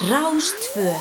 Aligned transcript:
Rástfö 0.00 0.94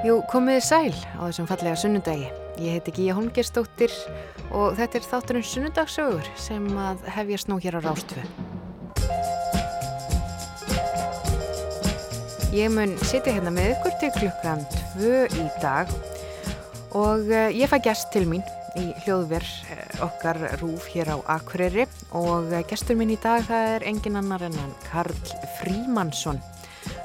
Jú, 0.00 0.14
komiði 0.32 0.62
sæl 0.64 0.94
á 0.96 1.28
þessum 1.28 1.50
fallega 1.50 1.76
sunnudagi. 1.76 2.30
Ég 2.56 2.78
heiti 2.78 2.94
Gíja 2.96 3.18
Holmgerstóttir 3.18 3.92
og 4.48 4.78
þetta 4.78 4.96
er 4.96 5.08
þátturinn 5.10 5.44
sunnudagsögur 5.44 6.30
sem 6.40 6.70
að 6.80 7.02
hefjast 7.18 7.50
nú 7.52 7.58
hér 7.60 7.76
á 7.76 7.84
Rástfö. 7.84 8.24
Ég 12.56 12.72
mun 12.72 12.96
sitja 13.04 13.36
hérna 13.36 13.52
með 13.52 13.74
ykkur 13.74 14.00
til 14.00 14.10
klukkan 14.16 14.64
tvö 14.72 15.20
í 15.36 15.44
dag 15.60 15.92
og 16.96 17.28
eh, 17.28 17.52
ég 17.60 17.68
fæ 17.68 17.76
gæst 17.84 18.08
til 18.16 18.24
mín 18.24 18.40
í 18.78 18.90
hljóðver 19.04 19.44
eh, 19.72 19.82
okkar 20.04 20.38
rúf 20.60 20.86
hér 20.92 21.12
á 21.14 21.18
Akureyri 21.36 21.86
og 22.16 22.52
eh, 22.52 22.64
gæstur 22.68 22.98
minn 22.98 23.12
í 23.14 23.18
dag 23.22 23.42
það 23.48 23.74
er 23.74 23.86
engin 23.90 24.18
annar 24.20 24.44
en 24.46 24.56
hann 24.60 24.74
Karl 24.86 25.16
Frímansson. 25.58 26.40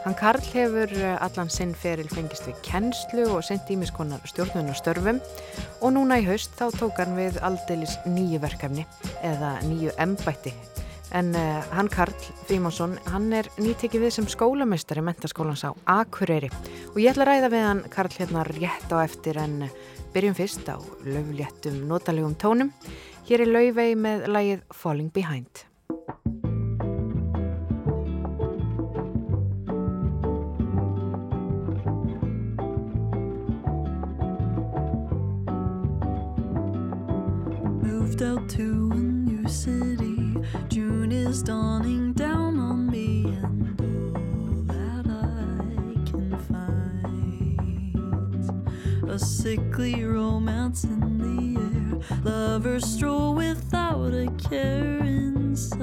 Hann 0.05 0.15
Karl 0.20 0.43
hefur 0.53 0.91
allan 1.17 1.49
sinn 1.51 1.73
feril 1.77 2.07
fengist 2.11 2.45
við 2.47 2.61
kennslu 2.65 3.25
og 3.33 3.43
sendt 3.47 3.71
ímiskonar 3.73 4.21
stjórnunarstörfum 4.29 5.20
og 5.81 5.95
núna 5.95 6.21
í 6.21 6.27
haust 6.29 6.53
þá 6.59 6.70
tók 6.77 7.01
hann 7.01 7.17
við 7.17 7.41
aldeilis 7.43 7.97
nýju 8.05 8.43
verkefni 8.45 8.85
eða 9.25 9.57
nýju 9.65 9.95
embætti. 10.05 10.53
En 11.15 11.31
uh, 11.37 11.63
hann 11.71 11.89
Karl 11.91 12.13
Frímansson, 12.47 12.97
hann 13.11 13.29
er 13.35 13.47
nýtekið 13.61 14.07
við 14.07 14.15
sem 14.17 14.29
skólamestari 14.29 15.03
mentaskólans 15.05 15.63
á 15.63 15.71
Akureyri 16.01 16.49
og 16.91 16.97
ég 16.99 17.11
ætla 17.11 17.27
að 17.27 17.29
ræða 17.29 17.51
við 17.53 17.67
hann 17.70 17.84
Karl 17.93 18.15
hérna 18.17 18.45
rétt 18.49 18.91
á 18.91 18.97
eftir 19.05 19.39
en 19.39 19.61
byrjum 20.15 20.35
fyrst 20.37 20.69
á 20.71 20.79
löfléttum 21.03 21.75
notalegum 21.89 22.35
tónum. 22.39 22.71
Hér 23.27 23.43
er 23.43 23.51
laufei 23.51 23.95
með 23.99 24.27
lægið 24.31 24.61
Falling 24.71 25.12
Behind. 25.12 25.65
moved 37.81 38.21
out 38.21 38.47
to 38.47 38.91
a 38.93 38.95
new 38.95 39.47
city. 39.49 40.37
June 40.70 41.12
is 41.12 41.43
dawning 41.43 42.04
a 49.16 49.20
sickly 49.20 50.04
romance 50.04 50.84
in 50.84 50.99
the 51.24 51.62
air. 51.62 52.20
Lovers 52.26 52.84
stroll 52.84 53.34
without 53.34 54.13
a 54.13 54.30
care 54.49 54.99
inside. 54.99 55.80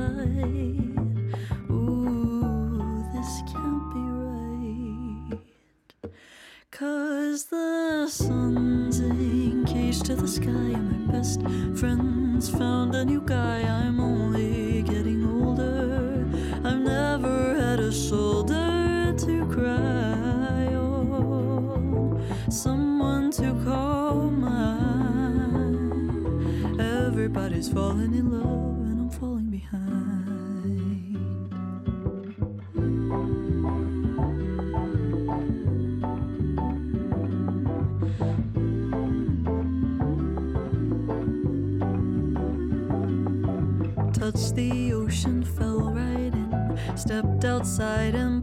Ooh, 1.71 3.07
this 3.15 3.43
can't 3.51 3.87
be 3.95 4.05
right. 4.29 5.41
Cause 6.71 7.47
the 7.47 8.07
sun's 8.07 9.01
engaged 9.01 10.05
to 10.07 10.15
the 10.15 10.29
sky 10.29 10.51
and 10.51 11.07
my 11.07 11.13
best 11.15 11.41
friend's 11.81 12.51
found 12.51 12.95
a 12.95 13.03
new 13.03 13.23
guy. 13.23 13.63
I'm 13.63 13.99
only 13.99 14.83
getting 14.83 15.25
older. 15.25 16.29
I've 16.63 16.81
never 16.81 17.55
had 17.55 17.81
a 17.81 17.91
shoulder 17.91 18.42
Everybody's 27.25 27.69
falling 27.69 28.15
in 28.15 28.33
love 28.33 28.81
and 28.91 29.03
I'm 29.03 29.11
falling 29.11 29.48
behind. 29.48 30.03
touched 44.13 44.57
the 44.57 44.92
ocean, 44.92 45.45
fell 45.45 45.92
right 45.92 46.35
in. 46.35 46.79
Stepped 46.97 47.45
outside 47.45 48.17
and 48.17 48.42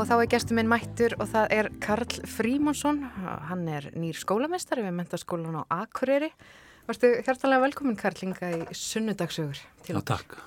Og 0.00 0.06
þá 0.08 0.14
er 0.14 0.28
gestur 0.32 0.56
minn 0.56 0.68
mættur 0.70 1.12
og 1.20 1.26
það 1.28 1.50
er 1.52 1.66
Karl 1.84 2.22
Frímansson, 2.24 3.02
hann 3.50 3.66
er 3.68 3.90
nýr 3.92 4.16
skólamestari 4.16 4.80
við 4.86 4.94
mentaskólan 4.96 5.58
á 5.60 5.68
Akureyri. 5.82 6.30
Varstu 6.86 7.10
hjartalega 7.18 7.60
velkomin 7.66 7.98
Karl 8.00 8.16
hinga 8.22 8.48
í 8.48 8.62
sunnudagsögur 8.72 9.60
til 9.84 9.98
Já, 9.98 10.00
takk. 10.08 10.38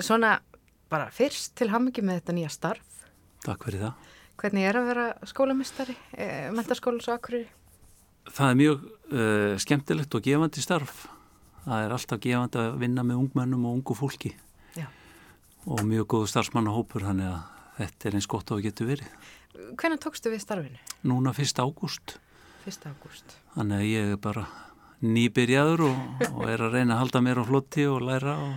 Svona 0.00 0.38
bara 0.88 1.12
fyrst 1.12 1.52
til 1.60 1.68
hammingi 1.74 2.00
með 2.00 2.22
þetta 2.22 2.38
nýja 2.40 2.56
starf. 2.56 3.04
Takk 3.44 3.68
fyrir 3.68 3.84
það. 3.84 4.10
Hvernig 4.40 4.68
er 4.70 4.80
að 4.80 4.90
vera 4.94 5.06
skólamestari, 5.28 6.00
e, 6.16 6.32
mentaskólans 6.56 7.12
á 7.12 7.20
Akureyri? 7.20 7.52
Það 8.32 8.54
er 8.54 8.60
mjög 8.64 8.86
uh, 8.88 9.54
skemmtilegt 9.60 10.16
og 10.16 10.24
gefandi 10.24 10.64
starf. 10.64 11.10
Það 11.66 11.82
er 11.82 11.98
alltaf 12.00 12.24
gefandi 12.24 12.64
að 12.64 12.78
vinna 12.80 13.04
með 13.04 13.26
ungmennum 13.26 13.68
og 13.68 13.82
ungu 13.82 14.00
fólki. 14.00 14.32
Já. 14.80 14.88
Og 15.68 15.84
mjög 15.84 16.14
góðu 16.14 16.32
starfsmannahópur, 16.32 17.04
þannig 17.04 17.36
að 17.36 17.50
þetta 17.78 18.08
er 18.10 18.16
eins 18.18 18.28
gott 18.30 18.50
á 18.50 18.54
að 18.56 18.64
getur 18.68 18.88
verið. 18.92 19.30
Hvernig 19.78 20.00
tókstu 20.02 20.32
við 20.32 20.42
starfinu? 20.42 20.80
Núna 21.06 21.32
1. 21.34 21.60
ágúst. 21.62 22.16
1. 22.66 22.86
ágúst. 22.90 23.36
Þannig 23.54 23.82
að 23.82 23.88
ég 23.90 24.12
er 24.14 24.20
bara 24.24 24.46
nýbyrjaður 25.04 25.84
og, 25.88 26.26
og 26.32 26.44
er 26.48 26.62
að 26.64 26.76
reyna 26.78 26.96
að 26.96 27.02
halda 27.04 27.22
mér 27.26 27.40
á 27.42 27.44
flotti 27.48 27.86
og 27.90 28.02
læra. 28.06 28.36
Og... 28.40 28.54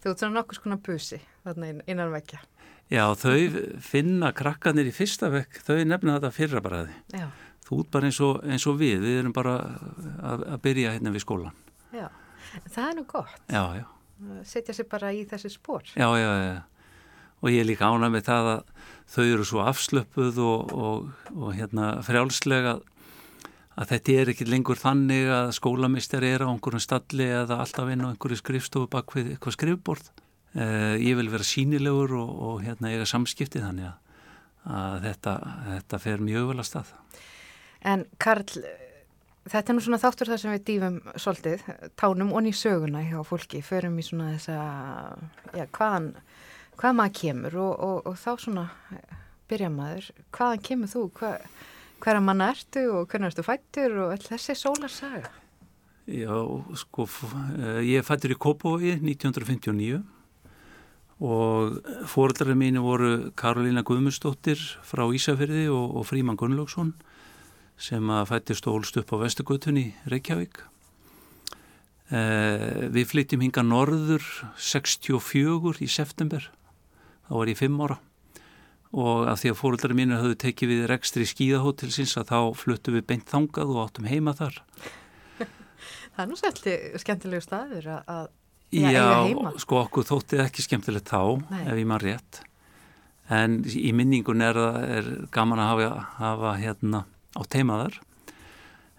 Þú 0.00 0.12
ert 0.12 0.22
svona 0.24 0.38
nokkur 0.40 0.58
skona 0.60 0.78
busi 0.80 1.20
þarna 1.44 1.70
inn- 1.74 1.84
innan 1.90 2.12
vekja. 2.14 2.40
Já, 2.90 3.04
þau 3.14 3.36
finna 3.86 4.32
krakkanir 4.34 4.88
í 4.90 4.94
fyrsta 4.94 5.28
vekk, 5.30 5.60
þau 5.62 5.76
nefna 5.86 6.16
þetta 6.18 6.32
fyrra 6.34 6.62
baraði. 6.64 6.96
Já, 7.14 7.28
Þú 7.70 7.76
út 7.84 7.90
bara 7.94 8.08
eins 8.08 8.16
og, 8.26 8.40
eins 8.50 8.64
og 8.66 8.80
við, 8.80 8.96
við 9.04 9.18
erum 9.20 9.34
bara 9.36 9.52
að, 10.26 10.40
að 10.56 10.62
byrja 10.64 10.94
hérna 10.96 11.12
við 11.14 11.22
skólan. 11.22 11.54
já. 11.94 12.08
Það 12.66 12.86
er 12.88 12.96
nú 12.98 13.04
gott. 13.06 13.36
Já, 13.46 13.62
já. 13.78 13.84
Setja 14.50 14.74
sig 14.74 14.88
bara 14.90 15.12
í 15.14 15.20
þessi 15.30 15.52
spór. 15.54 15.84
Já, 15.94 16.08
já, 16.18 16.30
já. 16.42 16.56
Og 17.40 17.50
ég 17.52 17.62
er 17.62 17.68
líka 17.70 17.88
ánað 17.88 18.14
með 18.14 18.26
það 18.28 18.48
að 18.52 18.62
þau 19.10 19.24
eru 19.24 19.46
svo 19.48 19.62
afslöpuð 19.66 20.40
og, 20.44 20.72
og, 20.76 21.10
og 21.34 21.52
hérna 21.56 21.92
frjálslega 22.06 22.78
að 23.80 23.92
þetta 23.94 24.16
er 24.20 24.32
ekki 24.32 24.46
lengur 24.48 24.78
þannig 24.78 25.30
að 25.32 25.52
skólamistari 25.56 26.34
er 26.34 26.44
á 26.44 26.50
einhverjum 26.50 26.82
stalli 26.84 27.28
eða 27.30 27.60
alltaf 27.64 27.88
inn 27.92 28.04
á 28.04 28.10
einhverju 28.10 28.40
skrifstofu 28.40 28.90
bak 28.92 29.14
við 29.16 29.32
eitthvað 29.34 29.56
skrifborð. 29.56 30.10
uh, 30.58 30.96
ég 30.98 31.16
vil 31.16 31.30
vera 31.30 31.46
sínilegur 31.46 32.14
og, 32.18 32.30
og 32.48 32.62
hérna 32.66 32.90
eiga 32.90 33.06
samskipti 33.06 33.62
þannig 33.62 33.88
að, 33.88 34.22
að 34.66 34.96
þetta, 35.08 35.34
þetta 35.70 36.00
fer 36.02 36.24
mjög 36.26 36.48
vel 36.50 36.58
að 36.58 36.68
stað. 36.68 36.94
En 37.80 38.04
Karl, 38.20 38.44
þetta 39.48 39.72
er 39.72 39.78
nú 39.78 39.84
svona 39.84 40.00
þáttur 40.02 40.32
þar 40.32 40.42
sem 40.42 40.54
við 40.56 40.64
dýfum 40.68 40.98
svolítið, 41.14 41.64
tánum 41.96 42.34
og 42.34 42.44
ný 42.44 42.52
söguna 42.56 43.04
hjá 43.06 43.20
fólki, 43.24 43.62
förum 43.64 43.96
í 43.96 44.04
svona 44.04 44.34
þessa, 44.34 44.58
já, 45.54 45.64
hvaðan, 45.78 46.10
hvað 46.80 46.96
maður 46.96 47.16
kemur 47.20 47.58
og, 47.60 47.72
og, 47.86 47.98
og 48.08 48.16
þá 48.20 48.30
svona 48.40 48.66
byrja 49.50 49.70
maður, 49.74 50.08
hvaðan 50.34 50.64
kemur 50.64 50.92
þú, 50.92 51.04
hvað, 51.18 51.44
hverja 52.00 52.22
manna 52.24 52.50
ertu 52.54 52.86
og 52.94 53.10
hvernig 53.10 53.32
ertu 53.32 53.44
fættur 53.44 53.98
og 54.04 54.14
all 54.14 54.24
þessi 54.24 54.56
sólarsaga? 54.56 55.34
Já, 56.10 56.32
sko, 56.80 57.06
ég 57.86 58.06
fættur 58.06 58.34
í 58.34 58.38
Kópavogi 58.40 58.96
1959 58.96 60.00
og 61.20 61.76
fóröldarinn 62.08 62.58
mínu 62.58 62.82
voru 62.82 63.10
Karolina 63.36 63.84
Guðmustóttir 63.84 64.58
frá 64.86 65.04
Ísafyrði 65.12 65.68
og, 65.68 66.00
og 66.00 66.08
Fríman 66.08 66.38
Gunnlaugsson 66.40 66.94
sem 67.80 68.12
að 68.12 68.30
fættist 68.32 68.66
og 68.68 68.78
holst 68.78 68.96
upp 69.00 69.12
á 69.12 69.16
Vestugötunni 69.20 69.90
Reykjavík. 70.08 70.62
Eh, 72.10 72.88
við 72.90 73.06
flytjum 73.12 73.44
hinga 73.44 73.62
norður 73.64 74.24
64 74.58 75.84
í 75.84 75.88
september, 75.88 76.48
þá 77.30 77.34
var 77.38 77.52
ég 77.52 77.60
5 77.62 77.82
ára 77.86 78.00
og 78.90 79.28
af 79.30 79.38
því 79.38 79.52
að 79.52 79.58
fóröldarinn 79.60 80.00
mínu 80.00 80.18
höfðu 80.18 80.36
tekið 80.42 80.72
við 80.72 80.86
rekstri 80.90 81.26
skíðahótelsins 81.30 82.16
að 82.18 82.32
þá 82.32 82.38
fluttum 82.58 82.96
við 82.98 83.06
beint 83.06 83.28
þangað 83.30 83.70
og 83.70 83.84
áttum 83.84 84.08
heima 84.10 84.34
þar. 84.34 84.56
Það 86.16 86.22
er 86.24 86.26
nú 86.26 86.38
svolítið 86.40 86.98
skemmtilegu 87.04 87.44
staður 87.46 87.86
að 88.02 88.24
Já, 88.70 88.90
Já 88.94 89.50
sko 89.58 89.80
okkur 89.82 90.06
þóttið 90.06 90.44
ekki 90.44 90.62
skemmtilegt 90.62 91.10
þá 91.10 91.42
Nei. 91.50 91.64
ef 91.64 91.78
ég 91.80 91.88
maður 91.90 92.06
rétt 92.06 92.40
en 93.30 93.56
í 93.66 93.90
minningun 93.94 94.44
er, 94.46 94.58
er 94.98 95.08
gaman 95.34 95.62
að 95.62 95.70
hafa, 95.72 96.04
hafa 96.18 96.52
hérna 96.58 97.00
á 97.34 97.42
teimaðar 97.50 97.98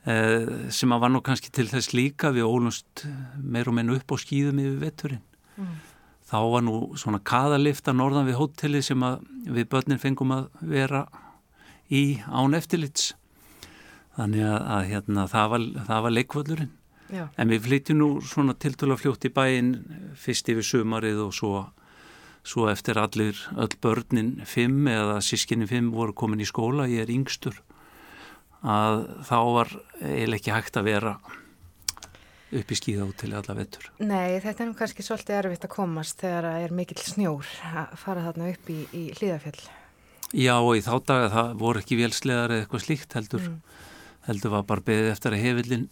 eh, 0.07 0.67
sem 0.75 0.91
að 0.91 1.03
var 1.05 1.13
nú 1.13 1.21
kannski 1.23 1.51
til 1.55 1.69
þess 1.71 1.95
líka 1.95 2.33
við 2.35 2.47
ólumst 2.51 3.05
meir 3.39 3.71
og 3.71 3.77
menn 3.77 3.93
upp 3.95 4.11
á 4.11 4.15
skýðum 4.19 4.59
yfir 4.63 4.83
vetturinn 4.83 5.23
mm. 5.55 5.73
Þá 6.31 6.37
var 6.53 6.65
nú 6.65 6.75
svona 6.99 7.19
kaðalifta 7.27 7.93
norðan 7.93 8.29
við 8.29 8.39
hóteli 8.39 8.81
sem 8.85 9.03
við 9.45 9.67
börnin 9.71 10.01
fengum 10.01 10.31
að 10.35 10.47
vera 10.63 11.05
í 11.91 12.21
án 12.25 12.55
eftirlits. 12.55 13.13
Þannig 14.15 14.43
að, 14.47 14.61
að 14.75 14.85
hérna, 14.91 15.27
það 15.31 15.51
var, 15.51 15.65
var 15.87 16.15
leikvöldurinn 16.15 16.71
Já. 17.11 17.25
En 17.35 17.51
við 17.51 17.65
flytjum 17.65 17.99
nú 17.99 18.07
svona 18.23 18.55
tiltöla 18.55 18.95
fljótt 18.99 19.27
í 19.27 19.33
bæinn 19.35 19.73
fyrst 20.19 20.47
yfir 20.51 20.63
sömarið 20.63 21.19
og 21.25 21.33
svo, 21.35 21.51
svo 22.47 22.69
eftir 22.71 22.99
allir 23.01 23.39
öll 23.59 23.73
börnin 23.83 24.37
fimm 24.47 24.87
eða 24.87 25.19
sískinni 25.25 25.67
fimm 25.67 25.91
voru 25.91 26.15
komin 26.15 26.43
í 26.43 26.47
skóla, 26.47 26.87
ég 26.87 27.03
er 27.03 27.11
yngstur, 27.11 27.57
að 28.63 29.03
þá 29.27 29.37
var 29.57 29.73
eiginlega 29.99 30.39
ekki 30.39 30.55
hægt 30.55 30.79
að 30.79 30.87
vera 30.87 31.15
upp 32.51 32.71
í 32.71 32.77
skíða 32.77 33.05
út 33.07 33.17
til 33.21 33.31
alla 33.37 33.55
vettur. 33.55 33.87
Nei, 34.03 34.39
þetta 34.43 34.63
er 34.63 34.69
nú 34.69 34.75
kannski 34.77 35.05
svolítið 35.05 35.37
erfitt 35.37 35.67
að 35.67 35.73
komast 35.75 36.19
þegar 36.23 36.49
það 36.49 36.65
er 36.65 36.75
mikill 36.81 36.99
snjór 37.05 37.51
að 37.71 37.95
fara 38.01 38.25
þarna 38.27 38.49
upp 38.51 38.71
í, 38.71 38.79
í 38.91 39.03
hlýðafjall. 39.15 39.61
Já, 40.31 40.53
og 40.59 40.75
í 40.79 40.83
þá 40.83 40.93
daga 41.07 41.31
það 41.31 41.55
voru 41.59 41.81
ekki 41.81 41.99
velslegar 41.99 42.53
eða 42.53 42.65
eitthvað 42.65 42.85
slíkt 42.85 43.15
heldur, 43.17 43.47
mm. 43.47 43.79
heldur 44.27 44.55
var 44.55 44.67
bara 44.67 44.85
beðið 44.87 45.11
eftir 45.11 45.35
að 45.35 45.43
hefillin 45.45 45.87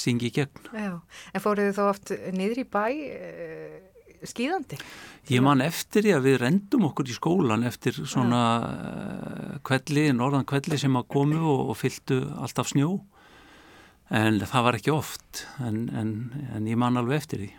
syngi 0.00 0.30
í 0.30 0.34
gegn. 0.40 0.66
Já, 0.72 0.92
en 1.34 1.44
fóruðu 1.44 1.76
þó 1.76 1.84
oft 1.90 2.12
niður 2.36 2.62
í 2.62 2.66
bæ 2.68 2.84
uh, 2.88 3.78
skýðandi? 4.28 4.80
Ég 5.30 5.44
man 5.44 5.62
eftir 5.64 6.04
því 6.04 6.14
að 6.16 6.26
við 6.26 6.36
rendum 6.42 6.88
okkur 6.88 7.08
í 7.08 7.16
skólan 7.16 7.66
eftir 7.68 8.00
svona 8.00 8.42
uh, 8.64 9.56
kvelli, 9.66 10.08
norðan 10.16 10.48
kvelli 10.48 10.80
sem 10.80 10.96
að 10.96 11.08
komu 11.12 11.40
og, 11.40 11.72
og 11.72 11.80
fylgdu 11.80 12.22
alltaf 12.40 12.72
snjó 12.72 12.98
en 14.10 14.40
það 14.42 14.66
var 14.66 14.78
ekki 14.80 14.92
oft 14.94 15.44
en, 15.62 15.86
en, 15.94 16.12
en 16.54 16.68
ég 16.68 16.78
man 16.80 16.98
alveg 17.00 17.22
eftir 17.22 17.44
því. 17.44 17.50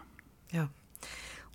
Já, 0.51 0.65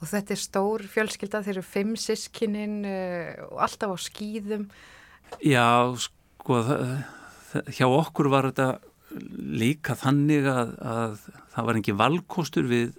og 0.01 0.11
þetta 0.11 0.35
er 0.35 0.43
stór 0.43 0.87
fjölskylda, 0.93 1.45
þeir 1.45 1.59
eru 1.59 1.67
fimm 1.69 1.95
sískininn 2.01 2.83
uh, 2.89 3.47
og 3.51 3.65
alltaf 3.69 3.93
á 3.93 3.99
skýðum. 4.09 4.69
Já, 5.45 5.67
sko, 6.01 6.63
hjá 7.75 7.87
okkur 7.87 8.31
var 8.33 8.51
þetta 8.51 8.71
líka 9.37 9.97
þannig 9.99 10.47
að, 10.51 10.73
að 10.81 11.19
það 11.55 11.69
var 11.69 11.79
engin 11.79 11.99
valkostur 12.01 12.69
við, 12.71 12.95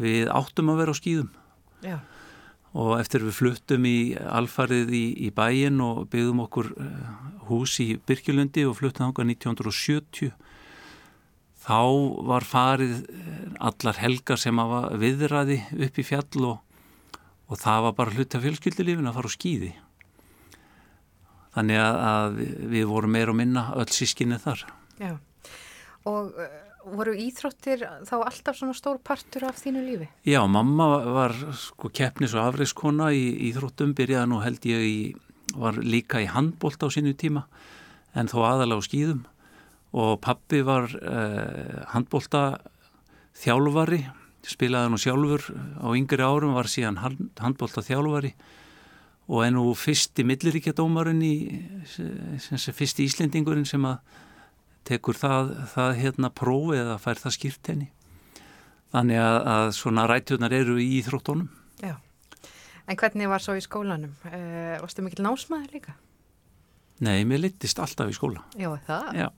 við 0.00 0.30
áttum 0.32 0.72
að 0.72 0.80
vera 0.82 0.94
á 0.94 0.96
skýðum 0.98 1.30
Já. 1.84 1.96
og 2.76 2.92
eftir 2.98 3.26
við 3.26 3.36
fluttum 3.38 3.86
í 3.88 3.98
alfarið 4.16 4.92
í, 4.96 5.04
í 5.28 5.30
bæin 5.34 5.80
og 5.84 6.06
byggðum 6.12 6.42
okkur 6.46 6.72
eh, 6.82 7.14
hús 7.50 7.76
í 7.84 7.88
Birkilundi 8.08 8.66
og 8.66 8.78
fluttum 8.80 9.10
þánga 9.12 9.28
1970 9.36 10.32
þá 11.66 11.80
var 12.30 12.46
farið 12.46 13.00
eh, 13.10 13.40
allar 13.70 13.98
helgar 14.02 14.40
sem 14.40 14.62
að 14.62 14.94
viðraði 15.02 15.58
upp 15.88 15.98
í 15.98 16.06
fjall 16.06 16.46
og, 16.52 16.62
og 17.50 17.60
það 17.62 17.88
var 17.88 17.98
bara 17.98 18.14
hluti 18.14 18.38
af 18.38 18.46
fjölskyldilífin 18.46 19.10
að 19.10 19.18
fara 19.18 19.32
á 19.32 19.36
skýði 19.36 19.72
þannig 21.56 21.80
að, 21.80 22.38
við 22.68 22.86
vorum 22.90 23.14
meir 23.16 23.32
og 23.32 23.38
minna 23.38 23.70
öll 23.80 23.88
sískinni 23.94 24.38
þar. 24.42 24.66
Já, 25.00 25.14
og 26.08 26.34
uh, 26.36 26.56
voru 26.86 27.14
íþróttir 27.18 27.84
þá 28.06 28.16
alltaf 28.18 28.58
svona 28.58 28.76
stór 28.76 29.00
partur 29.04 29.48
af 29.48 29.62
þínu 29.62 29.84
lífi? 29.86 30.08
Já, 30.28 30.42
mamma 30.46 30.88
var 31.16 31.34
sko 31.58 31.90
keppnis 31.94 32.36
og 32.36 32.44
afriskona 32.44 33.08
í 33.16 33.24
íþróttum, 33.48 33.96
byrjaði 33.96 34.30
nú 34.30 34.42
held 34.44 34.68
ég 34.68 34.84
í, 34.84 34.98
var 35.56 35.80
líka 35.80 36.20
í 36.22 36.28
handbólt 36.30 36.84
á 36.84 36.88
sínu 36.92 37.16
tíma 37.18 37.46
en 38.16 38.30
þó 38.30 38.42
aðalega 38.44 38.84
á 38.84 38.86
skýðum 38.86 39.24
og 39.94 40.20
pappi 40.24 40.62
var 40.66 40.90
uh, 40.90 41.82
handbólta 41.92 42.58
þjálfari, 43.36 44.02
spilaði 44.46 44.92
nú 44.92 45.00
sjálfur 45.00 45.48
á 45.82 45.88
yngri 45.98 46.22
árum, 46.22 46.54
var 46.56 46.70
síðan 46.70 47.00
handbólta 47.02 47.82
þjálfari 47.84 48.32
og 49.26 49.42
ennú 49.42 49.72
fyrsti 49.74 50.22
milliríkjadómarinn 50.26 51.22
í, 51.26 51.34
sem 51.90 52.60
sé 52.60 52.74
fyrsti 52.74 53.06
íslendingurinn 53.08 53.66
sem 53.66 53.82
að 53.86 53.98
tekur 54.86 55.18
það, 55.18 55.52
það 55.72 56.00
hérna 56.00 56.30
prófið 56.30 56.82
eða 56.84 56.98
fær 57.02 57.22
það 57.24 57.34
skýrt 57.34 57.70
henni. 57.72 57.88
Þannig 58.94 59.18
að, 59.18 59.38
að 59.50 59.70
svona 59.80 60.06
rættunar 60.06 60.54
eru 60.54 60.76
í 60.78 60.86
Íþróttunum. 61.00 61.48
Já, 61.82 61.96
en 62.86 62.98
hvernig 63.00 63.32
var 63.32 63.42
svo 63.42 63.56
í 63.58 63.64
skólanum? 63.64 64.14
Uh, 64.30 64.76
varstu 64.78 65.02
mikil 65.02 65.26
násmaður 65.26 65.74
líka? 65.74 65.96
Nei, 67.04 67.26
mér 67.28 67.42
litist 67.44 67.80
alltaf 67.82 68.08
í 68.08 68.16
skóla. 68.16 68.40
Já, 68.56 68.70
það? 68.86 69.08
Já. 69.20 69.28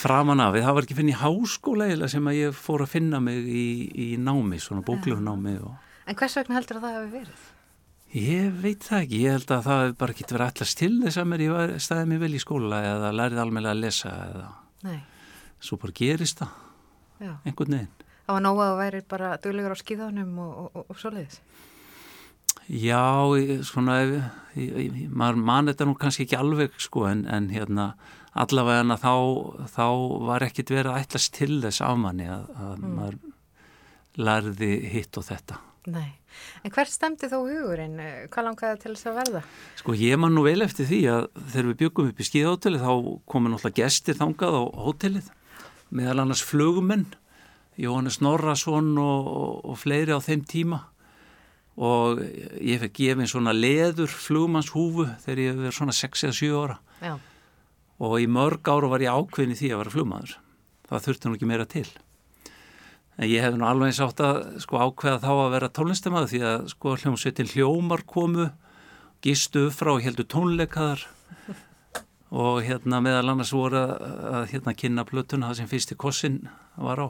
Framan 0.00 0.40
af, 0.40 0.54
það 0.56 0.76
var 0.76 0.86
ekki 0.86 0.96
finn 0.96 1.10
í 1.12 1.18
háskóla 1.18 1.88
eða 1.92 2.08
sem 2.08 2.28
að 2.30 2.38
ég 2.38 2.56
fór 2.56 2.84
að 2.86 2.92
finna 2.94 3.20
mig 3.20 3.44
í, 3.44 3.64
í 3.90 4.06
námi, 4.22 4.60
svona 4.62 4.84
bóklöfnámi. 4.86 5.56
Og... 5.66 5.88
En 6.08 6.16
hvers 6.16 6.36
vegna 6.38 6.56
heldur 6.56 6.78
að 6.78 6.86
það 6.86 6.96
hefur 6.96 7.10
verið? 7.18 7.48
Ég 8.10 8.54
veit 8.62 8.82
það 8.86 9.04
ekki, 9.04 9.18
ég 9.22 9.36
held 9.36 9.52
að 9.54 9.66
það 9.66 9.80
hefur 9.84 9.96
bara 10.00 10.14
getið 10.18 10.36
verið 10.36 10.48
allast 10.48 10.78
til 10.80 10.92
þess 11.04 11.20
að 11.20 11.28
mér 11.30 11.44
ég 11.44 11.74
staðið 11.84 12.08
mér 12.10 12.22
vel 12.24 12.32
í 12.34 12.42
skóla 12.42 12.80
eða 12.88 13.10
lærið 13.14 13.42
almeinlega 13.44 13.74
að 13.76 13.82
lesa 13.84 14.14
eða 14.24 14.48
Nei. 14.88 14.96
svo 15.62 15.78
bara 15.78 15.94
gerist 16.00 16.40
það 16.40 16.56
Já. 17.20 17.34
einhvern 17.44 17.76
veginn. 17.76 17.92
Það 18.24 18.34
var 18.34 18.44
nóga 18.46 18.66
að 18.70 18.80
væri 18.80 19.02
bara 19.10 19.28
döglegur 19.44 19.74
á 19.74 19.82
skíðanum 19.82 20.32
og, 20.42 20.50
og, 20.50 20.72
og, 20.80 20.90
og 20.90 20.98
svoleiðis? 20.98 21.38
Já, 22.70 23.26
svona, 23.66 23.98
maður 25.10 25.40
mann 25.42 25.70
þetta 25.70 25.88
nú 25.88 25.96
kannski 25.98 26.26
ekki 26.26 26.38
alveg 26.38 26.76
sko 26.78 27.08
en, 27.10 27.24
en 27.26 27.48
hérna 27.50 27.94
allavega 28.38 28.98
þá, 29.00 29.14
þá 29.72 29.86
var 30.28 30.46
ekkit 30.46 30.70
verið 30.70 30.92
að 30.92 31.02
ætlast 31.02 31.34
til 31.34 31.58
þess 31.64 31.82
afmanni 31.82 32.28
að, 32.30 32.46
að 32.54 32.76
mm. 32.76 32.94
maður 32.94 33.18
lærði 34.20 34.70
hitt 34.92 35.18
og 35.18 35.26
þetta. 35.26 35.58
Nei. 35.90 36.08
En 36.62 36.70
hver 36.70 36.86
stemdi 36.86 37.26
þó 37.30 37.40
hugurinn? 37.40 37.96
Hvað 38.30 38.46
langaði 38.46 38.80
til 38.84 38.92
þess 38.92 39.08
að 39.10 39.18
verða? 39.18 39.42
Sko 39.80 39.96
ég 39.98 40.20
man 40.20 40.36
nú 40.36 40.44
vel 40.46 40.60
eftir 40.62 40.86
því 40.86 41.00
að 41.10 41.26
þegar 41.40 41.70
við 41.70 41.78
byggum 41.82 42.10
upp 42.12 42.20
í 42.20 42.26
skíðahótelið 42.28 42.84
þá 42.84 42.92
komu 43.32 43.50
náttúrulega 43.50 43.80
gestir 43.82 44.18
þangað 44.20 44.60
á 44.60 44.62
hótelið 44.86 45.32
meðal 45.90 46.22
annars 46.22 46.44
flugumenn 46.46 47.08
Jóhannes 47.80 48.20
Norrason 48.22 48.92
og, 49.00 49.26
og, 49.26 49.52
og 49.72 49.80
fleiri 49.80 50.14
á 50.14 50.20
þeim 50.22 50.44
tíma 50.46 50.84
og 51.80 52.20
ég 52.60 52.82
fekk 52.82 52.98
gefið 52.98 53.30
svona 53.32 53.54
leður 53.56 54.12
flugumannshúfu 54.12 55.06
þegar 55.24 55.42
ég 55.46 55.58
verið 55.62 55.76
svona 55.78 55.96
6-7 55.96 56.52
ára. 56.60 56.78
Já. 57.00 57.14
og 58.00 58.14
í 58.20 58.26
mörg 58.28 58.68
ára 58.68 58.88
var 58.88 59.00
ég 59.00 59.12
ákveðin 59.12 59.54
í 59.54 59.58
því 59.58 59.68
að 59.72 59.80
vera 59.82 59.92
flugmaður. 59.94 60.32
Það 60.88 61.04
þurfti 61.06 61.28
nú 61.28 61.36
ekki 61.36 61.48
meira 61.48 61.66
til. 61.68 61.88
En 63.20 63.28
ég 63.28 63.44
hef 63.44 63.56
nú 63.56 63.66
alveg 63.68 63.92
sátt 63.96 64.20
að 64.24 64.38
sko 64.64 64.80
ákveða 64.80 65.20
þá 65.20 65.32
að 65.32 65.54
vera 65.54 65.72
tónlistamæðu 65.76 66.30
því 66.30 66.40
að 66.50 66.68
sko 66.72 66.94
hljómsveitin 67.02 67.50
hljómar 67.52 68.04
komu, 68.08 68.46
gistu 69.24 69.66
frá 69.72 69.92
heldur 70.00 70.28
tónleikaðar. 70.32 71.04
Og 72.30 72.62
hérna 72.64 73.02
meðal 73.04 73.32
annars 73.34 73.52
voru 73.52 73.82
að 73.82 74.48
hérna 74.52 74.76
kynna 74.78 75.04
plötuna 75.04 75.50
það 75.50 75.60
sem 75.60 75.70
fyrsti 75.72 75.98
kossin 76.00 76.40
var 76.78 77.04
á. 77.04 77.08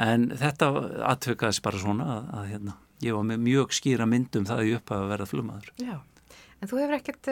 En 0.00 0.30
þetta 0.32 0.70
atvökaðis 1.12 1.60
bara 1.64 1.80
svona 1.82 2.06
að, 2.14 2.30
að 2.38 2.48
hérna, 2.52 2.76
ég 3.02 3.16
var 3.16 3.26
með 3.26 3.42
mjög 3.44 3.74
skýra 3.74 4.06
myndum 4.08 4.46
það 4.48 4.68
í 4.68 4.74
upp 4.78 4.92
að 4.94 5.08
vera 5.10 5.26
flugmaður. 5.28 5.72
Já, 5.82 5.96
en 6.60 6.70
þú 6.70 6.80
hefur 6.82 6.96
ekkert, 6.98 7.30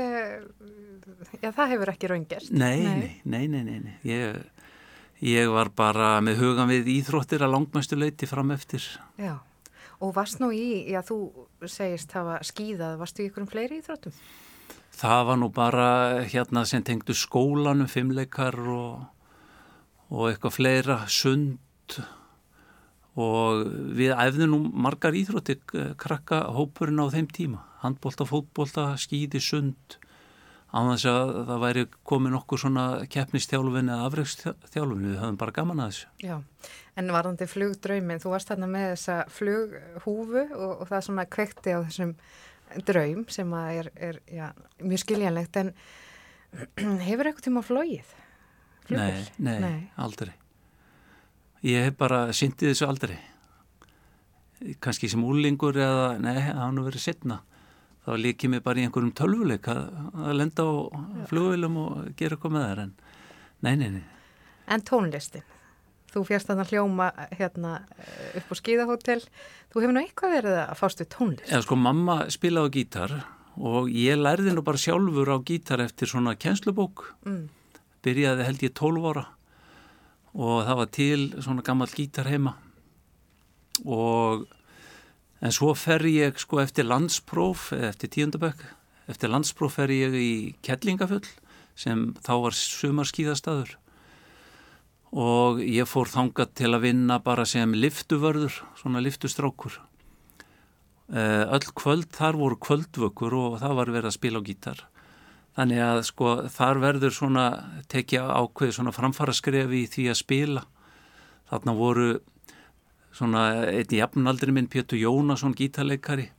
já 1.38 1.48
það 1.50 1.72
hefur 1.74 1.92
ekki 1.94 2.10
raungert. 2.12 2.50
Nei, 2.50 2.82
nei, 2.82 3.14
nei, 3.24 3.46
nei, 3.46 3.62
nei, 3.68 3.78
nei. 3.86 3.94
Ég, 4.08 4.42
ég 5.22 5.52
var 5.54 5.72
bara 5.76 6.14
með 6.24 6.42
hugan 6.42 6.70
við 6.72 6.92
íþróttir 6.98 7.44
að 7.46 7.54
langmæstu 7.56 7.98
leiti 7.98 8.28
fram 8.30 8.54
eftir. 8.54 8.84
Já, 9.20 9.36
og 10.02 10.14
varst 10.16 10.42
nú 10.42 10.52
í, 10.54 10.86
já 10.90 11.02
þú 11.06 11.18
segist 11.70 12.14
hafa 12.18 12.40
skýðað, 12.46 12.98
varstu 13.02 13.24
í 13.24 13.30
ykkurum 13.30 13.50
fleiri 13.50 13.82
íþróttum? 13.82 14.16
Það 14.92 15.22
var 15.30 15.38
nú 15.40 15.48
bara 15.48 15.86
hérna 16.28 16.66
sem 16.68 16.82
tengdu 16.84 17.14
skólanum, 17.16 17.88
fimmleikar 17.88 18.58
og, 18.60 19.06
og 20.12 20.26
eitthvað 20.28 20.58
fleira, 20.58 20.98
sund 21.08 21.96
og 21.96 22.18
við 23.16 24.14
æfðum 24.16 24.54
nú 24.54 24.60
margar 24.72 25.16
íþrótti 25.16 25.58
krakka 26.00 26.46
hópurinn 26.56 27.02
á 27.02 27.12
þeim 27.12 27.28
tíma. 27.28 27.60
Handbólta, 27.82 28.24
fótbólta, 28.28 28.92
skýði, 29.00 29.40
sund, 29.42 29.98
á 30.72 30.80
þess 30.86 31.08
að 31.10 31.32
það 31.50 31.64
væri 31.66 31.82
komin 32.08 32.36
okkur 32.38 32.62
svona 32.62 32.84
keppnistjálfin 33.12 33.90
eða 33.92 34.06
afrækstjálfin, 34.08 35.04
við 35.10 35.18
höfum 35.20 35.40
bara 35.40 35.56
gaman 35.58 35.82
að 35.84 35.90
þessu. 35.92 36.12
Já, 36.24 36.36
en 36.96 37.12
varðandi 37.12 37.48
flugdraumin, 37.50 38.22
þú 38.22 38.32
varst 38.32 38.52
þarna 38.52 38.70
með 38.72 38.88
þessa 38.94 39.18
flughúfu 39.34 40.46
og, 40.46 40.72
og 40.72 40.88
það 40.88 41.06
svona 41.08 41.28
kvekti 41.36 41.76
á 41.76 41.84
þessum 41.84 42.16
draum 42.88 43.26
sem 43.28 43.56
er, 43.60 43.90
er 44.00 44.20
já, 44.32 44.46
mjög 44.80 45.04
skiljanlegt 45.04 45.60
en 45.60 45.74
hefur 47.08 47.28
eitthvað 47.28 47.48
tíma 47.50 47.64
flóið? 47.66 48.14
Nei, 48.92 49.24
nei, 49.38 49.56
nei, 49.62 49.76
aldrei. 50.00 50.32
Ég 51.62 51.86
hef 51.86 51.94
bara 51.94 52.24
syndið 52.34 52.72
þessu 52.72 52.86
aldrei. 52.88 53.16
Kanski 54.82 55.06
sem 55.10 55.22
úlingur 55.22 55.76
eða, 55.78 56.16
nei, 56.18 56.34
það 56.34 56.58
hann 56.58 56.78
hefur 56.78 56.88
verið 56.88 57.04
setna. 57.04 57.36
Þá 58.02 58.10
líkið 58.18 58.50
mér 58.50 58.62
bara 58.66 58.80
í 58.82 58.86
einhverjum 58.88 59.12
tölvuleik 59.14 59.68
að, 59.70 59.82
að 60.18 60.32
lenda 60.40 60.64
á 60.66 60.72
flugvilum 61.30 61.76
og 61.78 62.00
gera 62.18 62.34
eitthvað 62.34 62.54
með 62.56 62.64
þær 62.66 62.80
en 62.82 62.94
nei, 63.62 63.74
nei, 63.78 63.90
nei. 63.94 64.06
En 64.74 64.82
tónlistin? 64.82 65.44
Þú 66.12 66.24
fjast 66.28 66.50
að 66.50 66.64
hljóma 66.72 67.12
hérna 67.30 67.76
upp 68.40 68.50
á 68.50 68.54
skíðahótel. 68.58 69.20
Þú 69.70 69.84
hefur 69.84 69.94
nú 69.94 70.02
eitthvað 70.02 70.34
verið 70.34 70.58
að 70.64 70.74
fást 70.80 71.02
við 71.04 71.08
tónlist? 71.14 71.46
Já, 71.46 71.62
sko, 71.62 71.78
mamma 71.78 72.16
spilaði 72.34 72.68
á 72.68 72.74
gítar 72.74 73.14
og 73.54 73.86
ég 73.94 74.18
lærði 74.18 74.56
nú 74.56 74.66
bara 74.66 74.82
sjálfur 74.82 75.30
á 75.30 75.38
gítar 75.46 75.84
eftir 75.86 76.10
svona 76.10 76.34
kjenslubók. 76.34 77.06
Mm. 77.22 77.46
Byrjaði 78.02 78.48
held 78.50 78.66
ég 78.66 78.74
12 78.82 79.08
ára 79.12 79.24
og 80.32 80.64
það 80.66 80.78
var 80.80 80.90
til 80.96 81.24
svona 81.38 81.64
gammal 81.66 81.92
gítar 81.92 82.30
heima 82.30 82.56
og 83.84 84.46
en 85.42 85.52
svo 85.54 85.72
fer 85.74 86.04
ég 86.06 86.38
sko 86.38 86.60
eftir 86.62 86.86
landspróf, 86.86 87.72
eftir 87.74 88.12
tíundabökk, 88.14 88.62
eftir 89.10 89.32
landspróf 89.32 89.78
fer 89.80 89.90
ég 89.92 90.14
í 90.16 90.32
Kellingafull 90.62 91.26
sem 91.74 92.12
þá 92.22 92.34
var 92.46 92.56
sumarskíðastadur 92.56 93.76
og 95.12 95.60
ég 95.60 95.88
fór 95.88 96.08
þangað 96.08 96.54
til 96.56 96.70
að 96.72 96.84
vinna 96.86 97.18
bara 97.20 97.44
sem 97.44 97.74
liftuvörður, 97.76 98.62
svona 98.80 99.02
liftustrákur. 99.04 99.74
Eh, 101.12 101.44
öll 101.52 101.68
kvöld 101.76 102.08
þar 102.16 102.38
voru 102.40 102.56
kvöldvökkur 102.56 103.36
og 103.36 103.58
það 103.60 103.76
var 103.76 103.92
verið 103.92 104.08
að 104.08 104.16
spila 104.16 104.40
á 104.40 104.46
gítar. 104.46 104.78
Þannig 105.52 105.80
að 105.84 106.02
sko 106.08 106.34
þar 106.52 106.80
verður 106.80 107.14
svona 107.16 107.46
tekja 107.92 108.24
ákveð 108.24 108.76
svona 108.76 108.94
framfara 108.96 109.34
skrefi 109.36 109.82
í 109.84 109.90
því 109.90 110.06
að 110.12 110.20
spila. 110.22 110.62
Þarna 111.50 111.74
voru 111.76 112.06
svona 113.12 113.42
einn 113.68 113.92
jafnaldri 113.98 114.54
minn 114.56 114.70
Pétur 114.72 115.00
Jónasson 115.00 115.56
gítarleikari. 115.56 116.30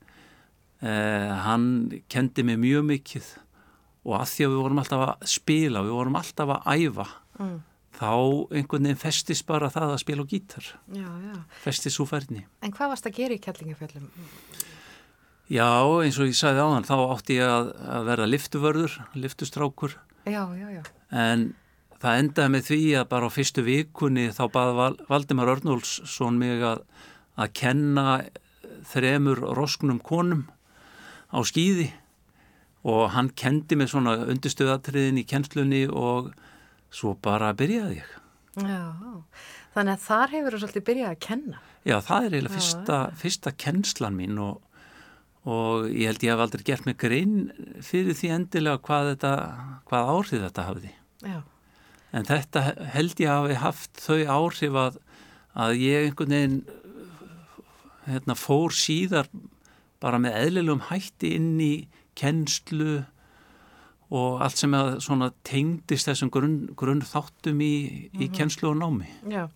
Eh, 0.84 1.30
hann 1.46 1.92
kendi 2.10 2.44
mig 2.44 2.58
mjög 2.60 2.88
mikið 2.90 3.28
og 4.04 4.18
að 4.20 4.32
því 4.34 4.48
að 4.48 4.56
við 4.56 4.64
vorum 4.66 4.82
alltaf 4.82 5.04
að 5.06 5.30
spila, 5.32 5.84
við 5.86 5.96
vorum 5.96 6.18
alltaf 6.20 6.58
að 6.58 6.74
æfa. 6.74 7.06
Mm 7.38 7.62
þá 7.94 8.10
einhvern 8.54 8.88
veginn 8.88 9.00
festist 9.00 9.46
bara 9.50 9.70
það 9.74 9.94
að 9.94 10.02
spila 10.02 10.26
á 10.26 10.28
gítar 10.30 10.70
já, 10.90 11.06
já. 11.06 11.36
festist 11.64 11.98
svo 11.98 12.06
færni 12.10 12.46
En 12.66 12.74
hvað 12.74 12.94
varst 12.94 13.10
að 13.10 13.20
gera 13.20 13.38
í 13.38 13.42
Kjellingafjöllum? 13.44 14.08
Já, 15.52 15.68
eins 16.04 16.20
og 16.22 16.30
ég 16.30 16.38
sagði 16.40 16.64
á 16.64 16.68
hann 16.72 16.88
þá 16.88 16.96
átti 17.02 17.40
ég 17.40 17.50
að, 17.50 17.74
að 17.84 18.08
verða 18.08 18.30
liftuvörður 18.30 18.96
liftustrákur 19.20 19.98
já, 20.24 20.44
en 21.12 21.50
það 22.00 22.20
endaði 22.22 22.54
með 22.54 22.70
því 22.70 22.80
að 23.00 23.10
bara 23.12 23.28
á 23.28 23.36
fyrstu 23.36 23.66
vikunni 23.66 24.30
þá 24.36 24.44
baði 24.54 24.88
Valdimar 25.10 25.52
Örnólfsson 25.58 26.40
mig 26.40 26.64
að, 26.64 26.86
að 27.36 27.54
kenna 27.60 28.08
þremur 28.94 29.44
rosknum 29.58 30.00
konum 30.04 30.48
á 31.34 31.40
skýði 31.44 31.90
og 32.84 33.14
hann 33.16 33.32
kendi 33.36 33.78
mig 33.80 33.92
svona 33.92 34.16
undirstöðatriðin 34.28 35.22
í 35.22 35.28
kennslunni 35.28 35.86
og 35.88 36.34
svo 36.94 37.16
bara 37.24 37.54
byrjaði 37.58 38.02
ég. 38.02 38.10
Já, 38.60 38.92
þannig 39.74 39.96
að 39.96 40.04
þar 40.04 40.34
hefur 40.36 40.56
þú 40.56 40.62
svolítið 40.64 40.86
byrjað 40.90 41.14
að 41.14 41.22
kenna. 41.28 41.62
Já, 41.84 41.96
það 42.04 42.28
er 42.28 42.36
eiginlega 42.36 42.58
fyrsta, 42.58 43.00
fyrsta 43.20 43.54
kennslan 43.64 44.18
mín 44.20 44.42
og, 44.44 44.60
og 45.44 45.90
ég 45.92 46.08
held 46.08 46.24
ég 46.24 46.32
hef 46.32 46.44
aldrei 46.44 46.64
gert 46.68 46.86
mig 46.88 46.98
grein 47.02 47.50
fyrir 47.84 48.16
því 48.16 48.30
endilega 48.38 48.80
hvað, 48.86 49.10
þetta, 49.14 49.34
hvað 49.90 50.12
áhrif 50.14 50.46
þetta 50.46 50.68
hafði. 50.70 50.94
Já. 51.24 51.40
En 52.14 52.28
þetta 52.30 52.64
held 52.94 53.24
ég 53.24 53.32
hafi 53.32 53.58
haft 53.60 54.04
þau 54.06 54.20
áhrif 54.38 54.78
að, 54.80 55.00
að 55.66 55.76
ég 55.82 56.08
einhvern 56.08 56.36
veginn 56.38 56.62
hérna, 58.08 58.38
fór 58.38 58.76
síðar 58.76 59.30
bara 60.04 60.20
með 60.22 60.38
eðlilegum 60.44 60.86
hætti 60.90 61.34
inn 61.38 61.56
í 61.64 61.74
kennslu 62.20 63.02
og 64.14 64.44
allt 64.46 64.60
sem 64.62 64.76
tengdist 65.48 66.10
þessum 66.10 66.30
grunn, 66.34 66.58
grunn 66.78 67.02
þáttum 67.08 67.64
í, 67.64 67.74
í 67.74 68.10
mm 68.14 68.20
-hmm. 68.20 68.36
kennslu 68.38 68.70
og 68.70 68.78
námi. 68.78 69.10
Já, 69.32 69.48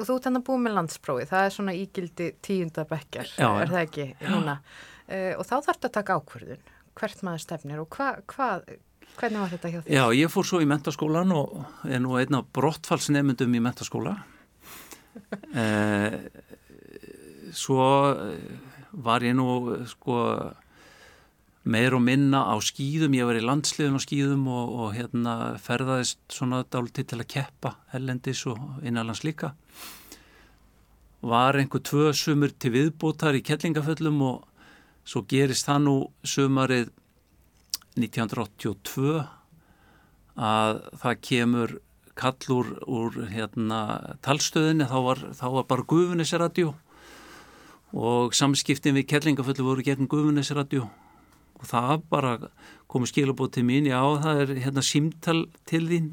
og 0.00 0.08
þú 0.08 0.16
að 0.18 0.44
búið 0.46 0.62
með 0.64 0.76
landsprófi, 0.78 1.26
það 1.30 1.46
er 1.46 1.54
svona 1.54 1.74
ígildi 1.76 2.28
tíundabekkjar, 2.46 3.32
er 3.36 3.72
það 3.72 3.82
ekki 3.82 4.06
núna? 4.24 4.60
Uh, 5.10 5.32
og 5.36 5.44
þá 5.46 5.54
þarf 5.56 5.66
þetta 5.72 5.90
að 5.90 5.96
taka 5.98 6.16
ákverðun, 6.20 6.70
hvert 7.00 7.24
maður 7.26 7.44
stefnir 7.44 7.82
og 7.82 7.96
hva, 7.98 8.08
hva, 8.30 8.48
hvernig 9.18 9.42
var 9.42 9.52
þetta 9.54 9.72
hjá 9.72 9.78
því? 9.80 9.96
Já, 9.98 10.04
ég 10.20 10.32
fór 10.32 10.48
svo 10.48 10.62
í 10.62 10.68
mentaskólan 10.70 11.34
og 11.36 11.58
er 11.88 12.02
nú 12.02 12.16
einna 12.20 12.42
brottfallsnefndum 12.56 13.58
í 13.58 13.62
mentaskóla. 13.64 14.16
uh, 15.50 16.16
svo 17.62 17.84
var 18.90 19.24
ég 19.26 19.36
nú 19.38 19.46
sko 19.90 20.16
meir 21.70 21.94
og 21.94 22.02
minna 22.02 22.46
á 22.48 22.56
skýðum, 22.62 23.14
ég 23.18 23.26
var 23.28 23.36
í 23.36 23.44
landsliðum 23.44 23.98
á 24.00 24.02
skýðum 24.02 24.46
og, 24.48 24.70
og 24.80 24.94
hérna 24.96 25.34
ferðaðist 25.60 26.22
svona 26.32 26.62
dálítið 26.64 27.10
til 27.10 27.18
að 27.20 27.28
keppa 27.34 27.74
hellendis 27.92 28.46
og 28.48 28.62
innanlands 28.80 29.26
líka 29.26 29.52
var 31.20 31.58
einhver 31.58 31.82
tvö 31.84 32.12
sumur 32.16 32.52
til 32.56 32.72
viðbútar 32.74 33.36
í 33.36 33.44
Kettlingaföllum 33.44 34.22
og 34.24 34.46
svo 35.04 35.22
gerist 35.28 35.68
það 35.68 35.84
nú 35.84 35.96
sumarið 36.24 36.90
1982 37.98 39.20
að 40.40 40.80
það 41.02 41.20
kemur 41.26 41.74
kallur 42.20 42.72
úr 42.84 43.18
hérna 43.32 43.80
talstöðinni, 44.24 44.88
þá 44.88 44.98
var, 45.04 45.20
þá 45.36 45.46
var 45.56 45.68
bara 45.68 45.86
gufunisradio 45.88 46.74
og 47.96 48.34
samskiptin 48.36 48.96
við 48.96 49.08
Kettlingaföllu 49.12 49.66
voru 49.66 49.84
gegn 49.84 50.08
gufunisradio 50.10 50.88
og 51.60 51.68
það 51.68 52.04
bara 52.12 52.34
komið 52.90 53.12
skilabót 53.12 53.54
til 53.56 53.66
mín, 53.68 53.88
já 53.88 54.00
það 54.22 54.42
er 54.44 54.54
hérna 54.64 54.84
símtal 54.84 55.44
til 55.68 55.84
þín 55.90 56.12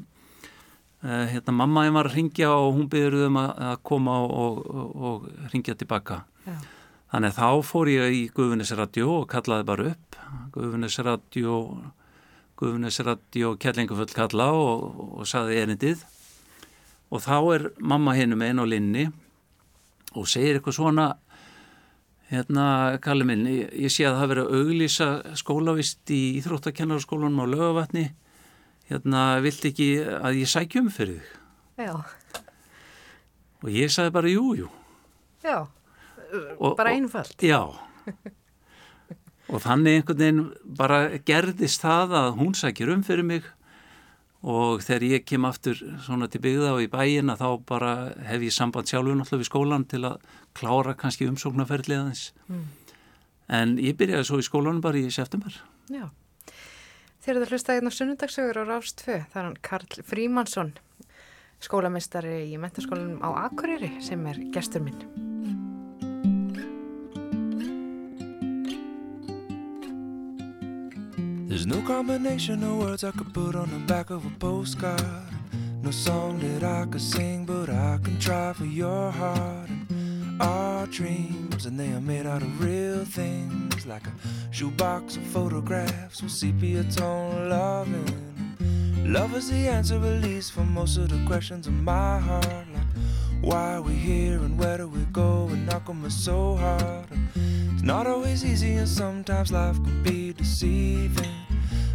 hérna 1.02 1.54
mamma 1.54 1.84
ég 1.86 1.94
var 1.94 2.08
að 2.08 2.16
ringja 2.18 2.50
og 2.50 2.72
hún 2.74 2.88
byrður 2.90 3.28
um 3.28 3.38
að, 3.40 3.76
koma 3.86 4.16
og, 4.24 4.58
og, 4.66 4.88
og 5.10 5.52
ringja 5.52 5.76
tilbaka 5.78 6.24
já. 6.46 6.56
þannig 7.12 7.30
að 7.30 7.38
þá 7.38 7.68
fór 7.70 7.92
ég 7.92 8.16
í 8.16 8.24
Guðunisradio 8.34 9.12
og 9.20 9.28
kallaði 9.30 9.68
bara 9.68 9.86
upp 9.92 10.18
Guðunisradio 10.56 11.60
Guðunisradio 12.58 13.54
Kjellingaföll 13.62 14.10
kalla 14.16 14.50
og, 14.58 14.88
og 15.20 15.30
saði 15.30 15.62
erindið 15.62 16.02
og 17.08 17.22
þá 17.24 17.36
er 17.54 17.70
mamma 17.78 18.16
hennum 18.18 18.42
einn 18.44 18.60
á 18.60 18.66
linni 18.66 19.06
og 20.18 20.26
segir 20.26 20.58
eitthvað 20.58 20.80
svona 20.80 21.08
Hérna, 22.28 22.98
Kalli 23.00 23.24
minn, 23.24 23.46
ég, 23.48 23.70
ég 23.86 23.92
sé 23.92 24.04
að 24.04 24.18
það 24.18 24.30
verið 24.32 24.48
að 24.48 24.56
auglýsa 24.58 25.06
skólavist 25.40 26.10
í 26.12 26.20
Íþróttakennarskólanum 26.36 27.40
á 27.40 27.46
lögavatni. 27.48 28.02
Hérna, 28.88 29.24
vilt 29.44 29.66
ekki 29.68 29.90
að 30.00 30.40
ég 30.40 30.48
sækjum 30.48 30.88
fyrir 30.92 31.18
þig? 31.20 31.34
Já. 31.88 31.92
Og 33.62 33.68
ég 33.74 33.92
sagði 33.92 34.14
bara 34.14 34.32
jú, 34.32 34.46
jú. 34.56 34.70
Já, 35.44 35.58
og, 36.58 36.72
bara 36.78 36.94
einfalt. 36.96 37.36
Já. 37.44 37.60
og 39.52 39.62
þannig 39.64 40.00
einhvern 40.00 40.18
veginn 40.22 40.42
bara 40.78 40.98
gerðist 41.26 41.84
það 41.84 42.16
að 42.18 42.34
hún 42.40 42.56
sækjur 42.58 42.92
um 42.96 43.04
fyrir 43.06 43.26
mig 43.26 43.46
og 44.38 44.84
þegar 44.86 45.06
ég 45.08 45.24
kem 45.26 45.46
aftur 45.48 45.80
svona 46.04 46.28
til 46.30 46.42
byggða 46.44 46.74
og 46.76 46.84
í 46.84 46.90
bæin 46.92 47.32
að 47.32 47.42
þá 47.42 47.48
bara 47.66 47.92
hef 48.28 48.44
ég 48.46 48.54
samband 48.54 48.90
sjálfur 48.90 49.18
náttúrulega 49.18 49.42
við 49.42 49.50
skólan 49.50 49.86
til 49.90 50.04
að 50.06 50.20
klára 50.58 50.94
kannski 50.98 51.26
umsóknarferðliðans 51.26 52.28
mm. 52.46 52.62
en 53.58 53.74
ég 53.82 53.98
byrjaði 53.98 54.28
svo 54.28 54.38
í 54.38 54.46
skólanum 54.46 54.84
bara 54.84 55.00
í 55.00 55.10
september 55.14 55.58
Já, 55.90 56.06
þeir 57.28 57.36
eru 57.36 57.44
það 57.44 57.50
hlustaðið 57.52 57.76
hérna 57.76 57.90
á 57.92 57.96
sunnundagsögur 57.98 58.58
á 58.58 58.64
Rástfö 58.64 59.14
það 59.28 59.34
er 59.36 59.44
hann 59.44 59.56
Karl 59.60 60.04
Frímansson 60.08 60.70
skólamestari 61.60 62.36
í 62.48 62.54
mentaskólanum 62.56 63.20
á 63.20 63.28
Akureyri 63.44 63.90
sem 64.00 64.22
er 64.30 64.38
gestur 64.54 64.80
minn 64.80 65.02
There's 71.50 71.66
no 71.66 71.82
combination 71.82 72.62
of 72.64 72.78
words 72.78 73.04
I 73.04 73.10
could 73.10 73.34
put 73.34 73.56
on 73.56 73.68
the 73.68 73.80
back 73.92 74.10
of 74.10 74.24
a 74.24 74.30
postcard. 74.38 75.02
No 75.82 75.90
song 75.90 76.38
that 76.38 76.62
I 76.62 76.86
could 76.86 77.02
sing, 77.02 77.44
but 77.44 77.68
I 77.68 77.98
can 78.04 78.16
try 78.20 78.52
for 78.52 78.64
your 78.64 79.10
heart. 79.10 79.68
And 79.68 79.97
our 80.40 80.86
dreams, 80.86 81.66
and 81.66 81.78
they 81.78 81.92
are 81.92 82.00
made 82.00 82.26
out 82.26 82.42
of 82.42 82.64
real 82.64 83.04
things, 83.04 83.86
like 83.86 84.06
a 84.06 84.12
shoebox 84.50 85.16
of 85.16 85.22
photographs 85.24 86.22
with 86.22 86.30
sepia 86.30 86.84
tone 86.84 87.48
loving. 87.48 88.28
Love 89.04 89.34
is 89.34 89.50
the 89.50 89.68
answer, 89.68 89.96
at 89.96 90.22
least, 90.22 90.52
for 90.52 90.64
most 90.64 90.96
of 90.96 91.08
the 91.08 91.24
questions 91.26 91.66
in 91.66 91.82
my 91.82 92.18
heart. 92.18 92.44
Like, 92.44 92.86
why 93.40 93.74
are 93.74 93.82
we 93.82 93.94
here 93.94 94.38
and 94.38 94.58
where 94.58 94.76
do 94.76 94.88
we 94.88 95.04
go? 95.12 95.48
And 95.50 95.66
knock 95.66 95.88
on 95.88 96.02
me 96.02 96.10
so 96.10 96.56
hard. 96.56 97.06
It's 97.72 97.82
not 97.82 98.06
always 98.06 98.44
easy, 98.44 98.74
and 98.74 98.88
sometimes 98.88 99.50
life 99.50 99.76
can 99.76 100.02
be 100.02 100.32
deceiving. 100.32 101.34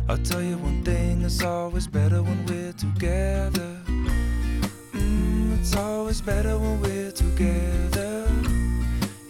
I'll 0.09 0.17
tell 0.17 0.41
you 0.41 0.57
one 0.57 0.83
thing, 0.83 1.21
it's 1.21 1.43
always 1.43 1.87
better 1.87 2.21
when 2.21 2.45
we're 2.45 2.73
together. 2.73 3.77
Mm, 4.93 5.59
it's 5.59 5.75
always 5.75 6.19
better 6.19 6.57
when 6.57 6.81
we're 6.81 7.11
together. 7.11 8.12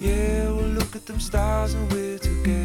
Yeah, 0.03 0.51
we'll 0.51 0.67
look 0.67 0.97
at 0.97 1.05
them 1.05 1.17
stars 1.17 1.75
and 1.75 1.89
we're 1.93 2.19
together. 2.19 2.62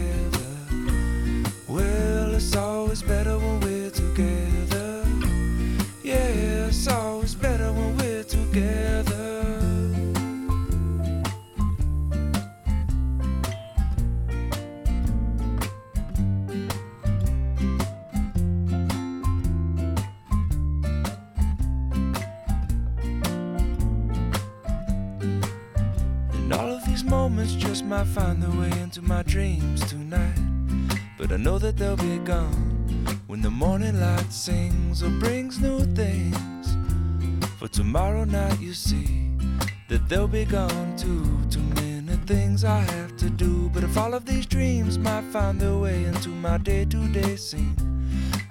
Day 46.68 46.84
to 46.84 47.08
day 47.08 47.34
scene, 47.34 47.74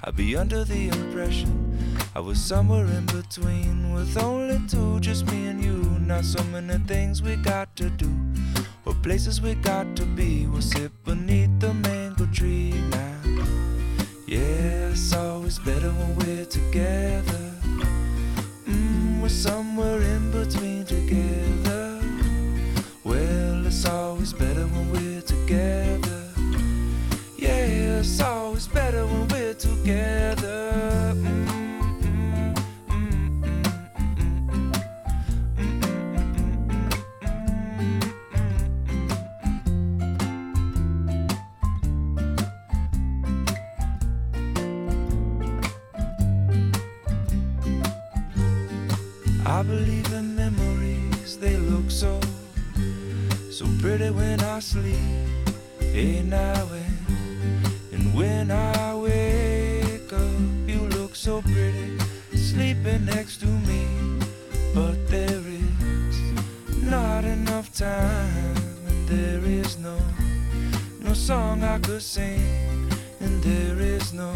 I'd 0.04 0.16
be 0.16 0.36
under 0.36 0.64
the 0.64 0.88
impression 0.88 1.52
I 2.16 2.20
was 2.20 2.42
somewhere 2.42 2.88
in 2.88 3.06
between 3.06 3.94
with 3.94 4.18
only 4.18 4.60
two, 4.68 5.00
just 5.00 5.28
me 5.32 5.46
and 5.46 5.64
you. 5.64 5.84
Not 6.00 6.26
so 6.26 6.44
many 6.46 6.80
things 6.86 7.22
we 7.22 7.36
got 7.36 7.76
to 7.76 7.92
do, 7.92 8.10
or 8.86 8.96
places 9.04 9.40
we 9.40 9.54
got 9.54 9.96
to 9.98 10.04
be. 10.04 10.48
We'll 10.48 10.64
sit 10.64 10.92
no 74.18 74.34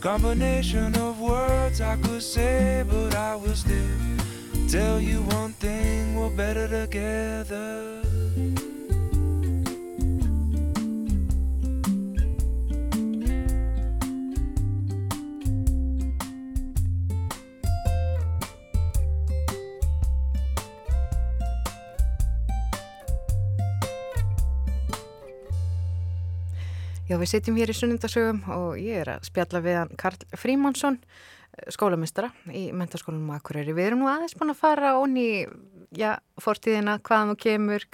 combination 0.00 0.96
of 0.96 1.20
words 1.20 1.80
I 1.80 1.96
could 1.96 2.22
say, 2.22 2.84
but 2.88 3.14
I 3.14 3.36
will 3.36 3.54
still 3.54 3.86
tell 4.68 5.00
you 5.00 5.22
one 5.38 5.52
thing, 5.52 6.16
we're 6.16 6.30
better 6.30 6.66
together. 6.66 7.99
Já, 27.10 27.16
við 27.18 27.26
sitjum 27.32 27.56
hér 27.58 27.70
í 27.72 27.74
sunnundasögum 27.74 28.36
og 28.54 28.76
ég 28.78 29.00
er 29.02 29.08
að 29.16 29.24
spjalla 29.26 29.58
við 29.64 29.76
hann 29.80 29.96
Karl 29.98 30.20
Frímansson, 30.38 31.00
skólamistara 31.74 32.28
í 32.54 32.68
mentarskólanum 32.70 33.32
Akureyri. 33.34 33.74
Við 33.74 33.88
erum 33.88 34.04
nú 34.04 34.10
aðeins 34.12 34.36
búin 34.38 34.52
að 34.52 34.60
fara 34.60 34.92
onni 35.00 35.24
já, 35.90 36.12
fortíðina, 36.38 37.00
hvaðan 37.02 37.32
þú 37.32 37.36
kemur, 37.42 37.86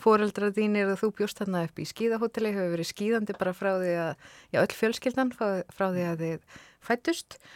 fóreldrað 0.00 0.56
þínir 0.56 0.94
og 0.94 1.02
þú 1.02 1.10
bjóst 1.18 1.42
þarna 1.42 1.66
upp 1.68 1.84
í 1.84 1.86
skíðahóteli, 1.92 2.54
hefur 2.56 2.72
verið 2.78 2.88
skíðandi 2.94 3.36
bara 3.36 3.52
frá 3.58 3.70
því 3.82 3.92
að, 4.06 4.24
já, 4.48 4.60
öll 4.62 4.78
fjölskyldan 4.80 5.36
frá 5.36 5.86
því 5.92 6.08
að 6.08 6.24
þið 6.24 6.48
fættust 6.88 7.36
og 7.36 7.52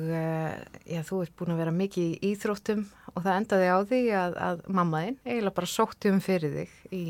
eh, 0.00 0.52
já, 0.88 1.02
þú 1.04 1.18
ert 1.24 1.34
búin 1.36 1.52
að 1.52 1.58
vera 1.60 1.72
mikið 1.76 2.06
í 2.06 2.30
íþróttum 2.30 2.86
og 3.12 3.24
það 3.24 3.38
endaði 3.40 3.68
á 3.68 3.78
því 3.90 4.00
að, 4.16 4.36
að 4.46 4.62
mammaðinn 4.78 5.18
eiginlega 5.24 5.56
bara 5.58 5.68
sótti 5.68 6.12
um 6.12 6.20
fyrir 6.24 6.54
þig 6.54 6.94
í 6.96 7.04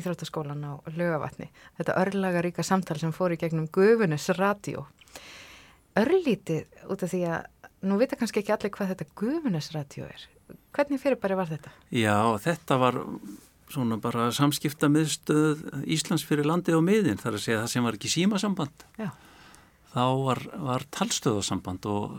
Íþróttaskólan 0.00 0.64
á 0.64 0.72
lögavatni. 0.96 1.50
Þetta 1.76 1.98
örlaga 2.00 2.44
ríka 2.44 2.64
samtal 2.64 2.98
sem 3.00 3.12
fór 3.16 3.36
í 3.36 3.40
gegnum 3.40 3.68
Gufunes 3.72 4.28
radio. 4.36 4.86
Örlítið 5.96 6.88
út 6.92 7.04
af 7.04 7.12
því 7.12 7.22
að 7.32 7.68
nú 7.88 8.00
vita 8.00 8.16
kannski 8.20 8.40
ekki 8.40 8.56
allir 8.56 8.72
hvað 8.72 8.94
þetta 8.94 9.08
Gufunes 9.20 9.70
radio 9.76 10.08
er. 10.08 10.26
Hvernig 10.76 11.02
fyrir 11.02 11.20
bara 11.20 11.36
var 11.40 11.52
þetta? 11.52 11.72
Já, 11.92 12.16
þetta 12.40 12.80
var 12.80 13.00
svona 13.72 14.00
bara 14.00 14.30
samskipta 14.32 14.88
miðstöð 14.92 15.64
Íslands 15.84 16.24
fyrir 16.24 16.46
landið 16.48 16.80
og 16.80 16.84
miðin 16.86 17.20
þar 17.20 17.36
að 17.36 17.46
segja 17.48 17.62
það 17.64 17.72
sem 17.72 17.88
var 17.88 17.96
ekki 18.00 18.12
símasamband. 18.12 18.84
Já 19.00 19.10
þá 19.96 20.04
var, 20.20 20.42
var 20.68 20.84
talstöðasamband 20.92 21.86
og, 21.88 22.16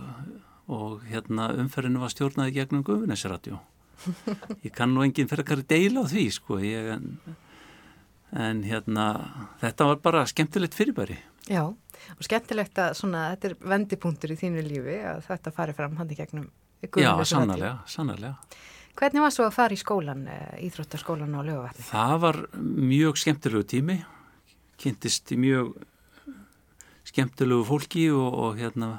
og 0.74 1.04
hérna, 1.08 1.52
umferðinu 1.62 2.02
var 2.02 2.13
stjórnaði 2.13 2.56
gegnum 2.58 2.86
Guðvinesradio. 2.88 3.60
Ég 4.66 4.72
kann 4.74 4.94
nú 4.94 5.04
enginn 5.06 5.30
fyrir 5.30 5.46
að 5.58 5.66
deila 5.70 6.06
á 6.06 6.10
því 6.10 6.28
sko, 6.34 6.60
ég, 6.62 6.92
en, 6.98 7.36
en 8.38 8.62
hérna, 8.66 9.08
þetta 9.62 9.90
var 9.92 10.00
bara 10.06 10.24
skemmtilegt 10.30 10.78
fyrirbæri. 10.78 11.18
Já, 11.48 11.63
og 11.70 12.24
skemmtilegt 12.26 12.78
að 12.84 12.96
svona, 13.00 13.28
þetta 13.34 13.52
er 13.52 13.60
vendipunktur 13.74 14.34
í 14.34 14.40
þínu 14.40 14.63
lífi 14.68 14.98
að 15.13 15.22
þetta 15.30 15.54
fari 15.56 15.76
fram 15.78 15.96
hann 16.00 16.12
í 16.12 16.18
gegnum 16.18 16.50
Guðvinesradio. 16.82 17.06
Já, 17.06 17.32
sannarlega, 17.32 17.76
sannarlega. 17.90 18.63
Hvernig 18.98 19.22
var 19.22 19.34
svo 19.34 19.46
að 19.46 19.54
fara 19.54 19.76
í 19.76 19.78
skólan, 19.78 20.24
eh, 20.30 20.58
Íþróttarskólan 20.66 21.38
á 21.38 21.42
lögavatni? 21.46 21.86
Það 21.86 22.16
var 22.24 22.40
mjög 22.58 23.20
skemmtilegu 23.22 23.68
tími, 23.70 23.98
kynntist 24.82 25.30
í 25.34 25.38
mjög 25.38 25.76
skemmtilegu 27.08 27.65
fólki 27.67 28.08
og, 28.13 28.28
og 28.28 28.60
hérna 28.60 28.91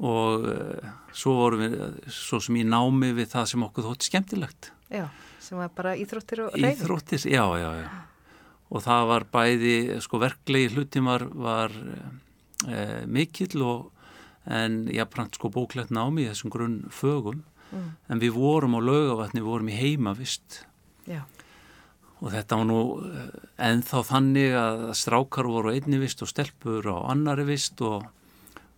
og 0.00 0.46
uh, 0.48 0.92
svo 1.12 1.34
vorum 1.36 1.64
við 1.64 1.74
svo 2.14 2.40
sem 2.40 2.60
í 2.60 2.64
námi 2.64 3.12
við 3.16 3.32
það 3.34 3.50
sem 3.52 3.64
okkur 3.66 3.88
þótti 3.90 4.08
skemmtilegt. 4.08 4.70
Já, 4.88 5.04
sem 5.42 5.60
var 5.60 5.72
bara 5.76 5.92
íþróttir 6.00 6.46
og 6.46 6.54
reyning 6.54 6.78
Íþróttir, 6.78 7.26
já, 7.28 7.44
já, 7.60 7.70
já. 7.82 7.88
Og 8.70 8.84
það 8.86 9.08
var 9.10 9.26
bæði, 9.34 9.76
sko 10.00 10.20
verklegi 10.22 10.70
hlutimar 10.72 11.26
var 11.34 11.74
e, 11.74 13.02
mikill 13.10 13.64
og 13.66 13.90
en 14.48 14.84
jáfnframt 14.88 15.36
sko 15.36 15.50
bóklegt 15.52 15.92
námi 15.92 16.24
í 16.24 16.30
þessum 16.30 16.54
grunn 16.54 16.78
fögum 16.94 17.42
mm. 17.74 17.90
en 18.08 18.22
við 18.22 18.38
vorum 18.38 18.78
á 18.78 18.80
lögavatni, 18.80 19.42
við 19.42 19.50
vorum 19.50 19.72
í 19.74 19.76
heimavist 19.76 20.62
Já 21.10 21.26
og 22.20 22.32
þetta 22.34 22.58
var 22.60 22.68
nú 22.68 22.80
ennþá 23.56 24.02
þannig 24.10 24.56
að 24.60 24.86
strákar 25.00 25.48
voru 25.48 25.72
einni 25.72 26.00
vist 26.02 26.20
og 26.24 26.30
stelpur 26.30 26.84
á 26.92 26.96
annari 27.12 27.46
vist 27.48 27.80
og 27.84 28.04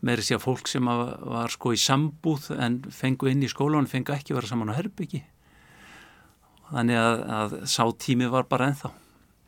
meiri 0.03 0.25
sé 0.27 0.37
að 0.37 0.45
fólk 0.47 0.71
sem 0.71 0.87
var 0.87 1.51
sko 1.51 1.75
í 1.75 1.81
sambúð 1.81 2.53
en 2.59 2.81
fengu 2.95 3.31
inn 3.31 3.43
í 3.43 3.51
skólan 3.51 3.91
fengu 3.91 4.15
ekki 4.15 4.35
vera 4.35 4.51
saman 4.51 4.71
á 4.71 4.79
herbyggi 4.79 5.23
þannig 6.73 6.99
að, 6.99 7.23
að 7.39 7.57
sá 7.69 7.83
tími 8.01 8.29
var 8.33 8.47
bara 8.51 8.71
ennþá. 8.71 8.93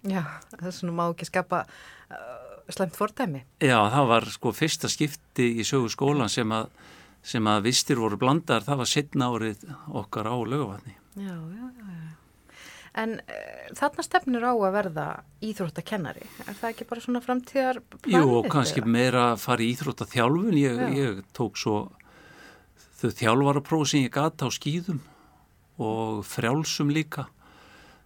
Já, 0.05 0.23
þess 0.59 0.83
vegna 0.83 0.97
má 0.99 1.05
ekki 1.07 1.29
skapa 1.31 1.63
uh, 1.65 2.59
slemt 2.69 2.99
fordæmi. 2.99 3.45
Já, 3.65 3.79
það 3.95 4.11
var 4.11 4.27
sko 4.35 4.53
fyrsta 4.53 4.91
skipti 4.93 5.49
í 5.57 5.65
sögu 5.65 5.89
skólan 5.93 6.33
sem 6.33 6.53
að, 6.53 6.69
sem 7.25 7.49
að 7.49 7.71
vistir 7.71 8.03
voru 8.03 8.21
blandar, 8.21 8.67
það 8.67 8.83
var 8.83 8.91
setna 8.91 9.31
árið 9.33 9.65
okkar 9.89 10.29
á 10.29 10.37
lögavatni 10.37 10.99
Já, 11.15 11.33
já, 11.33 11.65
já, 11.65 11.87
já 11.89 12.24
En 12.95 13.17
uh, 13.19 13.71
þarna 13.75 14.05
stefnir 14.07 14.45
á 14.47 14.55
að 14.55 14.75
verða 14.77 15.07
íþróttakennari, 15.43 16.29
er 16.47 16.59
það 16.61 16.69
ekki 16.71 16.87
bara 16.91 17.03
svona 17.03 17.23
framtíðar? 17.25 17.81
Jú, 18.07 18.23
og 18.39 18.47
kannski 18.53 18.85
meira 18.87 19.33
að 19.33 19.41
fara 19.43 19.65
í 19.65 19.71
íþróttathjálfun, 19.75 20.55
ég, 20.61 20.83
ég 20.95 21.25
tók 21.35 21.59
svo 21.59 21.79
þau 23.01 23.11
þjálfarapróf 23.19 23.91
sem 23.91 24.05
ég 24.07 24.15
gata 24.15 24.47
á 24.47 24.51
skýðum 24.55 25.03
og 25.83 26.23
frjálsum 26.29 26.93
líka. 26.95 27.27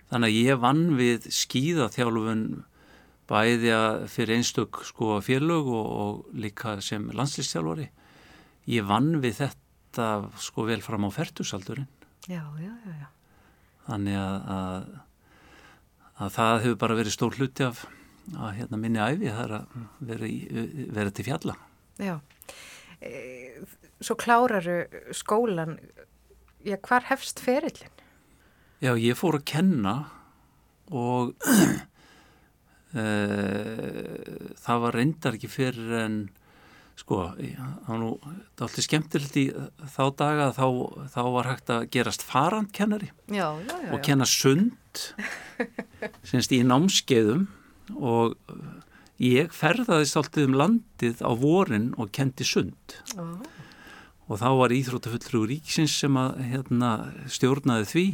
Þannig 0.09 0.33
að 0.33 0.40
ég 0.48 0.62
vann 0.64 0.83
við 0.96 1.29
skýðathjálfun 1.37 2.46
bæði 3.29 3.74
að 3.77 4.07
fyrir 4.09 4.38
einstök 4.38 4.81
sko 4.88 5.18
félög 5.20 5.68
og, 5.68 5.92
og 6.01 6.33
líka 6.33 6.79
sem 6.81 7.11
landslýstjálfari. 7.12 7.90
Ég 8.72 8.88
vann 8.88 9.18
við 9.20 9.42
þetta 9.44 10.09
sko 10.40 10.64
vel 10.68 10.81
fram 10.81 11.05
á 11.05 11.11
fertusaldurinn. 11.12 11.92
Já, 12.24 12.40
já, 12.57 12.72
já, 12.72 12.96
já 13.05 13.09
þannig 13.88 14.18
að, 14.20 14.51
að, 14.55 14.88
að 16.18 16.35
það 16.37 16.59
hefur 16.64 16.83
bara 16.85 16.98
verið 17.01 17.16
stór 17.16 17.38
hluti 17.38 17.66
af 17.66 17.87
að 18.37 18.59
hérna, 18.59 18.81
minni 18.81 19.01
æfi 19.01 19.31
það 19.33 19.44
er 19.44 19.55
að 19.57 19.77
vera, 20.11 20.31
vera 20.98 21.14
til 21.16 21.27
fjalla 21.29 21.55
Já 21.98 22.14
e, 23.01 23.12
Svo 24.05 24.14
kláraru 24.20 24.79
skólan 25.16 25.79
já, 26.62 26.77
hvar 26.77 27.09
hefst 27.09 27.40
ferillin? 27.42 27.94
Já, 28.79 28.92
ég 28.94 29.18
fór 29.18 29.40
að 29.40 29.48
kenna 29.51 29.94
og 30.94 31.33
e, 32.94 33.07
það 34.62 34.85
var 34.85 34.98
reyndar 34.98 35.38
ekki 35.38 35.51
fyrir 35.51 35.96
en 36.05 36.20
sko, 36.98 37.20
það 37.38 37.87
var 37.88 38.00
nú 38.02 38.11
alltaf 38.26 38.82
skemmtilegt 38.84 39.38
í 39.38 39.46
þá 39.94 40.02
daga 40.18 40.48
þá, 40.56 40.66
þá 41.14 41.20
var 41.37 41.50
hægt 41.52 41.72
að 41.74 41.87
gerast 41.94 42.24
farandkennari 42.26 43.12
já, 43.30 43.46
já, 43.62 43.76
já, 43.84 43.92
og 43.94 44.02
kenna 44.06 44.26
sund 44.28 45.04
semst 46.28 46.54
í 46.54 46.64
námskeiðum 46.66 47.46
og 47.96 48.37
ég 49.22 49.54
ferðaðist 49.54 50.18
alltaf 50.18 50.46
um 50.46 50.56
landið 50.58 51.22
á 51.26 51.30
vorin 51.38 51.90
og 51.98 52.12
kendi 52.14 52.46
sund. 52.46 52.98
Oh. 53.18 53.38
og 54.28 54.40
þá 54.42 54.48
var 54.61 54.74
Íþróttafullur 54.76 55.48
ríksins 55.48 55.94
sem 56.02 56.16
að 56.20 56.42
hérna, 56.50 56.90
stjórnaði 57.32 57.88
því. 57.88 58.06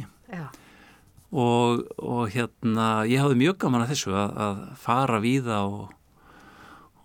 Og, 1.35 1.81
og 1.99 2.29
hérna 2.31 3.03
ég 3.09 3.19
hafði 3.19 3.41
mjög 3.41 3.57
gaman 3.65 3.83
að 3.83 3.91
þessu 3.91 4.13
að, 4.15 4.37
að 4.45 4.61
fara 4.79 5.19
víða 5.19 5.57
og 5.67 5.91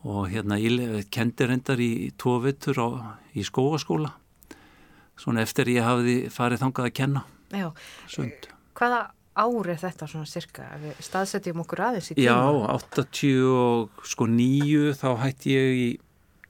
og 0.08 0.30
hérna 0.32 0.56
ég 0.60 1.08
kendi 1.12 1.46
reyndar 1.48 1.80
í 1.82 2.10
tvo 2.18 2.38
vittur 2.44 2.78
í 3.36 3.42
skóaskóla 3.44 4.10
svona 5.20 5.42
eftir 5.44 5.68
ég 5.68 5.84
hafði 5.84 6.30
farið 6.32 6.62
þangað 6.64 6.86
að 6.88 6.96
kenna 6.96 7.22
Já, 7.50 7.68
Sund. 8.08 8.46
hvaða 8.78 9.00
ár 9.40 9.68
er 9.72 9.78
þetta 9.80 10.06
svona 10.08 10.26
cirka? 10.28 10.62
Við 10.80 10.94
staðsetjum 11.04 11.60
okkur 11.64 11.80
aðeins 11.88 12.10
í 12.12 12.14
tíma 12.18 12.30
Já, 12.30 12.38
89 12.78 14.94
þá 15.00 15.08
hætti 15.24 15.48
ég 15.56 15.68
í 15.80 15.88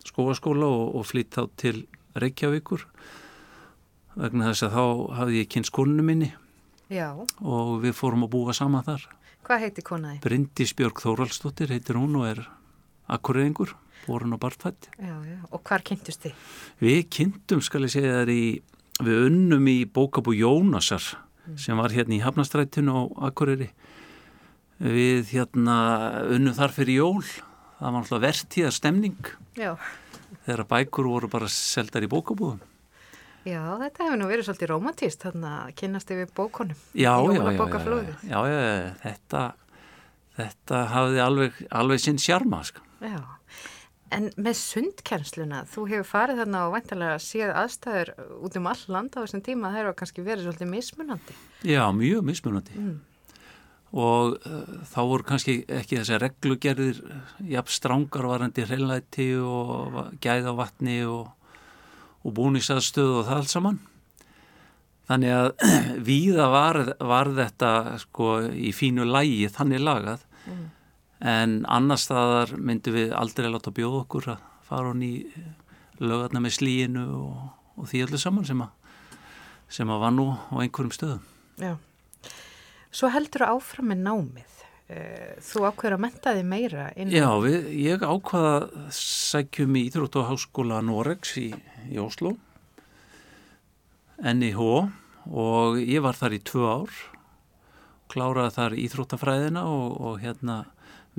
skóaskóla 0.06 0.66
og, 0.68 0.84
og 1.00 1.04
flytt 1.08 1.32
þá 1.34 1.42
til 1.60 1.78
Reykjavíkur 2.20 2.82
vegna 4.20 4.44
þess 4.50 4.62
að 4.66 4.74
þá 4.76 4.84
hafði 5.20 5.36
ég 5.42 5.50
kynst 5.54 5.72
konu 5.74 6.02
minni 6.04 6.30
Já. 6.90 7.08
og 7.14 7.68
við 7.84 7.92
fórum 7.98 8.24
að 8.26 8.32
búa 8.36 8.52
saman 8.56 8.86
þar 8.86 9.02
Hvað 9.46 9.62
heiti 9.64 9.82
konaði? 9.82 10.18
Bryndis 10.22 10.72
Björg 10.76 10.96
Þóraldsdóttir 11.00 11.68
heitir 11.72 11.96
hún 11.98 12.16
og 12.20 12.24
er 12.28 12.40
akkureyðingur, 13.16 13.74
borun 14.06 14.36
og 14.36 14.40
bartfætt. 14.42 14.90
Já, 14.98 15.16
já, 15.26 15.38
og 15.50 15.62
hvar 15.66 15.84
kynntust 15.86 16.24
þið? 16.24 16.46
Við 16.82 17.00
kynntum, 17.16 17.62
skal 17.64 17.84
ég 17.86 17.94
segja 17.94 18.20
þar 18.20 18.32
í, 18.34 18.44
við 19.00 19.26
unnum 19.28 19.68
í 19.70 19.78
bókabú 19.90 20.34
Jónasar 20.36 21.04
mm. 21.04 21.58
sem 21.60 21.80
var 21.80 21.94
hérna 21.94 22.16
í 22.16 22.22
Hafnastrættinu 22.24 22.96
á 22.96 23.02
Akureyri. 23.30 23.70
Við 24.80 25.34
hérna 25.34 25.76
unnum 26.32 26.56
þar 26.56 26.72
fyrir 26.72 27.02
jól, 27.02 27.24
það 27.78 27.86
var 27.86 28.00
alltaf 28.00 28.24
vertíðar 28.24 28.76
stemning. 28.76 29.32
Já. 29.58 29.74
Þegar 30.46 30.66
bækur 30.70 31.10
voru 31.10 31.30
bara 31.32 31.50
seldar 31.52 32.06
í 32.06 32.10
bókabúðum. 32.10 32.62
Já, 33.48 33.62
þetta 33.80 34.04
hefur 34.04 34.18
nú 34.20 34.28
verið 34.28 34.46
svolítið 34.50 34.70
romantíst, 34.74 35.22
þannig 35.24 35.48
að 35.48 35.72
kynast 35.80 36.10
yfir 36.12 36.32
bókonum. 36.36 36.80
Já, 36.92 37.14
já, 37.24 37.40
já, 37.40 37.52
já, 37.56 38.40
já, 38.50 38.60
já, 38.60 38.90
þetta, 39.00 39.44
þetta 40.36 40.80
hafði 40.92 41.22
alveg, 41.24 41.60
alveg 41.80 42.02
sinn 42.04 42.20
sjarma, 42.20 42.60
sko. 42.68 42.84
Já, 43.00 43.20
en 44.12 44.28
með 44.36 44.56
sundkernsluna, 44.60 45.62
þú 45.70 45.84
hefur 45.88 46.08
farið 46.08 46.42
þarna 46.42 46.64
og 46.66 46.74
vantilega 46.74 47.20
séð 47.22 47.52
aðstæður 47.56 48.10
út 48.44 48.56
um 48.60 48.70
all 48.70 48.82
land 48.92 49.14
á 49.16 49.22
þessum 49.22 49.44
tíma, 49.46 49.70
það 49.70 49.78
hefur 49.80 49.96
kannski 50.00 50.24
verið 50.26 50.48
svolítið 50.48 50.72
mismunandi. 50.74 51.36
Já, 51.64 51.82
mjög 51.96 52.26
mismunandi. 52.28 52.76
Mm. 52.76 52.98
Og 53.90 54.36
uh, 54.46 54.72
þá 54.86 54.98
voru 55.00 55.26
kannski 55.26 55.54
ekki 55.66 55.98
þessi 55.98 56.18
reglugerðir, 56.22 56.98
jafn 57.50 57.74
strángar 57.74 58.28
varandi 58.30 58.66
hreinlæti 58.66 59.30
og 59.42 60.18
gæða 60.22 60.54
vatni 60.58 61.00
og, 61.08 61.30
og 62.22 62.34
búnisaðstöð 62.36 63.14
og 63.16 63.24
það 63.30 63.40
allt 63.40 63.54
saman. 63.54 63.80
Þannig 65.10 65.38
að 65.38 65.48
víða 66.10 66.50
var, 66.52 66.82
var 67.00 67.32
þetta 67.38 67.72
sko 68.04 68.36
í 68.52 68.74
fínu 68.76 69.08
lægi 69.08 69.48
þannig 69.56 69.82
lagað 69.86 70.28
mm 70.44 70.68
en 71.20 71.60
annar 71.68 72.00
staðar 72.00 72.54
myndum 72.56 72.96
við 72.96 73.14
aldrei 73.16 73.50
láta 73.50 73.72
bjóða 73.74 74.04
okkur 74.04 74.28
að 74.34 74.44
fara 74.66 74.92
hún 74.92 75.02
í 75.04 75.14
lögarna 76.00 76.40
með 76.40 76.56
slíinu 76.56 77.04
og, 77.18 77.40
og 77.76 77.90
því 77.90 78.04
öllu 78.06 78.20
saman 78.20 78.46
sem 78.48 78.62
að, 78.64 78.70
sem 79.68 79.90
að 79.90 80.04
var 80.04 80.14
nú 80.16 80.30
á 80.32 80.54
einhverjum 80.62 80.94
stöðum. 80.96 81.26
Já. 81.60 81.74
Svo 82.90 83.10
heldur 83.12 83.44
þú 83.44 83.58
áfram 83.58 83.92
með 83.92 84.00
námið. 84.06 84.56
Eh, 84.90 85.34
þú 85.46 85.66
ákveður 85.68 85.94
að 85.94 86.02
menta 86.02 86.32
þig 86.34 86.46
meira 86.50 86.88
innan... 86.96 87.14
Já, 87.14 87.28
við, 87.44 87.68
ég 87.78 88.02
ákvaða 88.02 88.88
sækjum 88.96 89.76
í 89.78 89.84
Íþrótt 89.86 90.18
og 90.18 90.26
Háskóla 90.32 90.80
Norex 90.82 91.36
í, 91.38 91.50
í 91.86 92.00
Oslo 92.02 92.32
NIH 94.18 94.58
og 95.30 95.78
ég 95.78 96.02
var 96.02 96.18
þar 96.18 96.34
í 96.34 96.40
tvö 96.42 96.66
ár 96.66 96.98
kláraði 98.10 98.56
þar 98.56 98.76
Íþróttafræðina 98.82 99.62
og, 99.70 99.94
og 99.94 100.18
hérna 100.24 100.58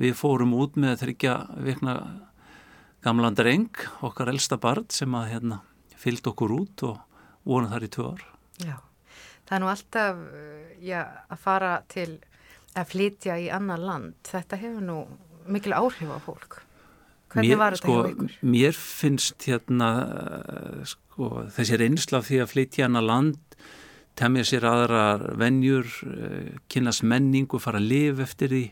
við 0.00 0.14
fórum 0.18 0.54
út 0.56 0.78
með 0.80 1.02
þryggja 1.02 1.34
vikna 1.64 1.96
gamlan 3.02 3.36
dreng, 3.36 3.82
okkar 4.04 4.30
elsta 4.32 4.58
barn 4.62 4.88
sem 4.92 5.14
að 5.18 5.28
hérna, 5.32 5.60
fylgd 5.98 6.30
okkur 6.32 6.54
út 6.54 6.84
og 6.86 7.00
vorum 7.48 7.70
þar 7.72 7.86
í 7.86 7.90
tvö 7.92 8.08
ár. 8.12 8.26
Já, 8.62 8.76
það 9.48 9.56
er 9.56 9.62
nú 9.64 9.70
alltaf 9.72 10.22
já, 10.82 11.00
að 11.28 11.42
fara 11.42 11.72
til 11.92 12.10
að 12.78 12.92
flytja 12.94 13.38
í 13.42 13.48
annar 13.52 13.82
land. 13.82 14.18
Þetta 14.28 14.60
hefur 14.62 14.86
nú 14.86 14.98
mikil 15.50 15.74
áhrif 15.76 16.14
á 16.14 16.18
fólk. 16.22 16.62
Hvernig 17.32 17.54
mér, 17.54 17.60
var 17.60 17.76
þetta 17.76 17.88
sko, 17.88 17.98
hjá 17.98 18.12
ykkur? 18.12 18.34
Mér 18.54 18.78
finnst 18.78 19.46
hérna 19.48 19.92
sko, 20.88 21.30
þessi 21.56 21.78
reynsla 21.80 22.20
því 22.24 22.42
að 22.44 22.52
flytja 22.52 22.88
annar 22.88 23.08
land 23.08 23.40
temja 24.18 24.44
sér 24.44 24.66
aðrar 24.68 25.24
vennjur, 25.40 25.86
eh, 26.04 26.58
kynast 26.68 27.02
menningu, 27.02 27.58
fara 27.60 27.80
að 27.80 27.88
lifa 27.88 28.22
eftir 28.22 28.48
því 28.48 28.64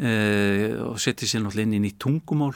og 0.00 0.98
setja 1.00 1.28
sér 1.28 1.44
náttúrulega 1.44 1.68
inn 1.68 1.76
í 1.76 1.82
nýtt 1.84 1.98
tungumál 2.00 2.54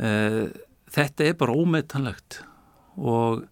uh, 0.00 0.46
þetta 0.90 1.26
er 1.28 1.36
bara 1.38 1.56
ómetanlegt 1.56 2.40
og 2.98 3.44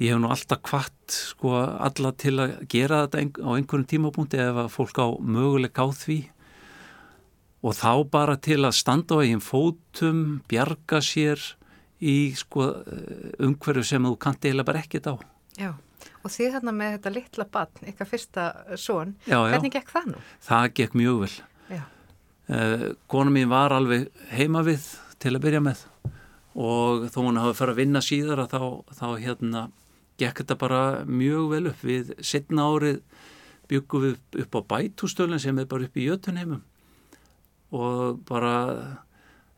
ég 0.00 0.14
hef 0.14 0.20
nú 0.22 0.30
alltaf 0.32 0.62
kvart 0.64 1.12
sko 1.12 1.56
alla 1.58 2.12
til 2.16 2.36
að 2.40 2.54
gera 2.70 3.04
þetta 3.04 3.24
á 3.44 3.50
einhverjum 3.56 3.88
tímapunkti 3.90 4.40
ef 4.40 4.62
að 4.64 4.70
fólk 4.72 5.02
á 5.02 5.08
möguleik 5.18 5.76
á 5.76 5.86
því 5.90 6.20
og 7.60 7.76
þá 7.76 7.92
bara 8.08 8.38
til 8.40 8.62
að 8.64 8.78
standa 8.78 9.18
á 9.20 9.22
eigin 9.22 9.44
fótum, 9.44 10.40
bjarga 10.48 11.02
sér 11.04 11.42
í 12.00 12.32
sko 12.38 12.70
umhverju 13.36 13.84
sem 13.84 14.08
þú 14.08 14.16
kanti 14.20 14.48
eiginlega 14.48 14.70
bara 14.70 14.80
ekkit 14.80 15.10
á. 15.12 15.14
Já, 15.60 15.70
og 16.24 16.32
því 16.32 16.48
þarna 16.54 16.72
með 16.78 16.94
þetta 16.96 17.12
litla 17.18 17.46
batn, 17.52 17.90
ykkar 17.92 18.08
fyrsta 18.08 18.46
són, 18.80 19.12
hvernig 19.28 19.74
gekk 19.76 19.92
það 19.92 20.12
nú? 20.14 20.24
Það 20.46 20.68
gekk 20.80 20.96
mjög 20.96 21.20
vel. 21.26 21.34
Uh, 22.50 22.92
Kona 23.06 23.30
mín 23.30 23.50
var 23.50 23.72
alveg 23.74 24.08
heima 24.34 24.64
við 24.66 24.82
til 25.22 25.36
að 25.36 25.44
byrja 25.44 25.60
með 25.62 25.84
og 26.58 27.04
þó 27.12 27.20
hún 27.22 27.38
hafi 27.38 27.58
farið 27.60 27.76
að 27.76 27.78
vinna 27.78 28.00
síðar 28.02 28.42
að 28.42 28.54
þá, 28.56 28.62
þá 28.98 29.06
hérna 29.22 29.60
gekk 30.18 30.42
þetta 30.42 30.56
bara 30.58 30.80
mjög 31.06 31.44
vel 31.52 31.62
upp. 31.70 31.84
Við 31.86 32.10
setna 32.26 32.66
árið 32.66 32.98
byggum 33.70 34.02
við 34.08 34.42
upp 34.42 34.58
á 34.58 34.60
bætústölinn 34.74 35.42
sem 35.42 35.58
er 35.62 35.70
bara 35.70 35.86
upp 35.86 35.96
í 35.96 36.08
jötunheimum 36.08 36.64
og 37.70 38.18
bara 38.26 38.54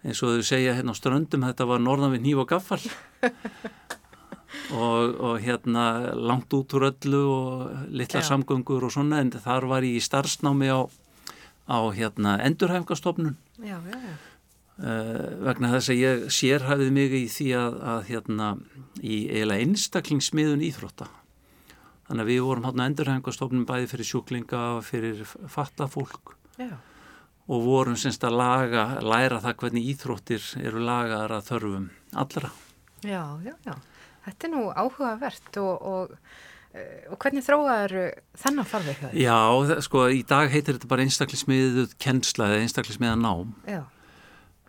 eins 0.05 0.21
og 0.21 0.37
þau 0.37 0.47
segja 0.47 0.77
hérna 0.77 0.93
á 0.93 0.99
ströndum 0.99 1.47
þetta 1.47 1.69
var 1.71 1.81
norðan 1.81 2.13
við 2.17 2.25
nýf 2.27 2.43
og 2.43 2.51
gaffal 2.51 2.81
og, 4.83 5.15
og 5.17 5.37
hérna 5.43 6.13
langt 6.19 6.53
út 6.57 6.75
úr 6.77 6.91
öllu 6.91 7.23
og 7.31 7.87
litla 7.89 8.21
já. 8.21 8.29
samgöngur 8.29 8.85
og 8.85 8.93
svona 8.93 9.23
en 9.23 9.33
þar 9.33 9.69
var 9.71 9.87
ég 9.87 9.97
í 9.97 10.05
starfsnámi 10.05 10.69
á, 10.69 10.85
á 11.73 11.81
hérna 11.97 12.37
endurhæfingastofnun 12.45 13.39
já, 13.57 13.79
já, 13.81 13.97
já. 13.97 14.15
Uh, 14.83 15.45
vegna 15.47 15.69
þess 15.75 15.93
að 15.93 15.99
ég 16.01 16.23
sérhæfið 16.33 16.93
mig 16.97 17.13
í 17.15 17.27
því 17.31 17.49
að, 17.55 17.75
að 17.93 18.07
hérna 18.09 18.47
í 18.99 19.19
eiginlega 19.29 19.67
einstaklingsmiðun 19.67 20.65
íþrótta. 20.69 21.07
Þannig 22.09 22.25
að 22.25 22.31
við 22.33 22.41
vorum 22.47 22.67
hérna 22.67 22.87
endurhengastofnum 22.91 23.67
bæði 23.69 23.91
fyrir 23.93 24.09
sjúklinga 24.09 24.63
fyrir 24.87 25.21
fattafólk 25.53 26.35
Já. 26.59 26.75
og 27.47 27.67
vorum 27.69 27.99
semst 28.01 28.25
að 28.27 28.39
laga 28.41 28.87
læra 29.05 29.43
það 29.45 29.59
hvernig 29.63 29.91
íþróttir 29.93 30.49
eru 30.65 30.83
lagaðar 30.89 31.37
að 31.39 31.47
þörfum 31.53 31.87
allra. 32.25 32.51
Já, 33.03 33.23
já, 33.45 33.55
já, 33.69 33.77
þetta 34.27 34.49
er 34.49 34.55
nú 34.57 34.65
áhugavert 34.73 35.61
og, 35.63 35.87
og, 35.93 36.17
og 37.13 37.19
hvernig 37.21 37.45
þróaður 37.45 37.97
þennan 38.41 38.69
það? 38.69 39.17
Já, 39.21 39.39
sko 39.85 40.07
í 40.09 40.23
dag 40.25 40.53
heitir 40.53 40.79
þetta 40.79 40.89
bara 40.89 41.05
einstaklingsmiðuð 41.05 41.97
kennsla 42.01 42.49
eða 42.49 42.63
einstaklingsmiða 42.67 43.19
nám 43.21 43.53
Já 43.69 43.83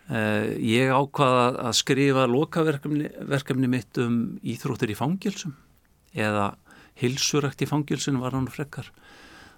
Uh, 0.04 0.60
ég 0.60 0.90
ákvaða 0.92 1.44
að 1.64 1.76
skrifa 1.80 2.26
lokaverkefni 2.28 3.70
mitt 3.72 4.00
um 4.04 4.18
íþróttir 4.44 4.92
í 4.92 4.98
fangilsum 5.00 5.54
eða 6.12 6.50
hilsurakt 7.00 7.64
í 7.64 7.68
fangilsum 7.70 8.18
var 8.20 8.36
hann 8.36 8.50
frekkar 8.52 8.90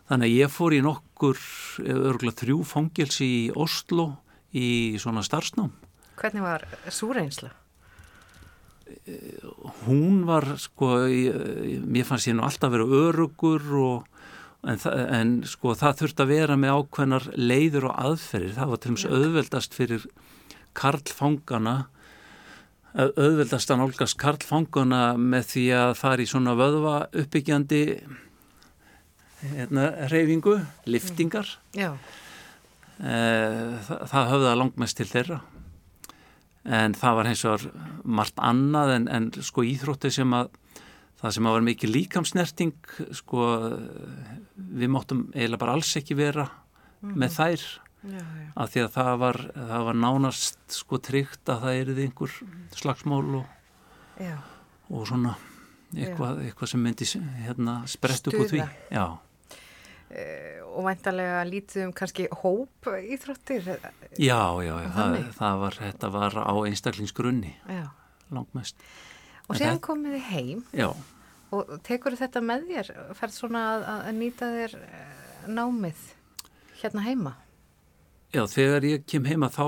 þannig 0.05 0.29
að 0.29 0.35
ég 0.37 0.53
fór 0.53 0.75
í 0.77 0.83
nokkur 0.85 1.41
örgulega 1.81 2.37
þrjú 2.43 2.59
fangilsi 2.61 3.25
í 3.25 3.41
Oslo 3.57 4.05
í 4.53 4.67
svona 5.01 5.25
starfsnám 5.25 5.73
Hvernig 6.21 6.45
var 6.45 6.67
súreinsla? 6.93 7.49
Hún 9.85 10.25
var 10.27 10.45
sko 10.61 10.91
mér 11.05 12.05
fannst 12.05 12.29
ég 12.29 12.37
nú 12.37 12.45
alltaf 12.45 12.69
að 12.69 12.75
vera 12.77 13.05
örugur 13.05 13.71
og 13.81 14.11
En, 14.65 14.79
en 15.13 15.33
sko 15.45 15.75
það 15.77 15.99
þurft 15.99 16.21
að 16.23 16.31
vera 16.31 16.55
með 16.57 16.79
ákveðnar 16.79 17.25
leiður 17.37 17.85
og 17.91 17.99
aðferðir, 18.01 18.55
það 18.55 18.71
var 18.71 18.79
til 18.81 18.89
og 18.89 18.95
meins 18.95 19.03
auðveldast 19.05 19.75
fyrir 19.77 20.07
karlfangana 20.75 21.75
auðveldast 22.95 23.71
að 23.71 23.81
nálgast 23.81 24.17
karlfangana 24.19 25.01
með 25.19 25.49
því 25.51 25.65
að 25.77 25.93
fara 25.99 26.23
í 26.23 26.29
svona 26.31 26.55
vöðva 26.57 26.95
uppbyggjandi 27.11 27.81
hérna, 29.51 29.89
reyfingu, 30.09 30.55
liftingar 30.89 31.51
mm. 31.75 31.99
það, 32.97 34.05
það 34.13 34.31
höfða 34.31 34.55
langmest 34.63 34.97
til 35.01 35.09
þeirra 35.11 35.41
en 36.65 36.95
það 36.97 37.17
var 37.19 37.29
hins 37.29 37.45
vegar 37.45 37.65
margt 38.03 38.41
annað 38.41 38.93
en, 38.95 39.07
en 39.13 39.31
sko 39.45 39.65
íþrótti 39.65 40.11
sem 40.13 40.35
að 40.35 40.51
það 41.21 41.35
sem 41.37 41.47
að 41.47 41.55
var 41.55 41.65
mikið 41.69 41.93
líkamsnerting 41.93 42.93
sko 43.15 43.47
við 44.55 44.91
móttum 44.91 45.25
eiginlega 45.33 45.61
bara 45.61 45.75
alls 45.77 45.95
ekki 45.97 46.17
vera 46.17 46.45
mm 46.45 47.09
-hmm. 47.09 47.17
með 47.21 47.35
þær. 47.39 47.65
Já, 48.05 48.21
já. 48.21 48.49
að 48.53 48.69
því 48.69 48.81
að 48.83 48.91
það 48.93 49.15
var, 49.17 49.37
það 49.55 49.83
var 49.85 49.95
nánast 49.97 50.59
sko 50.69 50.97
tryggt 51.01 51.49
að 51.49 51.61
það 51.63 51.77
erið 51.79 52.01
einhver 52.03 52.31
slagsmál 52.75 53.35
og, 53.35 53.45
og 54.89 55.07
svona 55.07 55.35
eitthvað, 55.95 56.43
eitthvað 56.45 56.69
sem 56.69 56.83
myndi 56.85 57.05
hérna, 57.47 57.87
sprett 57.87 58.27
upp 58.27 58.37
úr 58.43 58.51
því. 58.51 58.61
Já 58.91 59.17
og 60.09 60.85
væntalega 60.85 61.41
lítið 61.49 61.87
um 61.87 61.93
kannski 61.97 62.27
hóp 62.43 62.87
íþróttir 62.87 63.65
Já, 64.21 64.41
já, 64.61 64.75
já 64.85 64.89
það, 64.93 65.15
það 65.35 65.61
var, 65.63 65.77
þetta 65.81 66.09
var 66.13 66.37
á 66.45 66.53
einstaklingsgrunni 66.61 67.55
langt 68.33 68.53
mest. 68.57 68.79
Og 69.49 69.59
séðan 69.59 69.81
komið 69.83 70.17
þið 70.17 70.29
heim. 70.31 70.63
Já. 70.73 70.89
og 71.53 71.75
tekur 71.85 72.15
þetta 72.17 72.41
með 72.43 72.69
þér? 72.71 72.91
Færð 73.15 73.35
svona 73.35 73.65
að, 73.75 73.83
að 73.95 74.15
nýta 74.17 74.47
þér 74.55 74.77
eh, 74.79 75.43
námið 75.55 76.01
hérna 76.81 77.03
heima? 77.05 77.35
Já, 78.33 78.43
þegar 78.51 78.87
ég 78.89 79.05
kem 79.07 79.27
heima 79.29 79.51
þá 79.53 79.67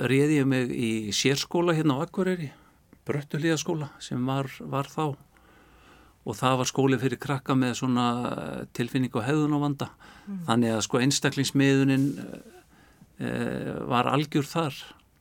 réði 0.00 0.38
ég 0.40 0.48
mig 0.48 0.72
í 0.72 0.90
sérskóla 1.16 1.74
hérna 1.76 1.98
á 1.98 2.04
Akureyri, 2.06 2.52
Bröttulíðaskóla 3.06 3.90
sem 4.02 4.22
var, 4.28 4.48
var 4.60 4.88
þá 4.90 5.16
og 6.26 6.34
það 6.34 6.58
var 6.60 6.68
skóli 6.68 6.98
fyrir 6.98 7.20
krakka 7.22 7.54
með 7.58 7.76
svona 7.80 8.06
tilfinning 8.74 9.14
og 9.14 9.26
hefðun 9.26 9.54
á 9.54 9.58
vanda. 9.62 9.88
Mm. 10.26 10.40
Þannig 10.48 10.74
að 10.74 10.84
sko 10.88 11.02
einstaklingsmiðunin 11.04 12.06
e, 12.18 13.30
var 13.86 14.10
algjör 14.10 14.48
þar, 14.50 14.80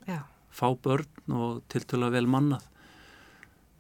Já. 0.10 0.20
fá 0.50 0.68
börn 0.74 1.38
og 1.38 1.62
tiltöla 1.70 2.10
vel 2.14 2.26
mannað. 2.26 2.66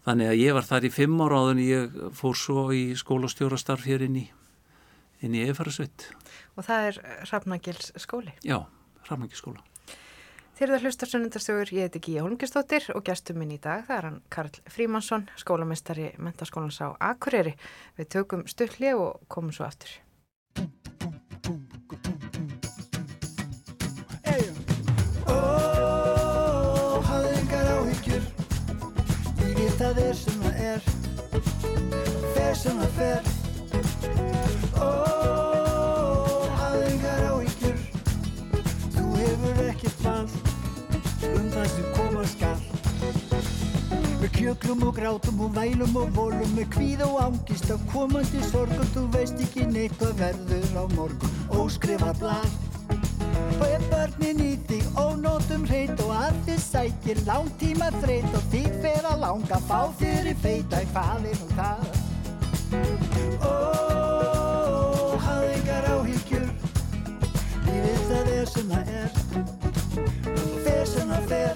Þannig 0.06 0.30
að 0.30 0.42
ég 0.44 0.54
var 0.54 0.68
þar 0.70 0.86
í 0.86 0.94
fimm 0.94 1.22
ára 1.26 1.42
áðun 1.42 1.64
ég 1.66 2.00
fór 2.14 2.38
svo 2.38 2.68
í 2.78 2.84
skólastjórastarf 2.98 3.88
hér 3.90 4.06
inn 4.06 4.20
í, 4.22 4.26
inn 5.26 5.34
í 5.34 5.48
Efarsveit 5.50 6.12
og 6.56 6.68
það 6.68 6.90
er 6.92 7.00
Rafnagils 7.32 7.90
skóli. 8.00 8.36
Já, 8.46 8.60
Rafnagils 9.10 9.42
skóla. 9.42 9.66
Þeir 10.56 10.70
eru 10.70 10.78
það 10.78 10.86
hlustar 10.88 11.10
sunnundarstögur, 11.12 11.72
ég 11.76 11.90
heiti 11.90 12.00
Gíja 12.00 12.22
Holmgjörnsdóttir 12.24 12.86
og 12.96 13.04
gestur 13.04 13.36
minn 13.36 13.52
í 13.52 13.58
dag, 13.60 13.82
það 13.84 13.98
er 13.98 14.06
hann 14.08 14.20
Karl 14.32 14.60
Frímansson, 14.72 15.26
skólamestari 15.36 16.14
mentaskólans 16.16 16.80
á 16.80 16.96
Akureyri. 16.96 17.58
Við 18.00 18.08
tökum 18.16 18.46
stulli 18.48 18.94
og 18.96 19.20
komum 19.28 19.52
svo 19.52 19.68
aftur. 19.68 19.92
Ó, 25.28 25.36
hafði 27.10 27.36
yngar 27.42 27.72
áhyggjur, 27.76 28.30
ég 29.44 29.60
veit 29.60 29.84
að 29.90 30.04
er 30.08 30.16
sem 30.24 30.40
það 30.48 30.64
er, 30.72 30.92
fer 32.32 32.56
sem 32.64 32.80
það 32.80 32.96
fer. 33.02 33.34
Ó, 34.80 35.16
kjöklum 44.46 44.84
og 44.88 44.96
grátum 44.96 45.40
og 45.42 45.56
vælum 45.56 45.96
og 45.96 46.10
volum 46.16 46.52
með 46.58 46.68
kvíð 46.76 47.02
og 47.06 47.16
ángist 47.24 47.72
af 47.74 47.80
komandi 47.90 48.42
sorgum 48.46 48.88
þú 48.94 49.04
veist 49.16 49.40
ekki 49.42 49.66
neitt 49.72 49.96
hvað 49.98 50.20
verður 50.20 50.76
á 50.78 50.84
morgun. 50.94 51.32
Óskrifa 51.50 52.12
blad 52.20 52.52
og 53.56 53.66
ef 53.66 53.86
börnin 53.90 54.44
í 54.44 54.52
þig 54.68 54.86
ónótum 55.00 55.66
hreit 55.70 56.02
og 56.06 56.12
að 56.14 56.38
þið 56.48 56.62
sækir 56.66 57.22
langtíma 57.26 57.90
þreit 58.02 58.38
og 58.38 58.46
þig 58.52 58.70
fer 58.84 59.08
að 59.10 59.24
langa 59.24 59.60
fá 59.70 59.80
þér 60.02 60.30
í 60.30 60.36
feita 60.44 60.84
í 60.84 60.92
hvaðir 60.94 61.42
og 61.46 61.52
það? 61.58 61.80
Ó, 63.42 63.56
hafði 65.26 65.58
yngar 65.58 65.90
áhyggjur. 65.96 66.48
Lífið 67.66 68.06
það 68.12 68.34
er 68.38 68.54
sem 68.54 68.76
það 68.76 68.96
er 69.02 70.65
fer 70.86 70.94
sem 70.94 71.10
það 71.10 71.28
fer. 71.30 71.56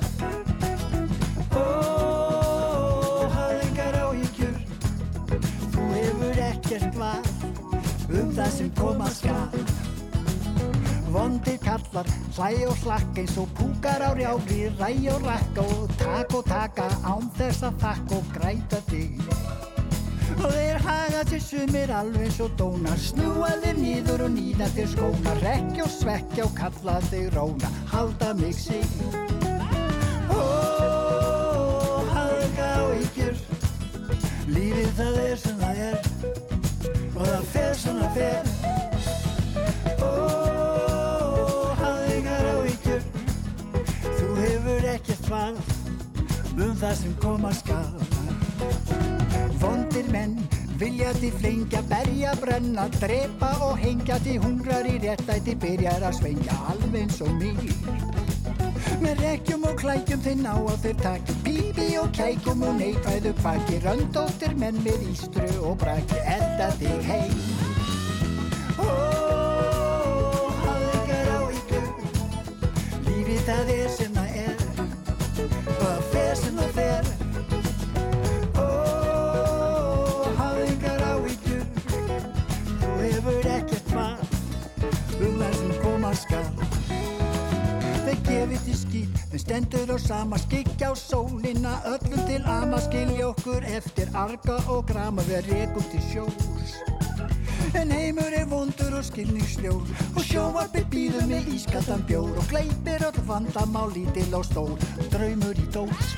Ekkert 6.50 6.96
var 6.98 7.26
um 8.10 8.32
það 8.36 8.52
sem 8.56 8.70
koma 8.78 9.10
skal. 9.14 9.62
Vondir 11.10 11.58
kallar, 11.64 12.10
hlæ 12.38 12.52
og 12.70 12.78
slakka 12.84 13.24
eins 13.24 13.38
og 13.42 13.50
púkar 13.58 14.06
á 14.06 14.14
rjári, 14.14 14.62
ræ 14.78 14.92
og 15.16 15.26
rakka 15.26 15.66
og 15.66 15.98
tak 15.98 16.38
og 16.38 16.46
taka 16.46 16.90
án 17.02 17.30
þess 17.38 17.66
að 17.66 17.82
þakka 17.86 18.22
og 18.22 18.32
græta 18.38 18.82
þig 18.92 19.69
Og 20.40 20.54
þeir 20.56 20.78
haga 20.86 21.24
til 21.28 21.42
sumir 21.44 21.92
alveg 21.92 22.30
svo 22.32 22.46
dóna, 22.60 22.94
snúa 22.96 23.50
þér 23.60 23.80
nýður 23.82 24.22
og 24.24 24.32
nýða 24.38 24.70
þér 24.76 24.88
skóna, 24.94 25.34
rekja 25.42 25.84
og 25.84 25.92
svekja 25.92 26.46
og 26.46 26.54
kalla 26.56 26.96
þig 27.10 27.26
róna, 27.36 27.72
halda 27.92 28.30
mig 28.40 28.56
sig. 28.56 28.86
Ó, 30.32 30.40
haga 32.14 32.70
og 32.86 32.94
ykkur, 33.04 33.36
lífið 34.56 34.94
það 35.02 35.20
er 35.26 35.44
sem 35.44 35.60
það 35.60 35.84
er 35.90 36.00
og 37.20 37.26
það 37.26 37.50
fer 37.56 37.76
sem 37.82 38.00
það 38.00 38.16
fer. 38.22 38.44
Ó, 40.00 40.14
hafði 41.82 42.16
yngar 42.22 42.48
á 42.48 42.58
ykkur 42.72 43.04
þú 44.06 44.32
hefur 44.40 44.90
ekkert 44.96 45.30
val 45.36 45.60
um 46.60 46.74
það 46.80 46.98
sem 47.04 47.20
koma 47.20 47.52
skala. 47.60 48.19
Vondir 49.60 50.08
menn 50.12 50.36
vilja 50.80 51.12
því 51.18 51.30
flengja, 51.40 51.82
berja, 51.88 52.34
brenna, 52.40 52.86
drepa 53.00 53.52
og 53.66 53.78
hengja 53.80 54.18
því 54.24 54.36
hungrar 54.44 54.88
í 54.88 54.98
réttæti 55.04 55.56
byrjar 55.60 56.06
að 56.08 56.18
svengja 56.22 56.56
alveg 56.72 57.02
eins 57.04 57.20
og 57.24 57.32
mér. 57.40 57.60
Með 59.00 59.24
rekjum 59.24 59.64
og 59.68 59.76
klækjum 59.80 60.22
þeir 60.24 60.38
ná 60.42 60.54
á 60.56 60.74
þeir 60.84 60.98
taki 61.04 61.34
bíbi 61.46 61.88
og 62.02 62.10
kækum 62.16 62.64
og 62.68 62.74
neikvæðu 62.80 63.32
kvaki 63.40 63.80
röndóttir 63.84 64.56
menn 64.60 64.80
með 64.84 65.00
ístru 65.12 65.50
og 65.68 65.78
braki 65.84 66.20
elda 66.36 66.68
þig 66.80 67.00
heim. 67.08 67.36
Ó, 68.80 68.88
hafðu 70.64 70.92
ykkur 71.00 71.28
á 71.32 71.40
ykkur, 71.60 71.86
lífið 73.08 73.42
það 73.52 73.74
er 73.76 73.90
sem 74.00 74.09
Þeir 89.40 89.64
stendur 89.64 89.92
á 89.96 89.98
sama 90.04 90.36
skikja 90.36 90.90
á 90.92 90.94
sólina 91.00 91.78
Öllum 91.88 92.26
til 92.28 92.44
ama 92.44 92.76
skilja 92.84 93.30
okkur 93.30 93.64
eftir 93.72 94.10
arga 94.12 94.58
og 94.68 94.84
grama 94.90 95.24
Við 95.30 95.48
rekum 95.48 95.86
til 95.94 96.02
sjós. 96.10 96.74
En 97.72 97.88
heimur 97.96 98.36
er 98.36 98.50
vondur 98.52 98.98
og 99.00 99.06
skilningsljór 99.08 99.80
Og 100.12 100.20
sjóarpi 100.28 100.84
býður 100.92 101.32
með 101.32 101.48
ískaldan 101.56 102.04
bjór 102.12 102.36
Og 102.36 102.52
gleipir 102.52 103.08
öll 103.08 103.24
vandamál 103.32 103.96
lítil 103.96 104.28
og 104.36 104.44
stór 104.50 104.76
Draumur 105.08 105.56
í 105.56 105.72
dós. 105.72 106.12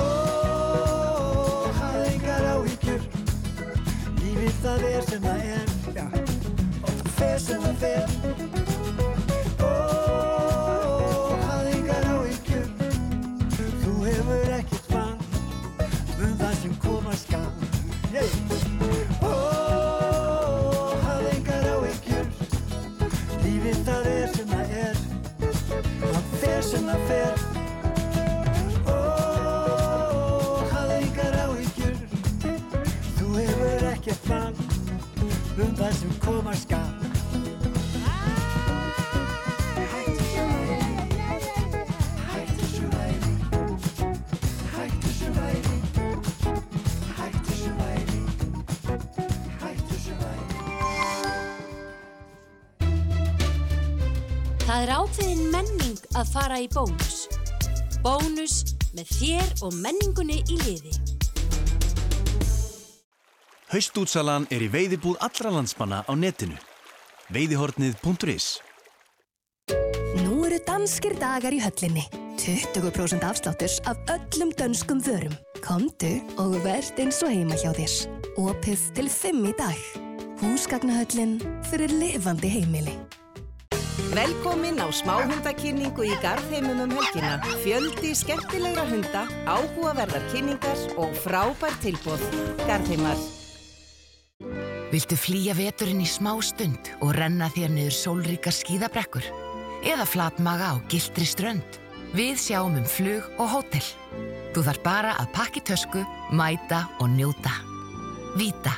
Ó, 0.00 0.08
hafðu 1.82 2.10
yngar 2.14 2.50
áhyggjur 2.54 3.08
Lífið 4.24 4.60
það 4.64 4.90
er 4.94 5.08
sem 5.12 5.28
það 5.28 5.48
er. 5.52 5.66
Fer 7.20 7.40
sem 7.44 7.60
það 7.68 7.82
fer 7.84 8.63
að 56.14 56.30
fara 56.34 56.60
í 56.62 56.68
bónus. 56.72 57.26
Bónus 58.04 58.60
með 58.94 59.10
þér 59.18 59.52
og 59.66 59.76
menningunni 59.80 60.42
í 60.48 60.58
liði. 60.64 60.94
Haustútsalan 63.74 64.46
er 64.54 64.62
í 64.62 64.68
veiðibúð 64.70 65.18
allra 65.24 65.50
landsmanna 65.56 66.04
á 66.06 66.12
netinu. 66.14 66.58
Veiðihornið.is 67.34 68.58
Nú 70.20 70.44
eru 70.46 70.60
danskir 70.66 71.16
dagar 71.18 71.54
í 71.56 71.62
höllinni. 71.64 72.04
20% 72.38 73.24
afslátturs 73.24 73.80
af 73.88 73.98
öllum 74.12 74.52
dönskum 74.58 75.00
vörum. 75.02 75.34
Komdu 75.64 76.18
og 76.36 76.58
verð 76.64 77.00
eins 77.00 77.22
og 77.24 77.32
heima 77.32 77.56
hjá 77.58 77.72
þér. 77.74 77.96
Opið 78.36 78.86
til 78.98 79.10
5 79.10 79.44
í 79.48 79.56
dag. 79.58 79.84
Húsgagnahöllin 80.42 81.38
fyrir 81.70 81.94
lifandi 81.98 82.50
heimili. 82.52 82.98
Velkomin 83.94 84.80
á 84.82 84.90
smáhundakynningu 84.90 86.02
í 86.02 86.14
Garðheimum 86.22 86.80
um 86.82 86.94
helgina. 86.98 87.36
Fjöldi 87.62 88.10
skemmtilegra 88.18 88.82
hunda, 88.88 89.22
áhugaverðar 89.46 90.24
kynningar 90.32 90.80
og 90.98 91.14
frábær 91.22 91.76
tilbúð. 91.84 92.22
Garðheimar. 92.66 93.18
Viltu 94.90 95.18
flýja 95.18 95.54
veturinn 95.58 96.02
í 96.02 96.08
smá 96.10 96.32
stund 96.42 96.90
og 97.02 97.14
renna 97.18 97.48
þér 97.54 97.74
niður 97.74 97.96
sólríkar 97.98 98.54
skíðabrekkur? 98.54 99.26
Eða 99.86 100.06
flatmaga 100.10 100.74
á 100.74 100.76
gildri 100.90 101.26
strönd? 101.26 101.78
Við 102.14 102.38
sjáum 102.38 102.78
um 102.78 102.86
flug 102.86 103.26
og 103.38 103.50
hótel. 103.50 103.86
Þú 104.54 104.66
þarf 104.70 104.82
bara 104.86 105.14
að 105.18 105.30
pakki 105.34 105.62
tösku, 105.66 106.02
mæta 106.34 106.84
og 107.02 107.10
njóta. 107.14 107.54
Víta. 108.38 108.74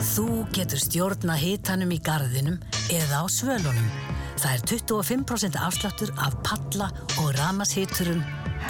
Þú 0.00 0.46
getur 0.56 0.80
stjórna 0.80 1.34
hitanum 1.36 1.90
í 1.92 1.98
garðinum 2.00 2.56
eða 2.88 3.20
á 3.20 3.24
svölunum. 3.28 3.88
Það 4.40 4.54
er 4.54 4.62
25% 4.70 5.58
afsláttur 5.60 6.12
af 6.24 6.38
palla 6.46 6.88
og 7.20 7.34
ramashiturum 7.36 8.22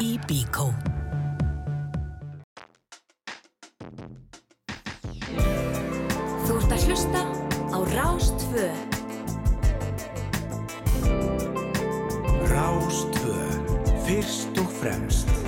í 0.03 0.17
Bíkó. 0.27 0.73
Þú 5.31 6.59
ert 6.59 6.75
að 6.75 6.87
hlusta 6.89 7.23
á 7.71 7.79
Rástfö. 7.95 8.71
Rástvö, 12.51 13.45
fyrst 14.09 14.59
og 14.59 14.75
fremst. 14.83 15.40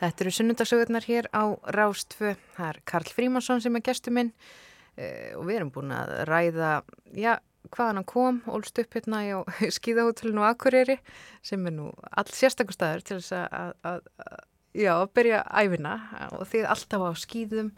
Þetta 0.00 0.24
eru 0.24 0.32
sunnundagsögurnar 0.34 1.06
hér 1.08 1.26
á 1.30 1.54
Rástfö. 1.76 2.34
Það 2.56 2.70
er 2.70 2.78
Karl 2.90 3.10
Frímansson 3.14 3.62
sem 3.62 3.76
er 3.78 3.84
gestur 3.86 4.12
minn 4.16 4.32
uh, 4.34 5.30
og 5.38 5.44
við 5.48 5.56
erum 5.60 5.74
búin 5.74 5.94
að 5.94 6.08
ræða, 6.28 6.72
já, 7.14 7.34
hvaðan 7.72 8.00
hann 8.00 8.08
kom, 8.08 8.40
ólst 8.50 8.78
upp 8.82 8.96
hérna 8.96 9.18
á 9.24 9.38
skíðahótelinu 9.76 10.42
Akureyri 10.48 10.96
sem 11.44 11.60
er 11.68 11.74
nú 11.76 11.86
all 12.10 12.30
sérstakustæður 12.30 13.02
til 13.04 13.16
þess 13.20 13.32
að, 13.38 13.46
að, 13.84 13.98
að, 14.24 14.42
já, 14.74 14.92
að 14.96 15.12
byrja 15.16 15.40
æfina 15.62 15.94
og 16.34 16.44
þið 16.50 16.64
alltaf 16.74 17.00
á 17.06 17.10
skíðum 17.24 17.70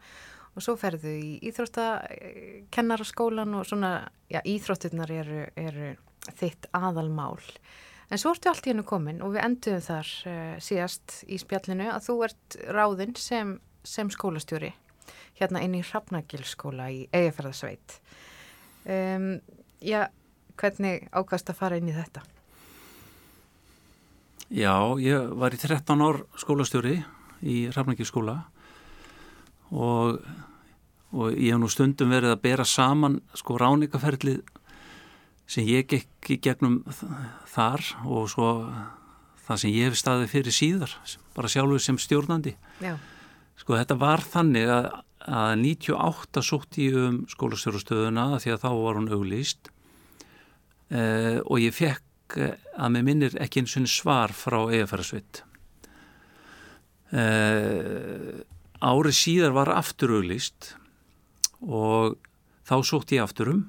og 0.57 0.61
svo 0.65 0.75
ferðu 0.81 1.13
í 1.21 1.31
íþróttakennaraskólan 1.51 3.53
og 3.59 3.65
svona, 3.69 3.93
já, 4.33 4.41
íþrótturnar 4.41 5.11
eru, 5.13 5.43
eru 5.61 5.89
þitt 6.41 6.63
aðalmál. 6.75 7.45
En 8.07 8.21
svo 8.23 8.31
ertu 8.37 8.51
allt 8.51 8.67
í 8.69 8.71
hennu 8.71 8.85
komin 8.87 9.19
og 9.25 9.35
við 9.35 9.43
enduðum 9.43 9.83
þar 9.83 10.11
uh, 10.31 10.57
síðast 10.63 11.21
í 11.27 11.39
spjallinu 11.43 11.89
að 11.91 12.05
þú 12.07 12.19
ert 12.29 12.59
ráðinn 12.71 13.17
sem, 13.19 13.57
sem 13.83 14.11
skólastjóri 14.15 14.73
hérna 15.37 15.63
inn 15.65 15.75
í 15.77 15.83
Hrafnagilskóla 15.85 16.87
í 16.95 17.03
Egefjörðarsveit. 17.15 17.99
Um, 18.87 19.29
já, 19.83 20.07
hvernig 20.57 21.09
ákast 21.13 21.51
að 21.53 21.59
fara 21.59 21.81
inn 21.81 21.91
í 21.91 21.97
þetta? 21.97 22.23
Já, 24.47 24.95
ég 25.03 25.33
var 25.35 25.55
í 25.55 25.59
13 25.59 26.05
ár 26.07 26.23
skólastjóri 26.39 27.01
í 27.43 27.57
Hrafnagilskóla 27.73 28.37
og, 29.75 30.21
og 31.11 31.35
ég 31.35 31.51
hef 31.51 31.61
nú 31.61 31.71
stundum 31.73 32.15
verið 32.15 32.37
að 32.37 32.45
bera 32.47 32.69
saman 32.69 33.19
sko 33.35 33.59
ráningaferlið 33.59 34.45
sem 35.47 35.67
ég 35.67 35.87
gekk 35.91 36.31
í 36.35 36.39
gegnum 36.43 36.81
þar 37.53 37.83
og 38.05 38.31
svo 38.33 38.51
það 39.47 39.61
sem 39.63 39.75
ég 39.75 39.89
hef 39.89 39.99
staðið 40.01 40.33
fyrir 40.33 40.55
síðar 40.55 40.95
bara 41.37 41.51
sjálfur 41.51 41.83
sem 41.83 41.99
stjórnandi 42.01 42.57
Já. 42.83 42.97
sko 43.61 43.79
þetta 43.79 43.99
var 44.01 44.25
þannig 44.27 44.73
að, 44.73 44.89
að 45.27 45.53
98 45.63 46.45
sótt 46.49 46.81
ég 46.83 46.99
um 46.99 47.21
skólastjórastöðuna 47.31 48.29
því 48.43 48.55
að 48.57 48.65
þá 48.65 48.71
var 48.73 48.99
hún 48.99 49.13
auglýst 49.15 49.71
eh, 50.91 51.39
og 51.45 51.63
ég 51.63 51.77
fekk 51.77 52.41
eh, 52.43 52.57
að 52.75 52.97
með 52.97 53.07
minnir 53.11 53.39
ekki 53.45 53.63
eins 53.63 53.77
og 53.79 53.89
svar 53.93 54.35
frá 54.35 54.59
eðafærasvitt 54.65 55.45
eh, 57.15 58.43
árið 58.83 59.19
síðar 59.21 59.55
var 59.57 59.71
aftur 59.77 60.19
auglýst 60.19 60.75
og 61.63 62.19
þá 62.67 62.77
sótt 62.83 63.15
ég 63.15 63.23
afturum 63.23 63.69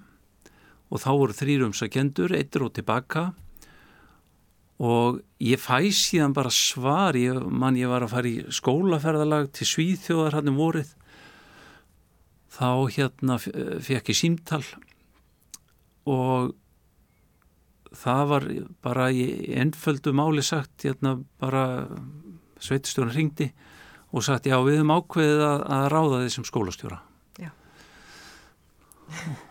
og 0.88 1.01
þá 1.03 1.09
voru 1.11 1.35
þrýrumsakendur, 1.35 2.35
eittir 2.38 2.63
og 2.65 2.73
tilbaka 2.77 3.31
og 4.77 5.21
ég 5.41 5.57
fæ 5.57 5.89
síðan 5.89 6.35
bara 6.38 6.51
svar, 6.53 7.17
ég, 7.17 7.39
mann 7.49 7.79
ég 7.79 7.89
var 7.89 8.05
að 8.05 8.13
fara 8.13 8.29
í 8.29 8.43
skólaferðalag 8.53 9.49
til 9.57 9.67
Svíþjóðar 9.71 10.38
hann 10.38 10.51
um 10.51 10.59
vorið 10.59 10.93
þá 12.53 12.69
hérna 12.93 13.39
fekk 13.41 14.13
ég 14.13 14.17
símtal 14.17 14.63
og 16.07 16.53
það 17.97 18.23
var 18.31 18.47
bara 18.85 19.09
í 19.11 19.25
ennföldu 19.57 20.13
máli 20.15 20.45
sagt 20.45 20.85
hérna 20.85 21.17
bara 21.41 21.88
sveitistjóðan 22.61 23.15
ringdi 23.15 23.49
og 24.13 24.23
sagt 24.25 24.47
já 24.47 24.57
við 24.61 24.79
höfum 24.79 24.95
ákveðið 24.97 25.43
að, 25.45 25.65
að 25.77 25.89
ráða 25.93 26.23
þessum 26.23 26.47
skólastjóra. 26.47 27.01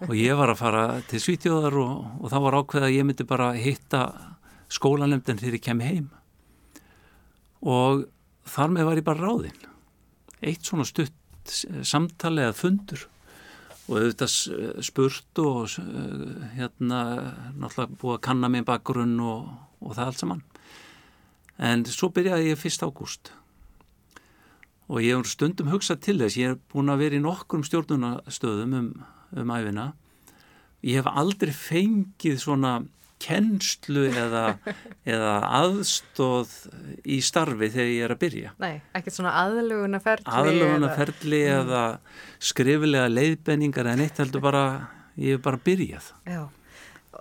Og 0.06 0.14
ég 0.16 0.36
var 0.38 0.52
að 0.52 0.60
fara 0.60 0.84
til 1.08 1.20
Svítjóðar 1.22 1.76
og, 1.80 1.94
og 2.20 2.32
þá 2.32 2.38
var 2.44 2.58
ákveðið 2.60 2.88
að 2.88 2.96
ég 2.96 3.08
myndi 3.08 3.26
bara 3.28 3.52
hitta 3.56 4.02
skólanemndin 4.72 5.40
þegar 5.40 5.58
ég 5.58 5.64
kemi 5.64 5.90
heim. 5.90 6.08
Og 7.66 8.06
þar 8.46 8.74
með 8.74 8.88
var 8.90 9.00
ég 9.00 9.06
bara 9.06 9.28
ráðinn. 9.28 9.68
Eitt 10.44 10.66
svona 10.66 10.86
stutt 10.86 11.14
samtali 11.86 12.44
eða 12.44 12.56
fundur. 12.56 13.06
Og 13.86 14.00
auðvitað 14.00 14.82
spurt 14.82 15.40
og 15.42 15.76
hérna 16.56 17.00
náttúrulega 17.54 17.98
búið 18.00 18.16
að 18.16 18.22
kanna 18.26 18.50
mig 18.50 18.66
bakgrunn 18.66 19.18
og, 19.22 19.50
og 19.78 19.94
það 19.94 20.10
allt 20.10 20.22
saman. 20.22 20.46
En 21.56 21.84
svo 21.88 22.10
byrjaði 22.12 22.50
ég 22.50 22.60
fyrst 22.60 22.82
ágúst. 22.84 23.30
Og 24.90 25.02
ég 25.02 25.16
hef 25.16 25.30
stundum 25.30 25.70
hugsað 25.70 26.02
til 26.02 26.18
þess 26.20 26.38
ég 26.38 26.52
hef 26.52 26.64
búin 26.72 26.90
að 26.92 27.04
vera 27.04 27.18
í 27.18 27.22
nokkrum 27.22 27.64
stjórnunastöðum 27.66 28.74
um, 28.78 28.90
um 29.34 29.54
æfina 29.56 29.90
ég 30.86 31.00
hef 31.00 31.08
aldrei 31.10 31.54
fengið 31.54 32.38
svona 32.42 32.76
kennslu 33.22 34.06
eða, 34.10 34.44
eða 35.14 35.32
aðstóð 35.62 36.52
í 37.08 37.20
starfi 37.24 37.70
þegar 37.72 37.92
ég 37.92 38.04
er 38.04 38.14
að 38.14 38.22
byrja. 38.22 38.52
Nei, 38.62 38.74
ekkert 38.96 39.16
svona 39.16 39.32
aðlugunaferli. 39.40 40.28
Aðlugunaferli 40.40 41.40
eða, 41.46 41.62
eða 41.62 42.44
skrifilega 42.52 43.08
leiðbenningar 43.12 43.90
en 43.94 44.04
eitt 44.04 44.20
heldur 44.20 44.44
bara, 44.44 44.64
ég 45.16 45.38
hef 45.38 45.46
bara 45.46 45.62
byrjað. 45.64 46.12
Já, 46.28 46.42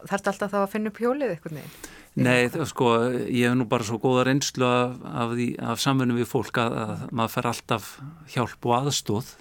þarf 0.04 0.34
alltaf 0.34 0.52
þá 0.52 0.60
að 0.66 0.72
finna 0.76 0.92
upp 0.92 1.04
hjólið 1.06 1.36
eitthvað 1.36 1.62
nefn? 1.62 1.94
Nei, 2.16 2.48
það, 2.48 2.68
sko, 2.72 2.90
ég 3.28 3.50
hef 3.50 3.56
nú 3.60 3.66
bara 3.68 3.84
svo 3.88 3.98
góða 4.00 4.28
reynslu 4.30 4.68
af, 4.68 5.00
af, 5.04 5.34
af 5.72 5.82
samfunum 5.84 6.20
við 6.20 6.30
fólk 6.32 6.60
að, 6.64 6.78
að 6.80 7.02
maður 7.12 7.34
fer 7.34 7.50
alltaf 7.50 7.90
hjálp 8.32 8.68
og 8.70 8.76
aðstóð 8.78 9.34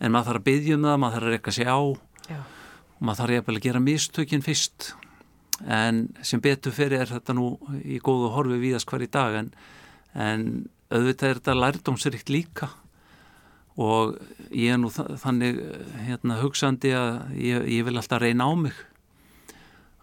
en 0.00 0.12
maður 0.12 0.30
þarf 0.30 0.40
að 0.40 0.46
byggja 0.50 0.76
um 0.76 0.86
það, 0.86 1.00
maður 1.02 1.16
þarf 1.16 1.28
að 1.28 1.34
rekka 1.36 1.56
sig 1.56 1.68
á. 1.68 1.80
Já. 2.26 2.40
og 2.96 3.02
maður 3.04 3.20
þarf 3.22 3.50
að 3.52 3.60
gera 3.66 3.82
mistökinn 3.82 4.44
fyrst. 4.44 4.94
En 5.64 6.08
sem 6.26 6.40
betur 6.44 6.74
fyrir 6.76 7.00
er 7.00 7.12
þetta 7.12 7.36
nú 7.36 7.54
í 7.80 8.00
góðu 8.04 8.32
horfi 8.34 8.58
víðast 8.60 8.88
hver 8.90 9.06
í 9.06 9.12
dag 9.12 9.38
en, 9.38 9.52
en 10.12 10.42
auðvitað 10.92 11.30
er 11.30 11.40
þetta 11.40 11.56
lærdomsrikt 11.56 12.32
líka. 12.32 12.70
Og 13.76 14.16
ég 14.56 14.72
er 14.72 14.80
nú 14.80 14.90
þannig 14.92 15.60
hérna, 16.06 16.38
hugsandi 16.40 16.92
að 16.96 17.10
ég, 17.36 17.66
ég 17.76 17.88
vil 17.88 17.96
alltaf 17.96 18.22
reyna 18.22 18.48
á 18.48 18.52
mig. 18.56 18.76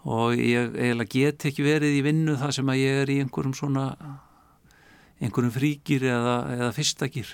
Og 0.03 0.35
ég 0.37 0.73
eiginlega 0.75 1.13
get 1.13 1.47
ekki 1.49 1.65
verið 1.65 1.97
í 1.97 2.03
vinnu 2.05 2.35
þar 2.37 2.53
sem 2.53 2.69
að 2.69 2.81
ég 2.81 3.01
er 3.03 3.13
í 3.13 3.19
einhverjum 3.23 3.55
svona 3.57 3.87
einhverjum 5.23 5.53
fríkir 5.55 6.05
eða, 6.11 6.37
eða 6.57 6.71
fyrstakir 6.75 7.29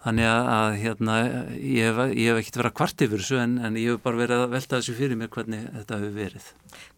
Þannig 0.00 0.24
að, 0.24 0.46
að 0.54 0.74
hérna, 0.80 1.14
ég 1.60 1.90
hef, 1.90 1.98
hef 2.16 2.38
ekkert 2.40 2.56
verið 2.56 2.70
að 2.70 2.76
kvart 2.78 3.02
yfir 3.04 3.20
þessu 3.20 3.36
en, 3.42 3.56
en 3.60 3.74
ég 3.76 3.90
hef 3.92 4.04
bara 4.04 4.16
verið 4.16 4.44
að 4.46 4.52
velta 4.54 4.78
þessu 4.78 4.94
fyrir 4.96 5.18
mér 5.20 5.28
hvernig 5.34 5.66
þetta 5.74 5.98
hefur 5.98 6.14
verið. 6.14 6.46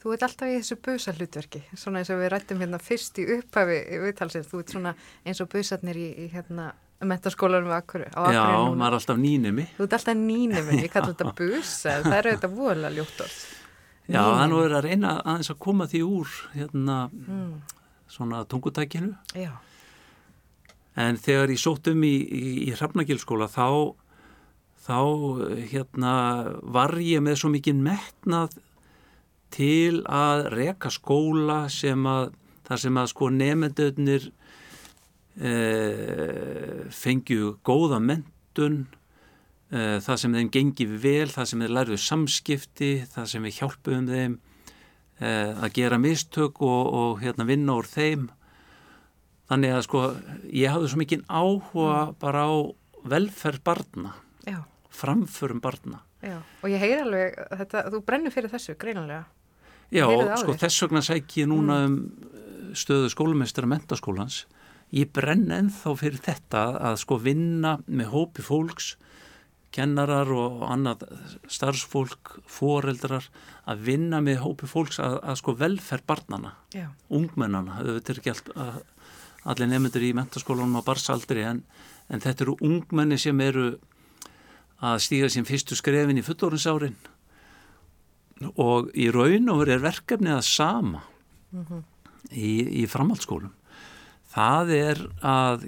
Þú 0.03 0.13
ert 0.15 0.27
alltaf 0.29 0.53
í 0.53 0.55
þessu 0.61 0.77
busa 0.87 1.15
hlutverki, 1.17 1.63
svona 1.75 2.03
eins 2.03 2.13
og 2.15 2.21
við 2.21 2.31
rættum 2.31 2.63
hérna 2.63 2.79
fyrst 2.83 3.19
í 3.19 3.25
upphafi 3.39 3.79
viðtalsins, 4.05 4.47
þú 4.53 4.61
ert 4.63 4.75
svona 4.77 4.93
eins 5.27 5.43
og 5.43 5.51
busarnir 5.51 5.99
í, 5.99 6.07
í 6.15 6.29
hérna 6.31 6.69
metaskólanum 7.11 7.75
á 7.75 7.81
Akkur. 7.81 8.07
Já, 8.07 8.45
maður 8.71 8.87
er 8.87 8.99
alltaf 9.01 9.21
nýnumi. 9.25 9.67
Þú 9.81 9.89
ert 9.89 9.99
alltaf 9.99 10.19
nýnumi, 10.23 10.79
ég 10.85 10.95
kallar 10.95 11.17
þetta 11.17 11.35
busa, 11.43 11.97
það 12.07 12.17
eru 12.21 12.37
þetta 12.37 12.53
vola 12.55 12.95
ljótt 12.95 13.27
orð. 13.27 13.43
Já, 14.13 14.23
hann 14.23 14.55
verður 14.55 14.79
að 14.79 14.87
reyna 14.87 15.19
aðeins 15.25 15.51
að 15.51 15.61
koma 15.67 15.91
því 15.91 16.07
úr 16.07 16.39
hérna 16.55 17.03
mm. 17.11 17.53
svona 18.15 18.47
tungutækinu. 18.47 19.15
Já 19.35 19.51
en 20.99 21.17
þegar 21.21 21.53
ég 21.55 21.61
sótt 21.61 21.89
um 21.93 22.03
í, 22.05 22.15
í, 22.21 22.45
í 22.69 22.71
Hrafnagilskóla 22.77 23.49
þá, 23.51 23.95
þá 24.85 24.99
hérna, 25.73 26.13
var 26.63 26.99
ég 27.01 27.25
með 27.25 27.41
svo 27.41 27.53
mikið 27.55 27.81
metnað 27.87 28.59
til 29.53 30.03
að 30.09 30.47
reka 30.53 30.93
skóla 30.93 31.65
sem 31.73 32.07
að 32.09 32.33
þar 32.67 32.81
sem 32.81 32.99
að 33.01 33.11
sko 33.11 33.29
nefndöðnir 33.33 34.29
e, 35.37 35.53
fengju 36.95 37.57
góða 37.67 37.99
mentun 38.03 38.85
e, 39.69 39.99
það 40.05 40.21
sem 40.23 40.37
þeim 40.39 40.53
gengi 40.55 40.87
vel, 40.89 41.29
það 41.33 41.51
sem 41.51 41.65
þeir 41.65 41.75
lærðu 41.79 41.99
samskipti, 42.01 42.93
það 43.13 43.29
sem 43.33 43.49
við 43.49 43.59
hjálpuðum 43.59 44.09
þeim 44.13 44.39
e, 45.19 45.33
að 45.33 45.69
gera 45.81 46.01
mistök 46.01 46.63
og, 46.65 46.93
og 47.03 47.21
hérna, 47.25 47.49
vinna 47.49 47.77
úr 47.81 47.91
þeim 47.91 48.31
þannig 49.53 49.75
að 49.77 49.85
sko 49.87 50.05
ég 50.49 50.73
hafði 50.73 50.91
svo 50.91 51.03
mikið 51.03 51.27
áhuga 51.29 51.99
mm. 51.99 52.17
bara 52.23 52.47
á 52.49 52.53
velferð 53.13 53.63
barna 53.67 54.15
Já. 54.49 54.63
framförum 54.95 55.61
barna 55.63 56.03
Já. 56.23 56.39
og 56.41 56.69
ég 56.71 56.83
heyr 56.83 57.05
alveg 57.05 57.39
þetta, 57.61 57.85
þú 57.93 58.03
brennir 58.07 58.35
fyrir 58.35 58.53
þessu 58.53 58.77
greinanlega 58.81 59.25
Já, 59.93 60.07
sko 60.41 60.57
þess 60.57 60.87
vegna 60.87 61.03
sæk 61.05 61.37
ég 61.43 61.51
núna 61.51 61.83
mm. 61.85 61.93
um 61.93 62.31
uh, 62.33 62.73
stöðu 62.79 63.11
skólumestara 63.13 63.69
mentaskólans 63.69 64.47
ég 64.95 65.11
brenn 65.13 65.51
ennþá 65.53 65.95
fyrir 66.01 66.23
þetta 66.25 66.65
að 66.91 67.01
sko 67.03 67.19
vinna 67.21 67.77
með 67.87 68.13
hópi 68.15 68.45
fólks 68.47 68.95
kennarar 69.73 70.29
og 70.37 70.65
annað 70.69 71.07
starfsfólk, 71.51 72.35
foreldrar 72.45 73.25
að 73.69 73.87
vinna 73.87 74.21
með 74.25 74.43
hópi 74.45 74.69
fólks 74.69 75.01
að, 75.01 75.17
að 75.25 75.39
sko 75.41 75.55
velferð 75.57 76.05
barnana, 76.11 76.53
Já. 76.77 76.91
ungmennana, 77.09 77.79
þetta 77.87 78.13
er 78.13 78.21
ekki 78.21 78.33
allt 78.35 78.51
að 78.53 78.83
allir 79.49 79.71
nefndur 79.71 80.05
í 80.07 80.13
mentaskólanum 80.17 80.79
á 80.79 80.83
barsaldri 80.87 81.45
en, 81.47 81.63
en 82.09 82.23
þetta 82.23 82.47
eru 82.47 82.59
ungmenni 82.63 83.19
sem 83.19 83.41
eru 83.43 83.73
að 84.83 85.01
stíga 85.05 85.31
sín 85.31 85.47
fyrstu 85.47 85.79
skrefin 85.79 86.19
í 86.19 86.27
fullorðinsárin 86.27 86.97
og 88.59 88.91
í 88.99 89.09
raun 89.15 89.51
og 89.53 89.63
verið 89.63 89.77
er 89.77 89.85
verkefnið 89.85 90.37
að 90.37 90.47
sama 90.49 91.03
mm 91.53 91.65
-hmm. 91.69 91.83
í, 92.31 92.53
í 92.83 92.87
framhaldsskólum. 92.91 93.53
Það 94.33 94.73
er 94.75 94.99
að 95.21 95.67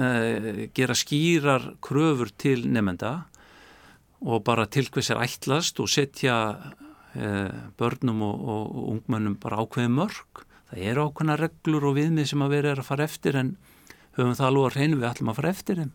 uh, 0.00 0.66
gera 0.74 0.94
skýrar 0.94 1.74
kröfur 1.84 2.32
til 2.36 2.66
nefnda 2.66 3.28
og 4.20 4.42
bara 4.44 4.66
til 4.66 4.88
hvers 4.90 5.10
er 5.10 5.22
ætlast 5.22 5.80
og 5.80 5.88
setja 5.88 6.34
uh, 7.14 7.50
börnum 7.78 8.22
og, 8.22 8.36
og, 8.48 8.64
og 8.76 8.88
ungmennum 8.94 9.38
bara 9.38 9.62
ákveði 9.62 9.88
mörg 9.88 10.47
það 10.68 10.84
eru 10.92 11.06
ákveðna 11.08 11.38
reglur 11.40 11.88
og 11.88 11.96
viðmið 11.98 12.30
sem 12.30 12.44
að 12.44 12.54
vera 12.56 12.76
að 12.76 12.86
fara 12.88 13.08
eftir 13.08 13.38
en 13.40 13.56
höfum 14.18 14.36
það 14.36 14.48
alveg 14.50 14.68
að 14.68 14.78
reynu 14.78 14.98
við 14.98 15.08
ætlum 15.08 15.32
að 15.32 15.38
fara 15.40 15.52
eftir 15.54 15.82
þeim. 15.82 15.92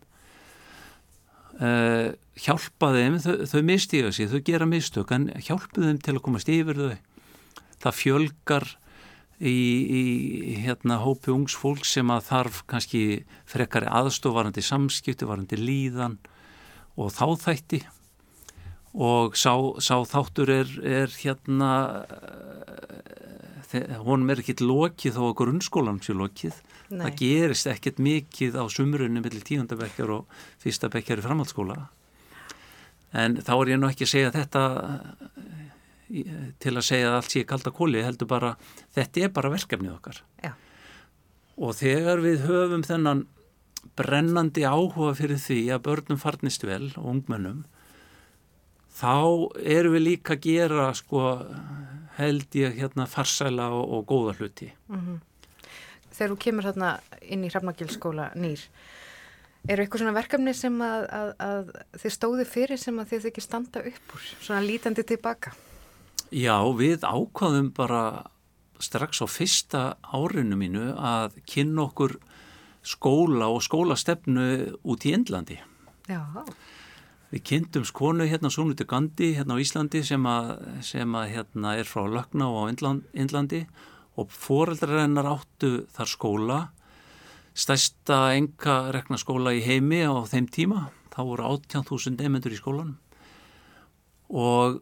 Uh, 1.54 2.08
hjálpa 2.42 2.88
þeim 2.96 3.18
þau, 3.22 3.34
þau 3.46 3.60
mistíða 3.68 4.14
sig, 4.14 4.30
þau 4.30 4.40
gera 4.46 4.66
mistök 4.66 5.12
en 5.14 5.28
hjálpu 5.38 5.84
þeim 5.84 6.00
til 6.02 6.16
að 6.16 6.24
komast 6.24 6.50
yfir 6.50 6.80
þau. 6.80 6.96
Það 7.84 7.98
fjölgar 8.00 8.66
í, 9.38 9.54
í 9.54 10.02
hérna 10.64 10.98
hópi 11.04 11.30
ungs 11.34 11.54
fólk 11.58 11.86
sem 11.86 12.10
að 12.10 12.26
þarf 12.30 12.62
kannski 12.70 13.02
frekari 13.50 13.90
aðstofarandi 13.90 14.64
samskipti, 14.64 15.28
varandi 15.28 15.60
líðan 15.60 16.18
og 16.98 17.12
þá 17.14 17.26
þætti 17.46 17.84
og 18.94 19.34
sá, 19.38 19.54
sá 19.82 19.96
þáttur 20.06 20.52
er, 20.54 20.70
er 20.86 21.14
hérna 21.18 21.72
honum 24.04 24.30
er 24.30 24.42
ekkit 24.42 24.62
lokið 24.62 25.16
þó 25.16 25.24
að 25.28 25.36
grunnskólan 25.40 26.00
sé 26.04 26.14
lokið 26.14 26.54
Nei. 26.92 27.00
það 27.00 27.16
gerist 27.18 27.70
ekkit 27.70 27.98
mikið 28.02 28.58
á 28.60 28.64
sumrunni 28.70 29.22
millir 29.24 29.44
tíundabekkjar 29.46 30.12
og 30.14 30.40
fyrsta 30.62 30.90
bekkjar 30.92 31.22
í 31.22 31.26
framhaldsskóla 31.26 31.78
en 33.18 33.38
þá 33.42 33.52
er 33.56 33.72
ég 33.74 33.80
nú 33.80 33.90
ekki 33.90 34.06
að 34.06 34.12
segja 34.12 34.34
þetta 34.34 34.64
til 36.62 36.74
að 36.74 36.86
segja 36.86 37.10
að 37.10 37.18
allt 37.18 37.34
sé 37.34 37.44
kalda 37.48 37.72
kóli 37.74 38.02
heldur 38.04 38.30
bara, 38.30 38.54
þetta 38.94 39.26
er 39.26 39.34
bara 39.34 39.52
verkefnið 39.54 39.94
okkar 39.96 40.20
Já. 40.44 40.52
og 41.56 41.78
þegar 41.80 42.22
við 42.22 42.44
höfum 42.46 42.84
þennan 42.86 43.26
brennandi 43.98 44.64
áhuga 44.66 45.14
fyrir 45.18 45.40
því 45.40 45.60
að 45.74 45.86
börnum 45.88 46.20
farnist 46.20 46.64
vel 46.66 46.92
og 46.94 47.08
ungmennum 47.16 47.64
þá 48.94 49.14
erum 49.58 49.96
við 49.96 50.06
líka 50.08 50.36
að 50.36 50.44
gera 50.46 50.88
sko 50.94 51.22
held 52.18 52.58
ég 52.58 52.76
hérna 52.78 53.06
farsæla 53.10 53.70
og, 53.74 53.84
og 53.96 54.04
góða 54.06 54.36
hluti. 54.38 54.72
Mm 54.88 55.00
-hmm. 55.00 55.22
Þegar 56.14 56.30
þú 56.30 56.38
kemur 56.38 56.64
þarna 56.64 56.90
inn 57.22 57.44
í 57.44 57.50
Hrafnagilskóla 57.50 58.28
nýr, 58.38 58.60
eru 59.68 59.82
eitthvað 59.82 60.00
svona 60.00 60.14
verkefni 60.14 60.54
sem 60.54 60.76
að, 60.82 61.06
að, 61.10 61.30
að 61.38 61.72
þið 62.02 62.12
stóði 62.16 62.44
fyrir 62.44 62.78
sem 62.78 62.98
að 62.98 63.08
þið 63.10 63.26
ekki 63.30 63.40
standa 63.40 63.80
upp 63.80 64.14
úr, 64.14 64.28
svona 64.40 64.60
lítandi 64.60 65.02
tilbaka? 65.02 65.52
Já, 66.30 66.58
við 66.76 67.02
ákvaðum 67.02 67.72
bara 67.74 68.30
strax 68.78 69.22
á 69.22 69.26
fyrsta 69.26 69.82
árinu 70.02 70.56
mínu 70.56 70.94
að 70.94 71.34
kynna 71.46 71.88
okkur 71.88 72.18
skóla 72.84 73.48
og 73.48 73.62
skólastefnu 73.62 74.76
út 74.84 75.04
í 75.04 75.14
Indlandi. 75.14 75.58
Já. 76.06 76.22
Við 77.34 77.42
kynntum 77.48 77.82
skonu 77.82 78.28
hérna 78.30 78.46
Súnuti 78.46 78.84
Gandhi 78.86 79.32
hérna 79.34 79.56
á 79.58 79.62
Íslandi 79.62 80.04
sem 80.06 80.22
að, 80.22 80.52
sem 80.86 81.16
að 81.18 81.32
hérna 81.32 81.72
er 81.80 81.88
frá 81.90 82.04
Lögna 82.06 82.46
og 82.46 82.68
á 82.70 82.94
Indlandi. 83.10 83.64
Og 84.14 84.30
foreldrar 84.30 85.00
hennar 85.00 85.26
áttu 85.26 85.88
þar 85.90 86.10
skóla, 86.12 86.58
stærsta 87.50 88.18
enga 88.36 88.76
rekna 88.94 89.18
skóla 89.18 89.50
í 89.50 89.64
heimi 89.66 90.04
á 90.06 90.14
þeim 90.30 90.46
tíma, 90.46 90.84
þá 91.10 91.18
voru 91.26 91.48
18.000 91.56 92.20
nefnendur 92.20 92.54
í 92.54 92.60
skólanum. 92.60 92.94
Og 94.30 94.78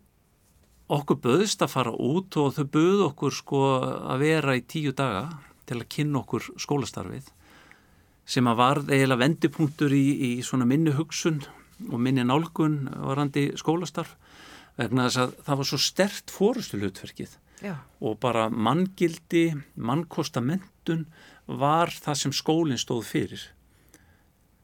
okkur 0.93 1.23
böðist 1.25 1.65
að 1.65 1.73
fara 1.73 1.97
út 1.97 2.37
og 2.37 2.53
þau 2.53 2.69
böðu 2.77 3.09
okkur 3.09 3.39
sko 3.39 3.63
að 3.81 4.27
vera 4.27 4.59
í 4.61 4.67
tíu 4.69 4.93
daga 4.93 5.39
til 5.65 5.81
að 5.81 5.89
kynna 5.97 6.21
okkur 6.21 6.53
skólastarfið 6.61 7.33
sem 8.29 8.45
að 8.45 8.61
var 8.61 8.85
eiginlega 8.85 9.23
vendipunktur 9.25 9.97
í, 9.97 10.05
í 10.37 10.45
svona 10.45 10.69
minni 10.69 10.93
hugsun 10.93 11.41
og 11.91 12.01
minni 12.01 12.25
nálgun 12.27 12.85
varandi 12.93 13.51
skólastarf 13.59 14.15
vegna 14.79 15.09
þess 15.09 15.21
að 15.23 15.33
það 15.47 15.61
var 15.61 15.69
svo 15.69 15.81
stert 15.81 16.33
fórustu 16.33 16.81
hlutverkið 16.81 17.39
og 18.03 18.17
bara 18.19 18.49
manngildi, 18.51 19.53
mannkostamenntun 19.79 21.05
var 21.47 21.93
það 21.95 22.19
sem 22.19 22.35
skólinn 22.35 22.81
stóð 22.81 23.05
fyrir. 23.07 23.45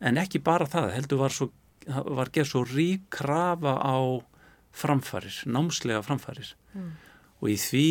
En 0.03 0.19
ekki 0.19 0.41
bara 0.43 0.67
það, 0.67 0.89
heldur 0.97 1.21
var, 1.23 1.35
svo, 1.35 1.51
var 1.87 2.33
gerð 2.35 2.51
svo 2.51 2.65
rík 2.67 3.07
krafa 3.15 3.77
á 3.79 3.99
framfarir, 4.75 5.45
námslega 5.47 6.03
framfarir. 6.07 6.55
Mm. 6.75 6.91
og 7.41 7.49
í 7.49 7.57
því 7.57 7.89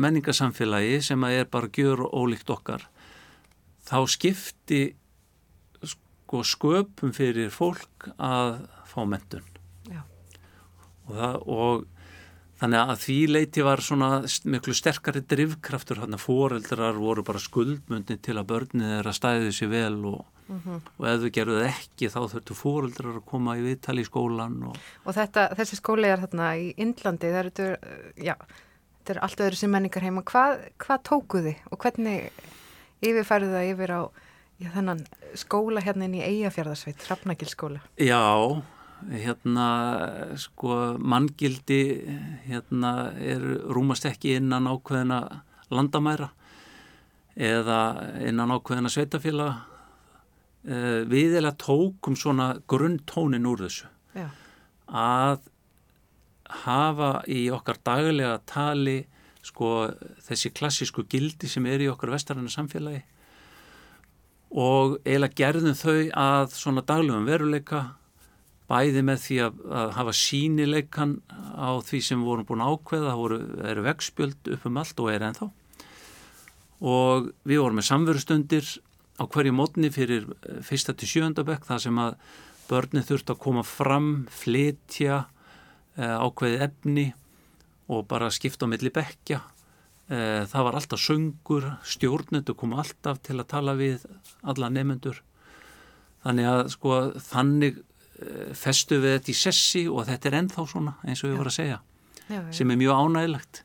menningarsamfélagi 0.00 1.00
sem 1.04 1.24
að 1.26 1.42
er 1.42 1.48
bara 1.52 1.68
gjör 1.68 2.06
og 2.06 2.14
ólíkt 2.22 2.50
okkar 2.52 2.86
þá 3.84 3.98
skipti 4.08 4.82
sko 6.32 6.42
sköpum 6.48 7.12
fyrir 7.12 7.50
fólk 7.52 8.08
að 8.16 8.62
fá 8.88 9.02
mentun 9.04 9.44
og, 11.06 11.16
það, 11.16 11.36
og 11.46 11.84
þannig 12.62 12.92
að 12.92 13.00
því 13.02 13.18
leiti 13.30 13.64
var 13.66 13.82
svona 13.84 14.10
miklu 14.50 14.74
sterkari 14.76 15.22
drivkraftur 15.28 16.02
hann 16.02 16.16
að 16.16 16.24
foreldrar 16.26 16.98
voru 17.00 17.24
bara 17.26 17.42
skuldmundin 17.42 18.20
til 18.22 18.38
að 18.38 18.48
börnið 18.52 18.98
er 19.00 19.10
að 19.10 19.18
stæði 19.18 19.52
sér 19.56 19.72
vel 19.72 19.98
og, 20.12 20.24
mm 20.46 20.60
-hmm. 20.64 20.80
og 20.98 21.08
ef 21.12 21.20
þau 21.22 21.30
gerðu 21.38 21.62
ekki 21.66 22.12
þá 22.14 22.20
þurftu 22.34 22.58
foreldrar 22.58 23.16
að 23.18 23.26
koma 23.26 23.56
í 23.58 23.64
viðtali 23.66 24.02
í 24.02 24.10
skólan 24.10 24.62
og, 24.70 24.76
og 25.04 25.14
þetta, 25.14 25.48
þessi 25.58 25.80
skóli 25.80 26.08
er 26.08 26.22
þarna 26.22 26.56
í 26.56 26.74
Indlandi 26.76 27.32
það 27.32 27.44
eru, 27.44 27.76
já, 28.16 28.36
þetta 28.98 29.14
er 29.14 29.22
allt 29.22 29.40
öðru 29.40 29.56
sem 29.56 29.70
menningar 29.70 30.02
heima, 30.02 30.22
hvað, 30.22 30.68
hvað 30.78 31.02
tókuði 31.02 31.56
og 31.70 31.78
hvernig 31.78 32.30
yfirfærðu 33.02 33.50
það 33.50 33.70
yfir 33.74 33.90
á 33.98 34.02
Já, 34.62 34.68
þannig 34.76 35.08
skóla 35.40 35.82
hérna 35.82 36.06
inn 36.06 36.20
í 36.20 36.22
Eyjafjörðarsveit, 36.22 37.02
Hrafnagilskóla. 37.08 37.80
Já, 37.98 38.62
hérna, 39.10 39.66
sko, 40.38 40.76
manngildi, 41.02 41.80
hérna, 42.46 42.92
er 43.18 43.42
rúmast 43.74 44.06
ekki 44.06 44.36
innan 44.38 44.68
ákveðina 44.70 45.18
landamæra 45.72 46.30
eða 47.34 47.80
innan 48.28 48.54
ákveðina 48.54 48.92
sveitafélag. 48.92 49.64
Eh, 50.62 51.02
við 51.10 51.40
eða 51.40 51.56
tókum 51.58 52.14
svona 52.14 52.52
grunntónin 52.70 53.48
úr 53.50 53.64
þessu. 53.64 53.88
Já. 54.14 54.28
Að 54.86 55.48
hafa 56.62 57.14
í 57.26 57.48
okkar 57.50 57.80
daglega 57.82 58.36
tali, 58.46 59.00
sko, 59.42 59.90
þessi 60.22 60.52
klassísku 60.54 61.02
gildi 61.10 61.50
sem 61.50 61.66
er 61.66 61.82
í 61.82 61.90
okkar 61.90 62.12
vestarannu 62.14 62.52
samfélagi 62.52 63.02
og 64.52 64.98
eiginlega 65.06 65.38
gerðum 65.38 65.76
þau 65.76 65.98
að 66.18 66.54
svona 66.56 66.84
daglegum 66.84 67.28
veruleika 67.28 67.82
bæði 68.68 69.02
með 69.04 69.20
því 69.24 69.38
að, 69.46 69.58
að 69.80 69.90
hafa 69.96 70.14
sínileikan 70.16 71.16
á 71.56 71.70
því 71.84 72.00
sem 72.04 72.22
vorum 72.24 72.46
búin 72.48 72.64
ákveða, 72.64 73.10
það 73.10 73.20
voru, 73.20 73.40
eru 73.72 73.84
vegspjöld 73.86 74.52
upp 74.54 74.66
um 74.68 74.80
allt 74.80 75.02
og 75.02 75.10
er 75.12 75.26
ennþá. 75.28 75.48
Og 76.82 77.28
við 77.48 77.62
vorum 77.62 77.80
með 77.80 77.88
samverustundir 77.88 78.70
á 79.20 79.24
hverju 79.28 79.54
mótni 79.56 79.92
fyrir 79.94 80.28
eh, 80.28 80.60
fyrsta 80.64 80.94
til 80.96 81.10
sjöndabökk 81.10 81.66
þar 81.68 81.84
sem 81.84 82.00
að 82.00 82.16
börnin 82.68 83.06
þurft 83.06 83.32
að 83.32 83.42
koma 83.42 83.64
fram, 83.66 84.12
flytja 84.32 85.24
eh, 85.98 86.16
ákveði 86.16 86.62
efni 86.68 87.08
og 87.92 88.06
bara 88.08 88.32
skipta 88.32 88.68
á 88.68 88.72
milli 88.72 88.92
bekja 88.94 89.42
það 90.08 90.64
var 90.66 90.74
alltaf 90.76 91.00
söngur, 91.00 91.66
stjórnendur 91.86 92.56
kom 92.58 92.74
alltaf 92.74 93.20
til 93.22 93.38
að 93.38 93.48
tala 93.48 93.74
við 93.78 94.02
alla 94.42 94.68
nefnendur. 94.68 95.22
Þannig 96.22 96.48
að 96.48 96.62
sko 96.76 96.98
þannig 97.30 97.80
eh, 98.22 98.52
festu 98.58 99.00
við 99.02 99.16
þetta 99.16 99.32
í 99.32 99.36
sessi 99.40 99.82
og 99.90 100.06
þetta 100.06 100.30
er 100.30 100.38
ennþá 100.42 100.66
svona 100.70 100.94
eins 101.02 101.22
og 101.24 101.32
við 101.32 101.38
vorum 101.40 101.50
að 101.52 101.58
segja 101.58 101.78
já, 102.28 102.38
já. 102.38 102.42
sem 102.54 102.70
er 102.70 102.80
mjög 102.82 103.02
ánægilegt. 103.02 103.62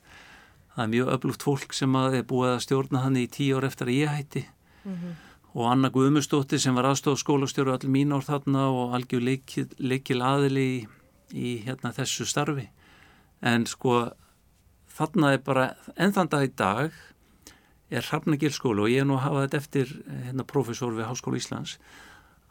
Það 0.73 0.83
er 0.83 0.91
mjög 0.93 1.11
öflugt 1.15 1.45
fólk 1.45 1.73
sem 1.77 1.97
er 2.01 2.19
búið 2.29 2.53
að 2.55 2.63
stjórna 2.65 3.03
þannig 3.05 3.27
í 3.27 3.31
tíu 3.37 3.57
ár 3.57 3.67
eftir 3.69 3.89
að 3.89 3.97
ég 3.97 4.13
hætti 4.13 4.43
mm 4.47 4.93
-hmm. 4.93 5.13
og 5.53 5.71
Anna 5.71 5.89
Guðmustóttir 5.89 6.59
sem 6.59 6.75
var 6.75 6.85
aðstof 6.85 7.19
skólastjóru 7.19 7.73
allir 7.73 7.89
mín 7.89 8.13
ár 8.13 8.25
þarna 8.25 8.69
og 8.69 8.93
algjör 8.93 9.21
leikil, 9.21 9.69
leikil 9.77 10.21
aðili 10.21 10.67
í, 10.77 10.87
í 11.33 11.57
hérna, 11.65 11.93
þessu 11.93 12.25
starfi. 12.25 12.69
En 13.41 13.65
sko 13.65 14.11
þarna 14.97 15.35
er 15.35 15.43
bara, 15.45 15.69
enn 15.95 16.15
þann 16.15 16.31
dag 16.33 16.47
í 16.47 16.51
dag 16.57 16.97
er 17.87 18.03
Hrafnagilskóla 18.03 18.85
og 18.85 18.91
ég 18.91 19.03
er 19.03 19.07
nú 19.07 19.17
að 19.17 19.25
hafa 19.27 19.45
þetta 19.45 19.59
eftir 19.61 19.93
hérna 20.25 20.45
profesor 20.47 20.95
við 20.95 21.07
Háskóla 21.07 21.39
Íslands. 21.39 21.77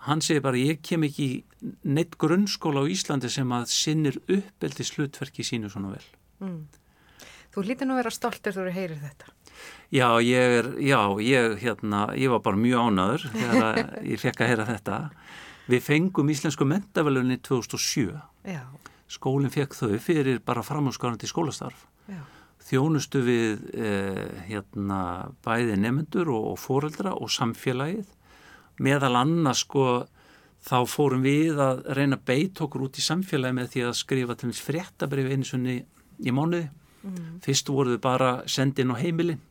Hann 0.07 0.23
segir 0.25 0.45
bara 0.45 0.61
ég 0.61 0.81
kem 0.87 1.05
ekki 1.07 1.29
neitt 1.85 2.17
grunnskóla 2.21 2.85
á 2.85 2.91
Íslandi 2.93 3.31
sem 3.33 3.53
að 3.53 3.67
sinnir 3.73 4.21
uppeldi 4.23 4.87
slutverki 4.87 5.45
sínu 5.45 5.71
svona 5.73 5.97
vel. 5.97 6.05
Mm. 6.45 6.61
Þú 7.53 7.65
hlítið 7.65 7.89
nú 7.89 7.97
að 7.97 8.03
vera 8.03 8.15
stoltur 8.15 8.55
þú 8.55 8.63
eru 8.63 8.73
að 8.73 8.79
heyri 8.79 9.01
þetta. 9.03 9.35
Já, 9.95 10.09
ég 10.21 10.55
er, 10.61 10.71
já, 10.85 11.01
ég 11.25 11.59
hérna, 11.63 12.07
ég 12.19 12.33
var 12.33 12.43
bara 12.45 12.61
mjög 12.61 12.89
ánaður 12.91 13.27
þegar 13.33 13.83
ég 14.13 14.23
fekk 14.23 14.45
að 14.45 14.53
heyra 14.53 14.69
þetta. 14.71 15.01
Við 15.67 15.83
fengum 15.83 16.31
Íslensku 16.31 16.69
mentavælunni 16.69 17.41
2007 17.43 18.07
já. 18.47 18.63
Skólinn 19.11 19.53
fekk 19.55 19.75
þau 19.75 19.99
fyrir 20.03 20.41
bara 20.45 20.65
framhanskárandi 20.67 21.29
skólastarf. 21.31 21.87
Já 22.07 22.23
þjónustu 22.67 23.23
við 23.27 23.67
eh, 23.79 24.27
hérna, 24.49 25.01
bæði 25.47 25.79
nefnendur 25.81 26.33
og, 26.35 26.53
og 26.55 26.59
fóreldra 26.61 27.15
og 27.15 27.31
samfélagið. 27.31 28.09
Meðal 28.83 29.15
annars 29.23 29.63
sko 29.65 30.07
þá 30.67 30.79
fórum 30.91 31.23
við 31.25 31.61
að 31.63 31.85
reyna 31.95 32.19
að 32.19 32.27
beit 32.27 32.61
okkur 32.65 32.89
út 32.89 32.99
í 32.99 33.05
samfélagi 33.05 33.57
með 33.57 33.71
því 33.75 33.87
að 33.87 34.01
skrifa 34.01 34.37
til 34.37 34.51
þess 34.51 34.67
fréttabrif 34.67 35.31
eins 35.31 35.55
og 35.55 35.71
í 35.71 36.35
mánuði. 36.35 36.67
Mm. 37.07 37.39
fyrst 37.45 37.69
voru 37.71 37.95
við 37.95 38.01
bara 38.03 38.31
sendið 38.51 38.83
inn 38.83 38.95
á 38.95 38.97
heimilin 38.99 39.43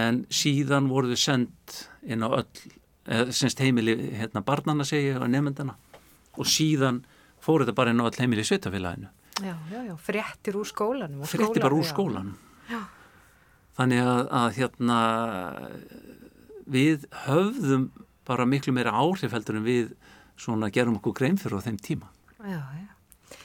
en 0.00 0.24
síðan 0.28 0.90
voru 0.90 1.12
við 1.12 1.22
sendt 1.22 1.76
inn 2.04 2.24
á 2.26 2.28
öll 2.28 2.74
eða 3.10 3.32
semst 3.34 3.62
heimili 3.64 3.94
hérna 4.18 4.42
barnana 4.44 4.84
segja 4.84 5.20
og 5.20 5.30
nefndana 5.32 5.78
og 6.36 6.46
síðan 6.46 7.00
fóru 7.40 7.64
þetta 7.64 7.76
bara 7.78 7.94
inn 7.94 8.02
á 8.04 8.08
öll 8.08 8.20
heimili 8.20 8.44
sveitafélaginu 8.44 9.08
Já, 9.40 9.56
já, 9.72 9.82
já, 9.88 9.96
fréttir 9.96 10.56
úr 10.56 10.68
skólanum. 10.68 11.24
Fréttir 11.26 11.62
bara 11.62 11.74
úr 11.74 11.86
skólanum. 11.86 12.36
Já. 12.70 12.80
Þannig 13.78 14.00
að, 14.04 14.22
að 14.40 14.48
hérna 14.58 14.98
við 16.70 17.06
höfðum 17.24 17.90
bara 18.28 18.46
miklu 18.46 18.74
meira 18.76 18.94
áhrif 18.94 19.32
heldur 19.34 19.58
en 19.58 19.66
við 19.66 19.94
svona 20.40 20.70
gerum 20.72 20.98
okkur 21.00 21.16
grein 21.16 21.38
fyrir 21.40 21.60
á 21.60 21.66
þeim 21.66 21.78
tíma. 21.82 22.10
Já, 22.40 22.60
já. 22.60 23.38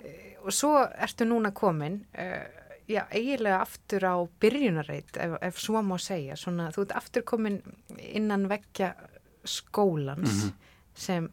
E, 0.00 0.14
og 0.42 0.54
svo 0.54 0.74
ertu 0.80 1.26
núna 1.28 1.52
komin, 1.56 2.00
uh, 2.18 2.46
já, 2.90 3.04
eiginlega 3.08 3.60
aftur 3.62 4.06
á 4.08 4.16
byrjunarreit, 4.42 5.14
ef, 5.16 5.36
ef 5.50 5.60
svo 5.62 5.82
má 5.86 5.96
segja, 6.02 6.36
svona, 6.40 6.70
þú 6.74 6.86
ert 6.86 6.96
aftur 7.00 7.26
komin 7.28 7.60
innan 7.98 8.48
vekja 8.50 8.94
skólans 9.44 10.44
mm 10.44 10.48
-hmm. 10.48 10.52
sem 10.94 11.30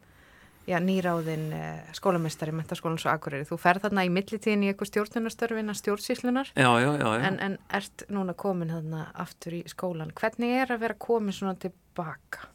já, 0.68 0.76
nýráðin 0.84 1.48
eh, 1.56 1.88
skólamestari 1.96 2.52
mentaskólans 2.54 3.06
og 3.06 3.14
akureyri. 3.14 3.46
Þú 3.48 3.58
ferð 3.62 3.86
þarna 3.86 4.04
í 4.04 4.12
millitíðin 4.12 4.66
í 4.66 4.70
eitthvað 4.72 4.92
stjórnunastörfina 4.92 5.76
stjórnsíslunar 5.78 6.52
já, 6.52 6.68
já, 6.82 6.90
já, 7.00 7.08
en, 7.30 7.40
en 7.46 7.58
ert 7.80 8.04
núna 8.12 8.36
komin 8.38 8.74
þarna 8.74 9.08
aftur 9.24 9.58
í 9.58 9.64
skólan. 9.70 10.14
Hvernig 10.18 10.54
er 10.60 10.76
að 10.76 10.84
vera 10.84 10.98
komin 11.08 11.36
svona 11.36 11.56
tilbaka? 11.60 12.50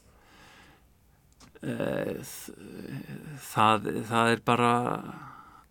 Eh, 1.64 2.18
það, 3.52 3.92
það 4.10 4.34
er 4.34 4.42
bara 4.46 4.72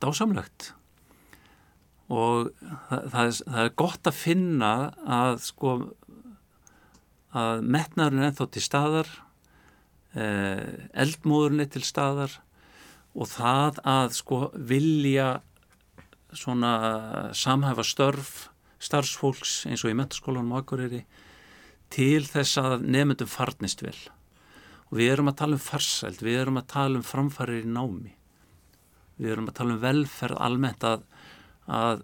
dásamlegt 0.02 0.72
og 2.12 2.50
það, 2.60 3.02
það, 3.12 3.26
er, 3.26 3.34
það 3.42 3.66
er 3.66 3.74
gott 3.84 4.08
að 4.08 4.16
finna 4.18 4.72
að 5.06 5.36
sko 5.46 5.74
að 7.32 7.62
metnaðurinn 7.64 8.24
er 8.24 8.30
ennþá 8.30 8.46
til 8.52 8.64
staðar 8.64 9.12
eldmóðurni 10.12 11.68
til 11.72 11.84
staðar 11.86 12.34
og 13.12 13.28
það 13.32 13.80
að 13.88 14.14
sko 14.16 14.38
vilja 14.56 15.28
svona 16.32 16.72
samhæfa 17.36 17.84
störf 17.84 18.32
starfsfólks 18.82 19.62
eins 19.70 19.84
og 19.84 19.92
í 19.92 19.98
metaskólanum 19.98 20.54
og 20.56 20.62
akkurýri 20.62 21.04
til 21.92 22.24
þess 22.26 22.58
að 22.60 22.86
nefndum 22.88 23.30
farnist 23.30 23.84
vel. 23.84 23.96
Og 24.90 24.98
við 25.00 25.12
erum 25.14 25.30
að 25.30 25.38
tala 25.40 25.56
um 25.58 25.62
farsælt, 25.62 26.22
við 26.24 26.40
erum 26.42 26.60
að 26.60 26.70
tala 26.72 27.00
um 27.00 27.06
framfærir 27.06 27.62
í 27.62 27.68
námi. 27.68 28.14
Við 29.20 29.34
erum 29.34 29.48
að 29.48 29.58
tala 29.60 29.76
um 29.76 29.82
velferð 29.82 30.40
almennt 30.42 30.86
að, 30.88 31.04
að 31.68 32.02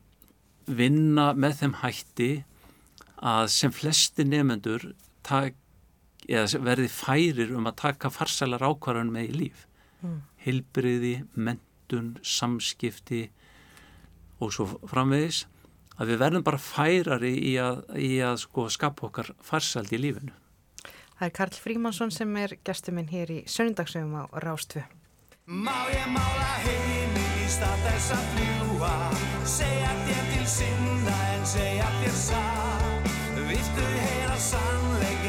vinna 0.68 1.32
með 1.34 1.62
þeim 1.62 1.74
hætti 1.82 2.30
að 3.18 3.48
sem 3.52 3.74
flesti 3.74 4.24
nefnendur 6.29 6.66
verði 6.68 6.89
færir 6.93 7.55
um 7.57 7.66
að 7.70 7.79
taka 7.83 8.11
farsælar 8.12 8.64
ákvarðan 8.68 9.12
með 9.14 9.31
í 9.31 9.39
líf. 9.45 9.64
Mm. 9.99 10.18
hilbriði, 10.45 11.14
mentun, 11.35 12.12
samskipti 12.22 13.24
og 14.39 14.53
svo 14.55 14.68
framvegis. 14.87 15.47
Að 15.99 16.12
við 16.12 16.20
verðum 16.22 16.45
bara 16.47 16.61
færari 16.62 17.33
í 17.43 17.57
að, 17.59 17.81
í 17.99 18.20
að 18.22 18.37
sko 18.45 18.68
skapa 18.70 19.09
okkar 19.09 19.33
farsælt 19.43 19.91
í 19.91 19.99
lífinu. 19.99 20.37
Það 21.18 21.26
er 21.26 21.35
Karl 21.35 21.59
Frímansson 21.59 22.12
sem 22.14 22.37
er 22.39 22.55
gestuminn 22.62 23.09
hér 23.11 23.33
í 23.35 23.39
söndagsögum 23.51 24.14
á 24.22 24.24
Rástfu 24.39 24.85
Má 25.51 25.74
ég 25.91 26.07
mála 26.14 26.51
heim 26.62 27.16
í 27.18 27.49
stað 27.51 27.81
þess 27.89 28.12
að 28.14 28.29
fljúa 28.37 28.93
segja 29.57 29.95
þér 30.05 30.29
til 30.35 30.47
sinna 30.53 31.16
en 31.33 31.49
segja 31.55 31.89
þér 31.97 32.14
sá 32.22 32.45
Viltu 33.49 33.89
heyra 33.97 34.39
sannleikið 34.47 35.28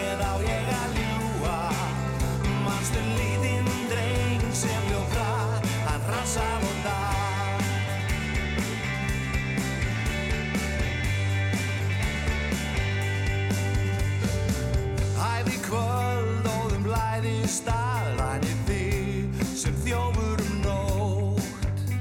kvöld 15.69 16.49
og 16.53 16.65
þeim 16.73 16.85
blæði 16.89 17.35
stað. 17.49 18.11
Rænir 18.19 18.59
þig 18.67 19.45
sem 19.63 19.81
þjófur 19.85 20.45
um 20.47 20.59
nótt. 20.65 21.93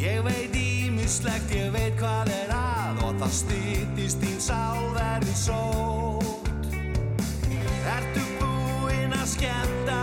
Ég 0.00 0.24
veit 0.26 0.56
ímislegt, 0.58 1.54
ég 1.54 1.70
veit 1.76 1.94
hvað 2.00 2.32
er 2.34 2.56
að 2.58 2.74
og 3.04 3.16
það 3.20 3.32
stýttist 3.38 4.22
þín 4.22 4.38
sál 4.42 4.84
verði 4.94 5.34
sót 5.36 6.48
Ertu 7.94 8.24
búinn 8.40 9.12
að 9.16 9.26
skemmta 9.34 9.98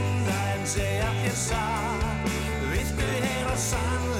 synda 0.00 0.38
en 0.54 0.66
segja 0.66 1.10
þér 1.20 1.36
satt. 1.36 2.32
Viltu 2.70 3.12
heyra 3.24 3.56
sannleikir 3.56 4.19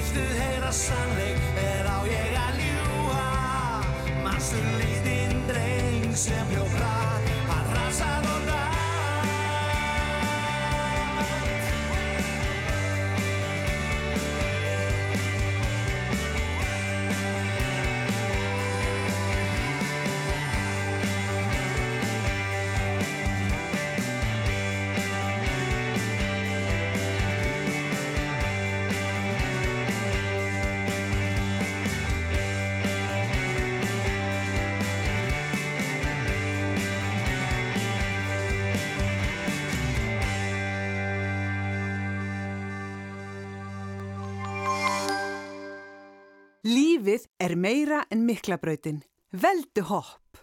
Viltu 0.00 0.22
heyra 0.32 0.70
sannleik 0.72 1.42
er 1.60 1.84
á 1.84 1.98
ég 2.08 2.38
að 2.40 2.62
ljúa 2.62 3.26
Manstu 4.24 4.64
lítinn 4.80 5.44
dreng 5.50 6.16
sem 6.16 6.56
hljófra 6.56 6.88
Hann 6.88 7.09
meira 47.60 48.04
en 48.10 48.24
miklabrautin. 48.26 49.02
Veldu 49.30 49.84
hopp! 49.90 50.40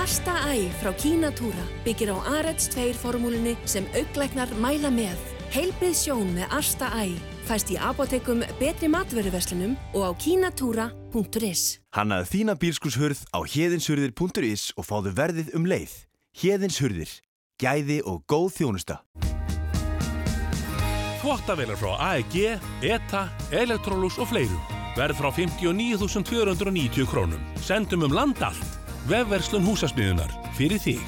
Asta 0.00 0.32
Æ 0.48 0.70
frá 0.80 0.94
Kínatúra 0.96 1.64
byggir 1.84 2.10
á 2.14 2.18
Arets 2.38 2.70
2 2.72 2.94
formúlinni 2.96 3.56
sem 3.68 3.84
auglæknar 3.94 4.48
mæla 4.62 4.88
með. 4.88 5.18
Heilbrið 5.52 5.96
sjón 5.98 6.32
með 6.38 6.56
Asta 6.56 6.88
Æ 6.96 7.18
fæst 7.50 7.72
í 7.74 7.76
apotekum 7.76 8.44
betri 8.60 8.88
matveruverslunum 8.90 9.74
og 9.98 10.02
á 10.06 10.10
kínatúra.is. 10.22 11.80
Hannaðu 11.96 12.30
þína 12.30 12.54
bílskurshurð 12.62 13.24
á 13.34 13.38
héðinshurðir.is 13.42 14.70
og 14.78 14.86
fáðu 14.86 15.14
verðið 15.18 15.54
um 15.58 15.66
leið. 15.66 15.96
Héðinshurðir. 16.38 17.12
Gæði 17.60 18.00
og 18.06 18.22
góð 18.30 18.50
þjónusta. 18.60 19.00
Þvottavelar 21.20 21.76
frá 21.76 21.96
AEG, 22.14 22.36
ETA, 22.80 23.26
Electrolux 23.52 24.16
og 24.22 24.30
fleirum. 24.30 24.79
Verð 25.00 25.16
frá 25.16 25.30
59.290 25.32 27.06
krónum. 27.08 27.40
Sendum 27.64 28.02
um 28.04 28.12
land 28.12 28.42
allt. 28.44 28.76
Vefverslun 29.08 29.64
húsasmiðunar. 29.64 30.28
Fyrir 30.58 30.82
þig. 30.82 31.00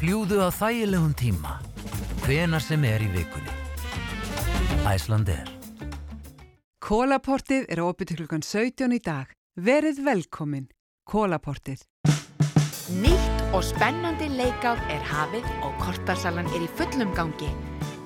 Fljúðu 0.00 0.40
á 0.42 0.50
þægilegum 0.50 1.14
tíma. 1.14 1.60
Hvena 2.24 2.58
sem 2.58 2.82
er 2.88 3.04
í 3.06 3.12
vikunni. 3.14 3.54
Æslander. 4.90 5.46
Kólaportið 6.82 7.68
er 7.70 7.84
opið 7.84 8.10
til 8.10 8.20
klukkan 8.24 8.42
17 8.42 8.98
í 8.98 9.00
dag. 9.04 9.30
Verið 9.54 10.02
velkomin. 10.02 10.66
Kólaportið. 11.06 11.86
Nýtt 13.04 13.54
og 13.54 13.62
spennandi 13.62 14.32
leikár 14.34 14.82
er 14.90 15.04
hafið 15.06 15.46
og 15.62 15.78
kortarsalan 15.78 16.50
er 16.56 16.66
í 16.66 16.70
fullum 16.74 17.14
gangi. 17.14 17.54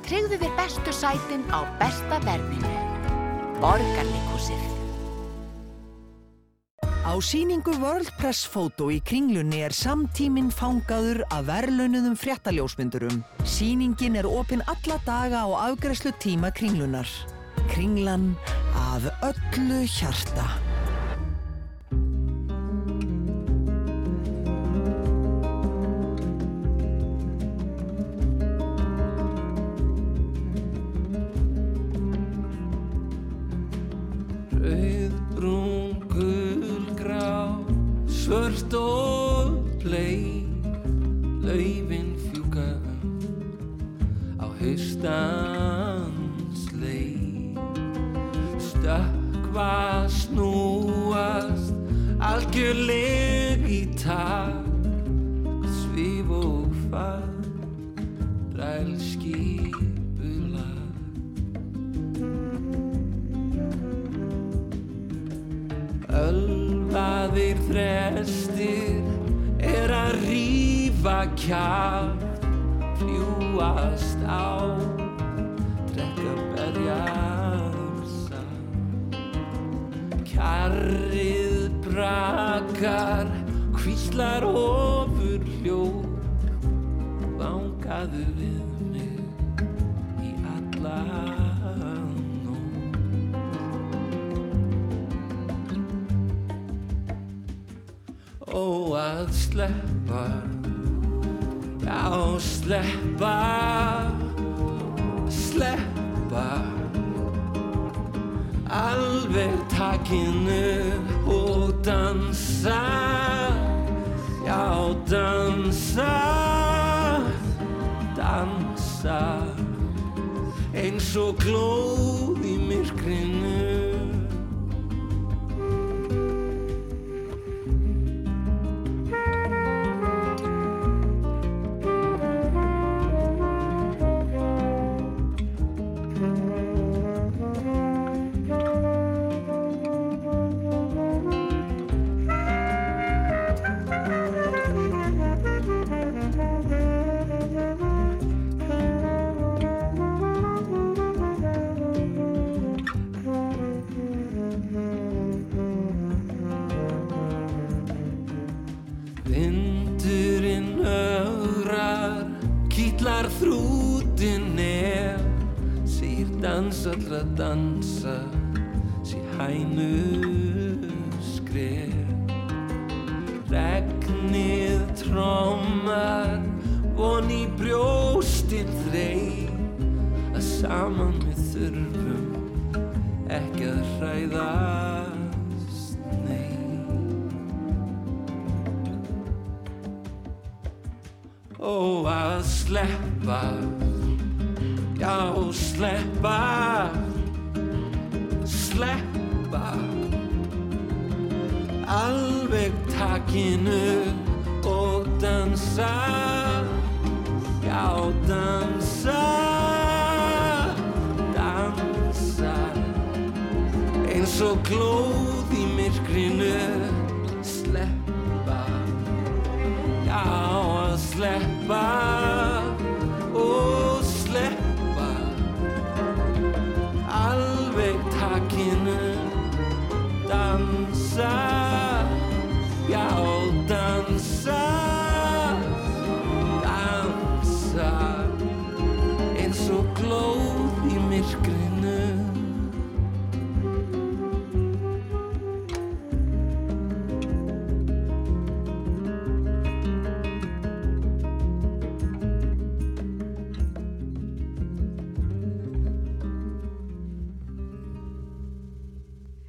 Tryggðu 0.05 0.43
þér 0.43 0.59
bestu 0.61 0.93
sætin 0.93 1.49
á 1.49 1.65
besta 1.81 2.21
verðinu. 2.27 2.84
Borgarleikúsið. 3.65 4.65
Á 6.85 7.13
síningu 7.25 7.73
World 7.81 8.11
Press 8.19 8.45
Photo 8.45 8.91
í 8.93 8.99
kringlunni 9.01 9.63
er 9.65 9.73
samtíminn 9.73 10.51
fangaður 10.53 11.23
af 11.33 11.47
verðlaunuðum 11.49 12.19
fréttaljósmyndurum. 12.21 13.23
Síningin 13.49 14.21
er 14.21 14.29
opinn 14.29 14.65
alla 14.69 15.01
daga 15.09 15.47
á 15.49 15.73
afgræslu 15.73 16.13
tíma 16.21 16.53
kringlunar. 16.53 17.09
Kringlan 17.73 18.35
af 18.93 19.09
öllu 19.33 19.81
hjarta. 19.89 20.45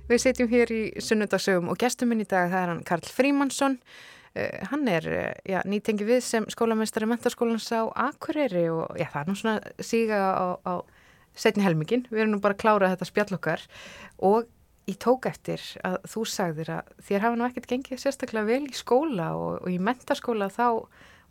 Við 0.05 0.21
setjum 0.21 0.49
hér 0.51 0.69
í 0.69 0.81
sunnudasögum 1.01 1.71
og 1.73 1.79
gestur 1.81 2.05
minn 2.05 2.21
í 2.21 2.27
dag 2.29 2.51
það 2.51 2.59
er 2.59 2.71
hann 2.71 2.81
Karl 2.85 3.07
Frímansson. 3.09 3.79
Uh, 4.35 4.59
hann 4.69 4.83
er 4.91 5.07
uh, 5.09 5.31
já, 5.47 5.61
nýtengi 5.65 6.05
við 6.05 6.19
sem 6.21 6.45
skólamestari 6.51 7.07
mentaskólans 7.09 7.71
á 7.73 7.89
Akureyri 7.89 8.67
og 8.69 8.99
já, 8.99 9.07
það 9.09 9.21
er 9.21 9.31
nú 9.31 9.37
svona 9.39 9.55
síga 9.81 10.19
á, 10.37 10.45
á 10.61 10.73
setni 11.33 11.65
helmingin. 11.65 12.03
Við 12.11 12.21
erum 12.21 12.35
nú 12.35 12.41
bara 12.43 12.53
að 12.53 12.61
klára 12.61 12.91
þetta 12.91 13.07
spjall 13.09 13.39
okkar 13.39 13.63
og 14.29 14.51
ég 14.85 14.99
tók 15.01 15.25
eftir 15.25 15.63
að 15.87 15.97
þú 16.11 16.27
sagðir 16.29 16.71
að 16.75 16.93
þér 17.07 17.25
hafa 17.25 17.39
nú 17.39 17.47
ekkert 17.47 17.71
gengið 17.71 18.03
sérstaklega 18.03 18.49
vel 18.51 18.69
í 18.69 18.77
skóla 18.77 19.31
og, 19.39 19.57
og 19.63 19.73
í 19.73 19.79
mentaskóla 19.81 20.51
þá 20.53 20.67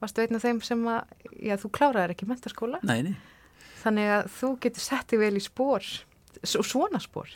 varstu 0.03 0.25
einn 0.25 0.41
af 0.41 0.49
þeim 0.49 0.65
sem 0.67 0.83
að, 0.91 1.15
já, 1.39 1.55
þú 1.63 1.71
kláraðir 1.79 2.17
ekki 2.17 2.27
mentaskóla. 2.27 2.83
Nei, 2.83 3.07
nei. 3.07 3.15
þannig 3.85 4.11
að 4.19 4.29
þú 4.41 4.53
getur 4.67 4.89
settið 4.89 5.23
vel 5.29 5.33
í 5.39 5.47
spór 5.47 5.95
svona 6.43 6.99
spór 6.99 7.31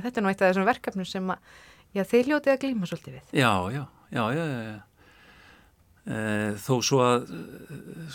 þetta 0.00 0.20
er 0.20 0.24
nú 0.24 0.32
eitt 0.32 0.42
af 0.42 0.50
þessum 0.50 0.68
verkefnum 0.68 1.08
sem 1.08 1.30
að 1.34 1.54
já, 1.94 2.02
þeir 2.10 2.30
ljótið 2.32 2.54
að 2.54 2.60
glíma 2.64 2.90
svolítið 2.90 3.16
við 3.16 3.38
Já, 3.40 3.52
já, 3.74 3.84
já, 4.10 4.24
já, 4.34 4.44
já. 4.64 4.76
E, 6.04 6.18
þó 6.64 6.74
svo 6.84 7.00
að 7.04 7.28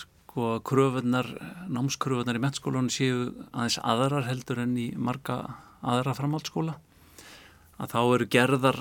sko 0.04 0.50
kröfunar 0.68 1.32
námskröfunar 1.72 2.38
í 2.38 2.44
mettskólanum 2.44 2.92
séu 2.94 3.32
aðeins 3.50 3.80
aðrar 3.82 4.28
heldur 4.30 4.62
en 4.66 4.78
í 4.78 4.92
marga 5.00 5.42
aðra 5.80 6.14
framhaldsskóla 6.18 6.78
að 7.80 7.94
þá 7.96 8.00
eru 8.04 8.28
gerðar 8.36 8.80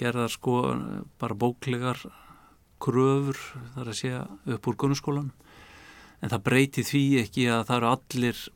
gerðar 0.00 0.32
sko 0.34 0.60
bara 1.20 1.38
bóklegar 1.38 2.00
kröfur 2.82 3.38
þar 3.74 3.90
að 3.90 3.98
segja 3.98 4.22
upp 4.56 4.68
úr 4.68 4.78
grunnskólan 4.82 5.30
en 6.20 6.32
það 6.32 6.44
breyti 6.48 6.84
því 6.86 7.04
ekki 7.22 7.46
að 7.52 7.66
það 7.68 7.76
eru 7.78 7.90
allir 7.92 8.42
eh, 8.42 8.55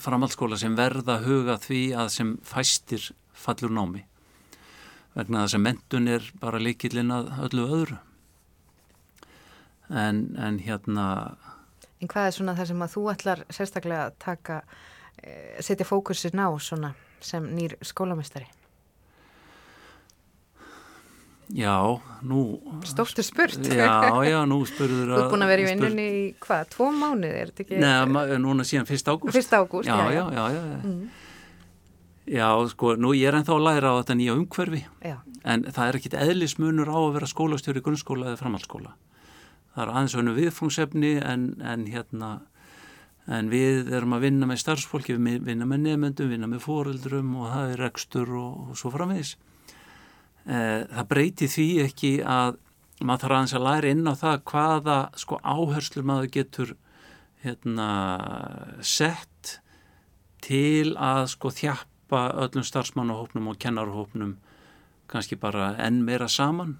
framhaldsskóla 0.00 0.58
sem 0.60 0.76
verða 0.78 1.20
huga 1.24 1.58
því 1.60 1.82
að 1.98 2.12
sem 2.14 2.36
fæstir 2.46 3.10
fallur 3.36 3.72
námi 3.74 4.04
vegna 5.16 5.44
þess 5.44 5.58
að 5.58 5.64
mentun 5.66 6.08
er 6.10 6.30
bara 6.40 6.62
leikillin 6.62 7.12
að 7.14 7.32
öllu 7.48 7.66
öðru 7.66 7.98
en, 9.90 10.24
en 10.38 10.60
hérna 10.62 11.06
En 12.00 12.08
hvað 12.08 12.30
er 12.30 12.32
svona 12.32 12.54
það 12.56 12.70
sem 12.70 12.82
að 12.84 12.92
þú 12.94 13.02
ætlar 13.12 13.40
sérstaklega 13.52 14.04
að 14.06 14.14
taka 14.24 14.62
eh, 15.20 15.58
setja 15.60 15.84
fókusin 15.84 16.40
á 16.40 16.48
svona 16.56 16.94
sem 17.20 17.44
nýr 17.52 17.76
skólamestari? 17.84 18.46
Já, 21.50 21.98
nú... 22.22 22.60
Stórtur 22.86 23.24
spurt. 23.26 23.58
Já, 23.66 23.90
já, 24.22 24.38
nú 24.46 24.60
spurður 24.68 25.08
að... 25.10 25.16
Þú 25.16 25.22
er 25.24 25.32
búin 25.32 25.44
að 25.44 25.50
vera 25.50 25.62
í 25.62 25.66
vinnunni 25.66 26.04
í 26.06 26.20
hvað, 26.44 26.68
tvo 26.76 26.90
mánuði, 26.94 27.32
er 27.40 27.50
þetta 27.50 27.64
ekki? 27.64 27.80
Nei, 27.82 28.36
núna 28.44 28.66
síðan 28.68 28.86
1. 28.86 29.10
ágúst. 29.10 29.40
1. 29.40 29.56
ágúst, 29.58 29.90
já. 29.90 29.96
Já, 29.98 30.12
já, 30.14 30.24
já, 30.36 30.44
já. 30.54 30.78
Mm. 30.84 31.02
Já, 32.30 32.46
sko, 32.70 32.94
nú 32.94 33.10
ég 33.16 33.26
er 33.26 33.40
ennþá 33.40 33.56
að 33.56 33.64
læra 33.66 33.90
á 33.90 33.98
þetta 33.98 34.14
nýja 34.20 34.36
umhverfi, 34.38 34.84
já. 35.02 35.16
en 35.42 35.64
það 35.66 35.88
er 35.88 35.96
ekkit 35.98 36.16
eðlismunur 36.20 36.92
á 36.94 36.98
að 37.00 37.14
vera 37.16 37.30
skólastjóri 37.32 37.82
í 37.82 37.86
grunnskóla 37.88 38.28
eða 38.30 38.38
framhaldsskóla. 38.44 38.94
Það 39.74 39.82
er 39.82 39.90
aðeins 39.90 40.16
önnu 40.20 40.34
viðfungsefni 40.36 41.12
en, 41.26 41.48
en 41.66 41.88
hérna, 41.90 42.30
en 43.26 43.50
við 43.50 43.90
erum 43.98 44.14
að 44.14 44.28
vinna 44.28 44.46
með 44.46 44.62
starfsfólki, 44.62 45.18
við 45.18 45.42
vinna 45.48 45.66
með 45.66 45.88
nefnendum, 45.88 46.30
vinna 46.30 46.50
með 46.50 46.62
fóreldrum 46.68 47.34
og 47.40 47.50
það 47.50 47.74
er 47.74 47.82
rekstur 47.88 48.30
og, 48.38 48.70
og 48.70 48.78
svo 48.78 48.94
framvegis. 48.94 49.34
Eh, 50.48 50.86
það 50.88 51.08
breyti 51.10 51.48
því 51.52 51.68
ekki 51.84 52.12
að 52.24 52.56
maður 53.00 53.24
þarf 53.24 53.36
aðeins 53.36 53.56
að 53.56 53.66
læra 53.66 53.90
inn 53.94 54.08
á 54.08 54.14
það 54.16 54.38
hvaða 54.50 54.98
sko 55.20 55.40
áherslu 55.40 56.04
maður 56.04 56.32
getur 56.36 56.74
hérna, 57.44 57.88
sett 58.84 59.60
til 60.44 60.94
að 60.96 61.26
sko 61.34 61.52
þjappa 61.52 62.22
öllum 62.44 62.64
starfsmannahópnum 62.66 63.50
og 63.52 63.60
kennarhópnum 63.60 64.36
kannski 65.10 65.36
bara 65.40 65.74
enn 65.82 66.02
meira 66.06 66.28
saman. 66.28 66.78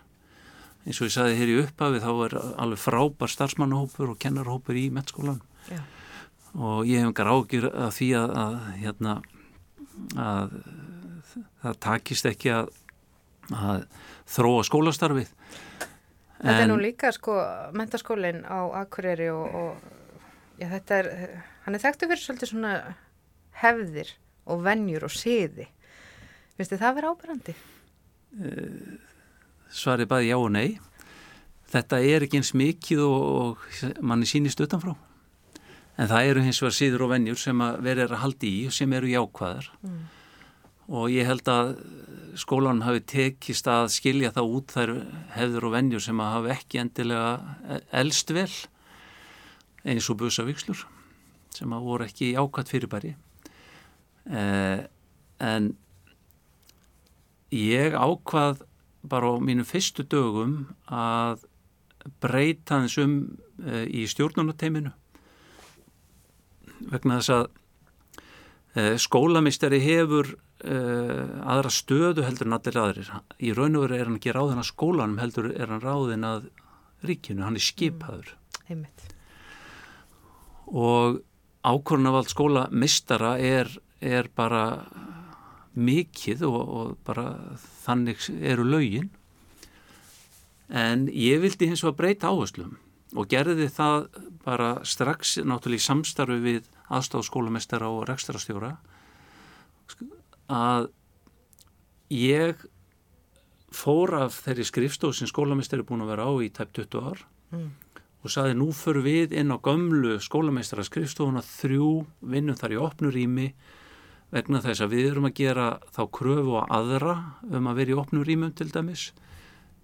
Eins 0.87 1.01
og 1.01 1.11
ég 1.11 1.15
sagði 1.17 1.39
hér 1.41 1.53
í 1.53 1.57
upphafi 1.65 2.01
þá 2.01 2.11
er 2.27 2.37
alveg 2.65 2.81
frábær 2.81 3.33
starfsmannahópur 3.33 4.15
og 4.15 4.21
kennarhópur 4.21 4.79
í 4.81 4.89
mettskólan 4.95 5.43
og 6.57 6.89
ég 6.89 6.99
hef 6.99 7.11
engar 7.11 7.31
ágjur 7.31 7.69
að 7.69 7.91
því 7.95 8.09
að, 8.19 8.33
að 8.41 8.55
hérna 8.81 9.13
að 10.19 10.55
það 11.61 11.77
takist 11.85 12.27
ekki 12.27 12.53
að 12.57 12.71
að 13.55 13.85
þróa 14.31 14.65
skólastarfið. 14.69 15.33
Þetta 16.41 16.63
er 16.63 16.71
nú 16.71 16.79
líka 16.81 17.11
sko 17.13 17.35
mentaskólinn 17.77 18.45
á 18.49 18.65
Akureyri 18.81 19.29
og, 19.33 19.57
og 19.61 20.61
já, 20.61 20.71
þetta 20.73 21.01
er, 21.03 21.11
hann 21.67 21.77
er 21.77 21.83
þekktu 21.83 22.09
fyrir 22.09 22.23
svolítið 22.23 22.53
svona 22.55 22.73
hefðir 23.61 24.15
og 24.51 24.63
vennjur 24.65 25.05
og 25.09 25.13
siði. 25.13 25.67
Finnst 26.57 26.73
þið 26.73 26.83
það 26.85 26.97
verið 26.99 27.13
ábærandi? 27.15 27.57
Eh, 28.41 28.95
Svarið 29.71 30.11
bæði 30.11 30.31
já 30.33 30.39
og 30.39 30.49
nei. 30.55 30.69
Þetta 31.71 32.01
er 32.03 32.27
ekki 32.27 32.41
eins 32.41 32.55
mikið 32.59 33.05
og, 33.05 33.21
og 33.45 34.01
manni 34.03 34.27
sínist 34.27 34.61
utanfrá. 34.65 34.97
En 36.01 36.09
það 36.11 36.31
eru 36.31 36.43
hins 36.47 36.59
vegar 36.63 36.75
síður 36.75 37.05
og 37.07 37.13
vennjur 37.13 37.39
sem 37.39 37.61
að 37.63 37.79
verið 37.85 38.15
að 38.17 38.23
haldi 38.25 38.51
í 38.63 38.65
og 38.71 38.75
sem 38.75 38.97
eru 38.97 39.13
jákvæðar. 39.13 39.69
Mm. 39.85 40.01
Og 40.91 41.11
ég 41.15 41.29
held 41.29 41.49
að 41.51 41.75
skólanum 42.39 42.85
hafi 42.87 43.03
tekist 43.13 43.67
að 43.71 43.89
skilja 43.95 44.33
það 44.35 44.55
út 44.57 44.75
þær 44.75 44.93
hefður 45.37 45.67
og 45.69 45.75
vennjur 45.75 46.05
sem 46.05 46.23
að 46.23 46.33
hafi 46.35 46.53
ekki 46.55 46.81
endilega 46.83 47.83
elst 48.03 48.33
vel 48.35 48.51
eins 49.87 50.09
og 50.13 50.19
busavíkslur 50.21 50.85
sem 51.55 51.75
að 51.75 51.87
voru 51.87 52.07
ekki 52.07 52.33
ákvæmt 52.39 52.71
fyrirbæri. 52.71 53.15
Eh, 54.31 54.83
en 55.43 55.71
ég 57.51 57.97
ákvað 57.97 58.63
bara 59.03 59.33
á 59.35 59.43
mínu 59.43 59.65
fyrstu 59.67 60.05
dögum 60.05 60.69
að 60.87 61.47
breyta 62.23 62.83
þessum 62.85 63.17
eh, 63.65 63.87
í 63.89 64.05
stjórnunateiminu 64.09 64.93
vegna 66.93 67.19
þess 67.19 67.33
að 67.35 67.49
eh, 68.77 68.95
skólamisteri 69.01 69.81
hefur 69.83 70.37
uh, 70.65 71.41
aðra 71.55 71.73
stöðu 71.73 72.25
heldur 72.27 72.49
en 72.49 72.57
allir 72.57 72.81
aðrir. 72.83 73.13
Í 73.41 73.55
raun 73.57 73.79
og 73.79 73.87
veru 73.87 73.99
er 73.99 74.09
hann 74.09 74.19
ekki 74.21 74.35
ráðin 74.37 74.63
að 74.63 74.71
skólanum 74.73 75.21
heldur 75.23 75.51
er 75.55 75.73
hann 75.73 75.85
ráðin 75.85 76.27
að 76.29 76.51
ríkinu, 77.07 77.45
hann 77.47 77.57
er 77.59 77.65
skipaður. 77.65 78.35
Mm, 78.71 78.85
og 80.71 81.23
ákvörnavald 81.67 82.31
skólamistara 82.31 83.35
er, 83.43 83.71
er 84.01 84.31
bara 84.37 84.85
mikið 85.77 86.45
og, 86.49 86.61
og 86.61 86.93
bara 87.07 87.27
þannig 87.85 88.23
eru 88.41 88.65
laugin 88.67 89.11
en 90.71 91.07
ég 91.11 91.43
vildi 91.43 91.69
hins 91.71 91.83
vegar 91.85 91.99
breyta 91.99 92.31
áherslum 92.31 92.79
og 93.19 93.27
gerði 93.31 93.67
það 93.75 94.07
bara 94.45 94.71
strax 94.87 95.37
náttúrulega 95.43 95.83
í 95.83 95.87
samstarfi 95.87 96.39
við 96.43 96.69
aðstáðskólamestara 96.91 97.91
og 97.91 98.07
rekstrastjóra 98.11 98.77
að 100.51 100.91
ég 102.11 102.59
fór 103.71 104.17
af 104.19 104.41
þeirri 104.45 104.67
skrifstóð 104.67 105.15
sem 105.21 105.31
skólameistari 105.31 105.87
búin 105.87 106.03
að 106.03 106.13
vera 106.15 106.27
á 106.27 106.33
í 106.43 106.51
tæp 106.51 106.73
20 106.75 107.05
ár 107.07 107.21
mm. 107.55 107.69
og 108.25 108.33
saði 108.35 108.57
nú 108.59 108.71
fyrir 108.75 109.05
við 109.07 109.37
inn 109.39 109.55
á 109.55 109.63
gömlu 109.63 110.17
skólameistara 110.23 110.85
skrifstóðuna 110.87 111.45
þrjú 111.47 111.91
vinnum 112.21 112.59
þar 112.59 112.75
í 112.75 112.81
opnu 112.83 113.13
rými 113.15 113.53
vegna 114.35 114.63
þess 114.63 114.83
að 114.83 114.97
við 114.97 115.13
erum 115.13 115.31
að 115.31 115.37
gera 115.39 115.69
þá 115.95 116.03
kröfu 116.19 116.59
á 116.59 116.63
aðra 116.81 117.15
um 117.47 117.71
að 117.71 117.79
vera 117.83 117.95
í 117.95 117.99
opnu 117.99 118.25
rýmum 118.27 118.53
til 118.55 118.69
dæmis. 118.71 119.11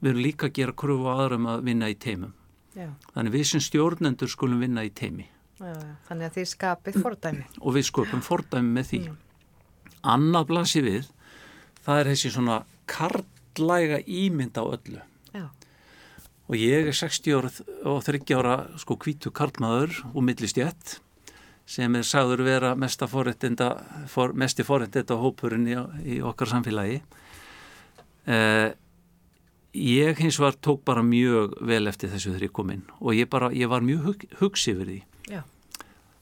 Við 0.02 0.12
erum 0.12 0.22
líka 0.22 0.50
að 0.50 0.58
gera 0.58 0.74
kröfu 0.82 1.06
á 1.10 1.14
aðra 1.14 1.38
um 1.40 1.48
að 1.50 1.64
vinna 1.66 1.90
í 1.90 1.96
teimum. 1.98 2.34
Já. 2.76 2.90
þannig 3.14 3.32
við 3.32 3.44
sem 3.48 3.60
stjórnendur 3.64 4.28
skulum 4.28 4.60
vinna 4.60 4.82
í 4.84 4.90
teimi. 4.92 5.24
Já, 5.56 5.72
þannig 6.04 6.26
að 6.26 6.34
þið 6.34 6.48
skapið 6.50 6.98
fordæmi. 7.00 7.46
Og 7.64 7.72
við 7.72 7.86
skapum 7.88 8.20
fordæmi 8.20 8.74
með 8.76 8.90
því. 8.90 9.00
Mm 9.06 9.22
annað 10.06 10.48
blasi 10.52 10.82
við 10.84 11.10
það 11.86 12.00
er 12.00 12.10
þessi 12.12 12.32
svona 12.34 12.60
karlæga 12.90 14.00
ímynd 14.06 14.58
á 14.58 14.64
öllu 14.64 15.02
Já. 15.34 15.48
og 16.46 16.54
ég 16.58 16.90
er 16.90 16.96
60 16.96 17.36
ára 17.38 17.50
og 17.86 18.00
30 18.06 18.38
ára 18.38 18.56
sko 18.80 18.98
kvítu 19.00 19.32
karlmaður 19.34 20.00
og 20.12 20.22
millistjætt 20.26 20.98
sem 21.66 21.98
er 21.98 22.06
sagður 22.06 22.44
vera 22.46 22.74
mesta 22.78 23.08
forrættinda 23.10 23.72
for, 24.10 24.34
mesti 24.38 24.66
forrættinda 24.66 25.18
hópurinn 25.18 25.66
í, 25.66 25.78
í 26.16 26.18
okkar 26.22 26.52
samfélagi 26.52 27.00
eh, 28.30 28.70
ég 29.76 30.22
hins 30.22 30.38
var 30.40 30.56
tók 30.62 30.84
bara 30.86 31.02
mjög 31.02 31.58
vel 31.66 31.86
eftir 31.90 32.12
þessu 32.12 32.32
þegar 32.32 32.46
ég 32.48 32.54
kom 32.54 32.70
inn 32.74 32.86
og 33.00 33.18
ég, 33.18 33.28
bara, 33.30 33.50
ég 33.52 33.70
var 33.70 33.84
mjög 33.84 34.06
hug, 34.06 34.26
hugsi 34.40 34.72
yfir 34.72 34.92
því 34.92 35.00
Já. 35.34 35.42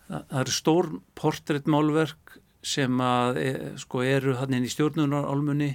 það, 0.08 0.24
það 0.32 0.40
er 0.40 0.54
stór 0.56 0.90
portréttmálverk 1.20 2.38
sem 2.64 3.00
að 3.04 3.40
e, 3.40 3.50
sko 3.80 4.02
eru 4.06 4.38
hann 4.40 4.56
inn 4.56 4.64
í 4.64 4.72
stjórnunarálmunni 4.72 5.74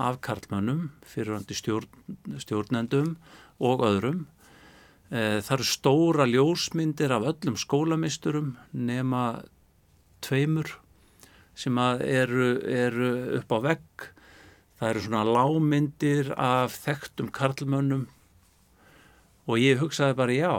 af 0.00 0.18
karlmönnum, 0.24 0.88
fyrirhandi 1.06 1.56
stjórn, 1.56 1.90
stjórnendum 2.40 3.14
og 3.62 3.84
öðrum. 3.86 4.24
E, 5.12 5.44
það 5.44 5.54
eru 5.58 5.68
stóra 5.68 6.26
ljósmyndir 6.30 7.12
af 7.14 7.28
öllum 7.34 7.58
skólamisturum 7.60 8.54
nema 8.72 9.44
tveimur 10.24 10.78
sem 11.54 11.78
eru, 11.78 12.48
eru 12.66 13.10
upp 13.38 13.52
á 13.52 13.58
vegg. 13.68 14.08
Það 14.80 14.90
eru 14.90 15.04
svona 15.04 15.26
lámyndir 15.28 16.32
af 16.40 16.74
þekktum 16.82 17.28
karlmönnum 17.34 18.08
og 19.44 19.60
ég 19.60 19.78
hugsaði 19.78 20.16
bara 20.18 20.38
já, 20.38 20.54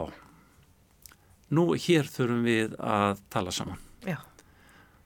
nú 1.50 1.72
hér 1.74 2.06
þurfum 2.06 2.46
við 2.46 2.78
að 2.78 3.26
tala 3.34 3.52
saman 3.54 3.85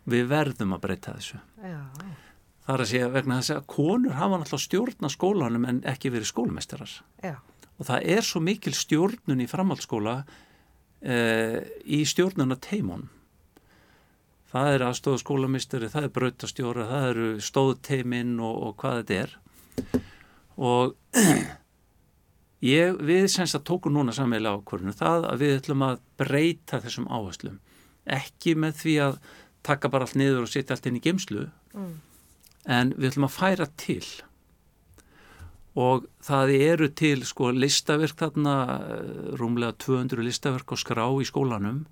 við 0.08 0.26
verðum 0.30 0.74
að 0.76 0.82
breyta 0.86 1.14
þessu. 1.18 1.40
Já. 1.60 1.80
það 2.64 2.74
er 2.74 2.84
að 2.84 2.90
segja 2.92 3.12
vegna 3.12 3.38
þess 3.40 3.54
að 3.56 3.70
konur 3.74 4.18
hafa 4.18 4.40
náttúrulega 4.40 4.66
stjórna 4.66 5.12
skólanum 5.12 5.68
en 5.68 5.80
ekki 5.90 6.12
verið 6.14 6.30
skólmeistarar 6.30 6.92
Já. 7.24 7.34
og 7.76 7.88
það 7.88 8.10
er 8.16 8.26
svo 8.26 8.42
mikil 8.44 8.74
stjórnun 8.76 9.42
í 9.42 9.48
framhaldsskóla 9.50 10.20
eh, 11.02 11.58
í 11.84 12.04
stjórnuna 12.08 12.56
teimon 12.62 13.08
það 14.50 14.74
er 14.74 14.84
aðstofa 14.86 15.22
skólamisteri, 15.22 15.90
það 15.90 16.06
er 16.06 16.14
brautastjóra, 16.16 16.86
það 16.90 17.08
eru 17.12 17.28
stóðteiminn 17.46 18.36
og, 18.42 18.56
og 18.66 18.76
hvað 18.80 19.00
þetta 19.00 19.18
er. 19.20 19.34
Og 20.60 20.96
ég, 22.74 22.98
við 22.98 23.28
semst 23.32 23.58
að 23.58 23.66
tóku 23.70 23.92
núna 23.92 24.14
sammeila 24.16 24.56
ákvörðinu 24.58 24.96
það 24.98 25.28
að 25.30 25.44
við 25.44 25.56
ætlum 25.60 25.86
að 25.86 26.02
breyta 26.20 26.82
þessum 26.82 27.08
áherslum. 27.10 27.60
Ekki 28.10 28.56
með 28.58 28.80
því 28.80 28.96
að 29.06 29.20
taka 29.66 29.90
bara 29.92 30.08
allt 30.08 30.18
niður 30.18 30.46
og 30.46 30.52
setja 30.52 30.76
allt 30.76 30.88
inn 30.88 30.98
í 31.00 31.04
gemslu 31.04 31.46
mm. 31.74 31.94
en 32.78 32.92
við 32.96 33.12
ætlum 33.12 33.28
að 33.28 33.36
færa 33.36 33.68
til 33.80 34.04
og 35.80 36.08
það 36.26 36.54
eru 36.56 36.88
til 36.98 37.20
sko 37.26 37.52
listaverk 37.54 38.18
þarna 38.18 38.54
eh, 38.66 39.10
rúmlega 39.38 39.76
200 39.78 40.26
listaverk 40.26 40.74
á 40.74 40.76
skrá 40.80 41.06
í 41.20 41.28
skólanum 41.28 41.84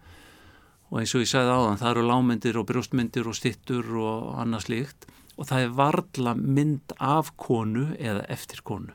og 0.89 1.01
eins 1.01 1.15
og 1.15 1.23
ég 1.23 1.31
sagði 1.31 1.55
áðan 1.55 1.81
það 1.83 1.93
eru 1.93 2.09
lámyndir 2.09 2.59
og 2.59 2.67
brjóstmyndir 2.71 3.29
og 3.29 3.37
stittur 3.37 3.93
og 4.01 4.35
annað 4.41 4.67
slíkt 4.67 5.09
og 5.39 5.47
það 5.47 5.65
er 5.65 5.77
varla 5.79 6.35
mynd 6.39 6.95
af 6.99 7.31
konu 7.39 7.93
eða 7.95 8.25
eftir 8.33 8.65
konu. 8.67 8.91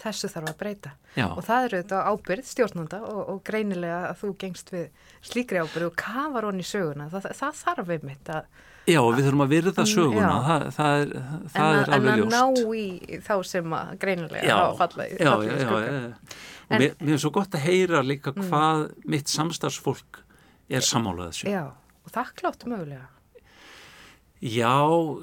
Þessu 0.00 0.30
þarf 0.32 0.48
að 0.48 0.58
breyta 0.62 0.90
Já. 1.12 1.26
og 1.28 1.42
það 1.44 1.66
eru 1.66 1.80
þetta 1.82 2.00
ábyrð 2.08 2.46
stjórnanda 2.48 3.00
og, 3.04 3.20
og 3.34 3.40
greinilega 3.44 4.00
að 4.08 4.18
þú 4.22 4.30
gengst 4.40 4.72
við 4.72 4.86
slíkri 5.28 5.60
ábyrð 5.60 5.90
og 5.90 5.96
kafar 6.00 6.48
honni 6.48 6.64
söguna, 6.64 7.10
það, 7.12 7.30
það 7.36 7.58
þarf 7.60 7.94
einmitt 7.98 8.32
að 8.32 8.48
Já, 8.88 9.00
við 9.04 9.26
þurfum 9.26 9.44
að 9.44 9.52
virða 9.52 9.82
mm, 9.84 9.90
söguna, 9.90 10.30
það, 10.46 10.64
það 10.74 10.94
er, 11.00 11.10
það 11.52 11.74
er 11.76 11.92
alveg 11.94 12.20
ljóst. 12.20 12.32
En 12.32 12.40
að 12.40 12.56
ná 12.56 12.72
í 12.80 13.20
þá 13.26 13.34
sem 13.50 13.74
að 13.76 13.92
greinilega 14.00 14.56
hafa 14.56 14.72
fallað 14.78 15.12
í 15.12 15.18
skugga. 15.18 16.08
Og 16.70 16.80
mér, 16.80 16.96
mér 17.02 17.14
er 17.16 17.20
svo 17.20 17.32
gott 17.34 17.54
að 17.58 17.64
heyra 17.66 18.00
líka 18.06 18.32
mm. 18.32 18.48
hvað 18.48 18.84
mitt 19.12 19.30
samstarfsfólk 19.30 20.22
er 20.72 20.86
samálað 20.86 21.32
þessu. 21.34 21.50
Já, 21.52 21.62
og 22.06 22.14
þakklátt 22.14 22.66
mögulega. 22.70 23.06
Já, 24.40 24.72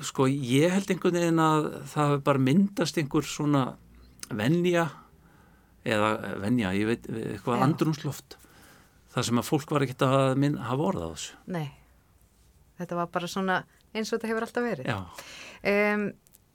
sko, 0.05 0.27
ég 0.29 0.75
held 0.75 0.93
einhvern 0.93 1.17
veginn 1.17 1.41
að 1.41 1.67
það 1.89 2.11
hefur 2.11 2.23
bara 2.29 2.45
myndast 2.47 2.99
einhver 3.01 3.25
svona 3.25 3.63
vennja, 4.29 4.89
eða 5.87 6.35
vennja, 6.43 6.75
ég 6.75 6.91
veit, 6.91 7.09
eitthvað 7.09 7.65
andrumsloft, 7.65 8.37
þar 9.15 9.27
sem 9.29 9.41
að 9.41 9.49
fólk 9.49 9.71
var 9.71 9.85
ekkert 9.85 10.07
að 10.07 10.47
hafa 10.67 10.89
orðað 10.91 11.13
þessu. 11.15 11.43
Nei 11.55 11.67
þetta 12.77 12.99
var 12.99 13.09
bara 13.13 13.29
svona 13.29 13.57
eins 13.95 14.11
og 14.11 14.17
þetta 14.17 14.31
hefur 14.31 14.47
alltaf 14.47 14.65
verið 14.65 14.89
já. 14.91 14.97
Um, 15.71 16.05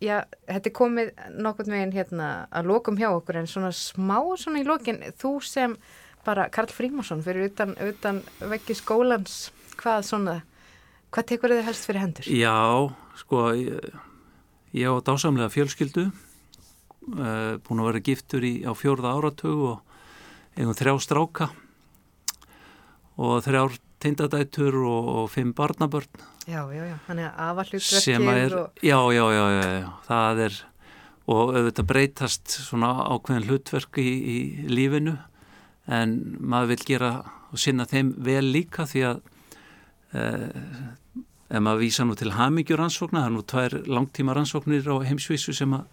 já, 0.03 0.16
þetta 0.51 0.70
er 0.70 0.77
komið 0.77 1.12
nokkurn 1.43 1.75
veginn 1.75 1.97
hérna 1.97 2.31
að 2.53 2.70
lokum 2.70 2.99
hjá 3.01 3.09
okkur 3.11 3.41
en 3.43 3.51
svona 3.51 3.73
smá 3.77 4.18
svona 4.41 4.62
í 4.62 4.66
lokin 4.68 5.03
þú 5.20 5.35
sem 5.47 5.77
bara 6.27 6.47
Karl 6.55 6.70
Frímarsson 6.70 7.23
fyrir 7.25 7.51
utan, 7.51 7.75
utan 7.83 8.23
veggi 8.53 8.77
skólans 8.79 9.51
hvað 9.81 10.05
svona, 10.07 10.37
hvað 11.11 11.31
tekur 11.33 11.55
þið 11.55 11.64
helst 11.66 11.89
fyrir 11.89 12.05
hendur? 12.05 12.29
Já, 12.31 12.59
sko 13.18 13.49
ég, 13.59 13.89
ég 14.77 14.87
á 14.87 14.95
dásamlega 15.03 15.51
fjölskyldu 15.51 16.11
uh, 17.14 17.59
búin 17.64 17.82
að 17.82 17.88
vera 17.90 18.05
giftur 18.09 18.46
í, 18.46 18.55
á 18.66 18.72
fjórða 18.76 19.14
áratug 19.18 19.62
og 19.70 20.59
eigum 20.59 20.76
þrjá 20.76 20.94
stráka 21.03 21.48
og 23.20 23.40
þrjár 23.44 23.78
tindadætur 24.03 24.76
og, 24.82 25.09
og 25.22 25.30
fimm 25.30 25.53
barnabörn. 25.55 26.28
Já, 26.42 26.66
já, 26.74 26.82
já, 26.88 26.96
þannig 27.07 27.28
að 27.28 27.42
afallutverkir 27.46 28.57
og... 28.59 28.82
Já, 28.82 28.98
já, 29.14 29.24
já, 29.30 29.44
já, 29.55 29.66
já, 29.78 29.90
það 30.09 30.46
er 30.46 30.62
og 31.30 31.53
auðvitað 31.55 31.86
breytast 31.86 32.55
svona 32.64 32.90
ákveðin 33.12 33.46
hlutverk 33.46 34.00
í, 34.03 34.09
í 34.11 34.38
lífinu 34.70 35.14
en 35.86 36.16
maður 36.40 36.72
vil 36.72 36.86
gera 36.88 37.12
og 37.53 37.61
sinna 37.61 37.86
þeim 37.88 38.14
vel 38.24 38.44
líka 38.50 38.86
því 38.88 39.05
að 39.07 39.20
eh, 40.18 40.48
ef 41.53 41.61
maður 41.62 41.82
vísa 41.84 42.07
nú 42.07 42.16
til 42.18 42.32
hamingjuransóknar, 42.34 43.22
það 43.22 43.28
er 43.28 43.36
nú 43.36 43.44
tvær 43.53 43.78
langtíma 43.98 44.36
rannsóknir 44.36 44.88
á 44.88 44.96
heimsvísu 45.05 45.55
sem 45.57 45.74
að, 45.76 45.84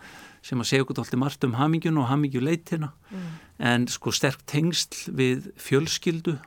sem 0.46 0.62
að 0.62 0.70
segja 0.70 0.86
okkur 0.86 1.02
alltaf 1.02 1.20
margt 1.20 1.46
um 1.48 1.58
hamingjun 1.60 2.00
og 2.00 2.08
hamingjuleitina 2.10 2.92
mm. 3.12 3.28
en 3.72 3.88
sko 3.92 4.14
sterk 4.16 4.46
tengsl 4.50 5.12
við 5.16 5.52
fjölskyldu 5.60 6.38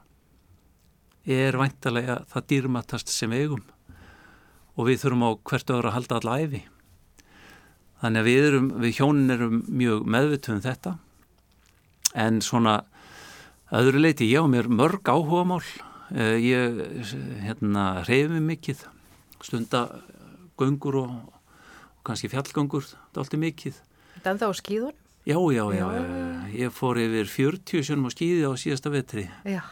er 1.29 1.59
væntalega 1.59 2.23
það 2.33 2.49
dýrmatast 2.51 3.13
sem 3.13 3.33
eigum 3.33 3.63
og 4.73 4.89
við 4.89 5.03
þurfum 5.03 5.27
á 5.29 5.31
hvert 5.37 5.71
öðru 5.71 5.91
að 5.91 5.97
halda 5.99 6.19
alla 6.19 6.37
æfi. 6.41 6.63
Þannig 8.03 8.23
að 8.23 8.29
við, 8.29 8.45
erum, 8.49 8.69
við 8.83 8.97
hjónin 8.99 9.35
erum 9.35 9.59
mjög 9.69 10.07
meðvituð 10.11 10.55
um 10.57 10.63
þetta 10.65 10.95
en 12.25 12.41
svona 12.45 12.79
öðru 13.73 14.03
leiti 14.03 14.29
ég 14.31 14.43
á 14.43 14.47
mér 14.51 14.69
mörg 14.73 15.07
áhuga 15.13 15.45
mál. 15.53 15.63
Eh, 16.13 16.41
ég 16.43 16.81
hérna, 17.45 18.03
reyfi 18.09 18.41
mikið, 18.43 18.83
stunda 19.45 19.85
göngur 20.61 20.99
og 21.05 21.32
kannski 22.05 22.31
er 22.31 22.43
alltaf 23.23 23.39
mikið. 23.39 23.81
Þetta 24.17 24.31
er 24.31 24.39
það 24.43 24.53
á 24.53 24.55
skýðun? 24.61 25.01
Já, 25.23 25.39
já, 25.55 25.65
já, 25.71 25.87
já, 25.95 26.05
ég 26.59 26.73
fór 26.75 26.99
yfir 26.99 27.29
40 27.31 27.85
sjónum 27.87 28.09
á 28.09 28.11
skýði 28.11 28.47
á 28.49 28.53
síðasta 28.59 28.91
vetri. 28.91 29.29
Já 29.47 29.63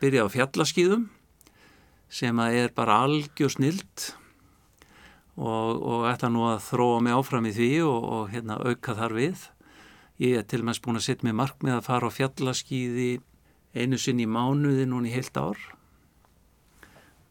byrja 0.00 0.26
á 0.26 0.28
fjallaskýðum 0.28 1.06
sem 2.12 2.40
að 2.40 2.56
er 2.60 2.72
bara 2.76 3.00
algjör 3.06 3.52
snilt 3.52 4.10
og, 5.36 5.80
og 5.80 6.04
ætla 6.10 6.28
nú 6.32 6.44
að 6.50 6.64
þróa 6.68 6.98
mig 7.04 7.16
áfram 7.16 7.48
í 7.48 7.54
því 7.56 7.70
og, 7.86 8.04
og 8.16 8.28
hérna, 8.32 8.58
auka 8.60 8.96
þar 8.96 9.16
við. 9.16 9.46
Ég 10.20 10.36
er 10.40 10.44
til 10.48 10.62
og 10.62 10.68
meins 10.68 10.80
búin 10.84 11.00
að 11.00 11.06
setja 11.08 11.28
mig 11.28 11.36
markmið 11.36 11.78
að 11.78 11.88
fara 11.88 12.08
á 12.08 12.16
fjallaskýði 12.16 13.08
einu 13.76 14.00
sinn 14.00 14.20
í 14.20 14.28
mánuði 14.28 14.86
núni 14.88 15.12
heilt 15.12 15.36
ár. 15.36 15.58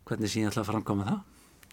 Hvernig 0.06 0.34
síðan 0.34 0.52
ætla 0.52 0.66
að 0.66 0.72
framkoma 0.74 1.08
það? 1.10 1.24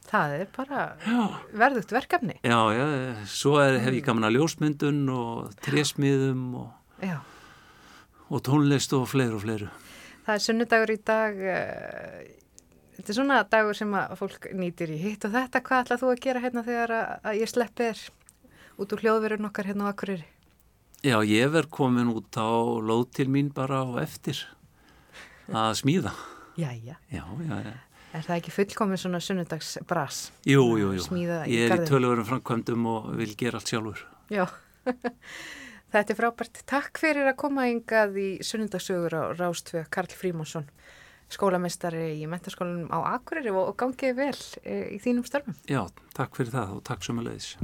Það 0.09 0.35
er 0.37 0.49
bara 0.57 0.85
já. 1.07 1.21
verðugt 1.57 1.95
verkefni. 1.95 2.37
Já, 2.45 2.59
já, 2.75 2.87
svo 3.31 3.57
er, 3.63 3.79
hef 3.85 3.97
ég 3.97 4.07
gaman 4.07 4.29
að 4.29 4.37
ljósmyndun 4.39 5.03
og 5.15 5.55
trésmiðum 5.65 6.43
og, 6.61 7.15
og 8.29 8.45
tónlist 8.45 8.93
og 8.99 9.07
fleiru 9.11 9.39
og 9.39 9.45
fleiru. 9.47 9.71
Það 10.27 10.35
er 10.35 10.45
sunnudagur 10.47 10.93
í 10.93 10.99
dag, 11.07 11.39
uh, 11.39 12.19
þetta 12.99 13.15
er 13.15 13.19
svona 13.19 13.39
dagur 13.55 13.79
sem 13.79 13.95
að 13.99 14.17
fólk 14.21 14.51
nýtir 14.59 14.93
í 14.95 14.99
hitt 15.01 15.25
og 15.27 15.35
þetta, 15.35 15.63
hvað 15.67 15.87
ætlað 15.87 16.03
þú 16.05 16.11
að 16.13 16.23
gera 16.27 16.45
hérna 16.45 16.67
þegar 16.67 16.97
að, 16.99 17.15
að 17.23 17.41
ég 17.41 17.53
sleppi 17.55 17.89
þér 17.89 18.05
út 18.83 18.95
úr 18.95 19.05
hljóðverun 19.07 19.49
okkar 19.49 19.71
hérna 19.71 19.89
á 19.89 19.93
Akureyri? 19.93 20.29
Já, 21.03 21.17
ég 21.27 21.51
verð 21.51 21.73
komin 21.75 22.13
út 22.13 22.37
á 22.39 22.47
lóð 22.79 23.09
til 23.17 23.27
mín 23.27 23.49
bara 23.55 23.83
á 23.83 23.91
eftir 24.05 24.39
að 25.51 25.73
smíða. 25.81 26.13
Jæja. 26.55 26.99
Já, 27.11 27.25
já, 27.43 27.57
já. 27.65 27.75
Er 28.13 28.25
það 28.27 28.39
ekki 28.43 28.53
fullkominn 28.53 29.01
svona 29.01 29.21
sunnudagsbras? 29.25 30.21
Jú, 30.45 30.65
jú, 30.77 30.91
jú. 30.99 31.21
Ég 31.49 31.65
er 31.65 31.81
í 31.81 31.89
tölvörum 31.89 32.27
framkvæmdum 32.29 32.89
og 32.91 33.09
vil 33.17 33.33
gera 33.41 33.57
allt 33.57 33.73
sjálfur. 33.73 34.03
Já. 34.33 34.45
Þetta 35.93 36.13
er 36.13 36.19
frábært. 36.19 36.61
Takk 36.69 37.01
fyrir 37.01 37.31
að 37.31 37.39
koma 37.41 37.67
yngað 37.73 38.19
í 38.21 38.29
sunnundagsögur 38.45 39.17
á 39.17 39.23
Rástfjö 39.37 39.87
Karl 39.93 40.13
Frímonsson, 40.17 40.69
skólamestari 41.33 42.11
í 42.21 42.29
mentarskólanum 42.29 42.93
á 42.93 43.17
Akureyri 43.17 43.53
og 43.57 43.73
gangið 43.81 44.19
vel 44.21 44.35
eh, 44.65 44.93
í 44.93 45.01
þínum 45.01 45.25
störfum. 45.29 45.57
Já, 45.69 45.87
takk 46.17 46.37
fyrir 46.37 46.53
það 46.53 46.77
og 46.77 46.85
takk 46.89 47.09
sömulegis. 47.09 47.55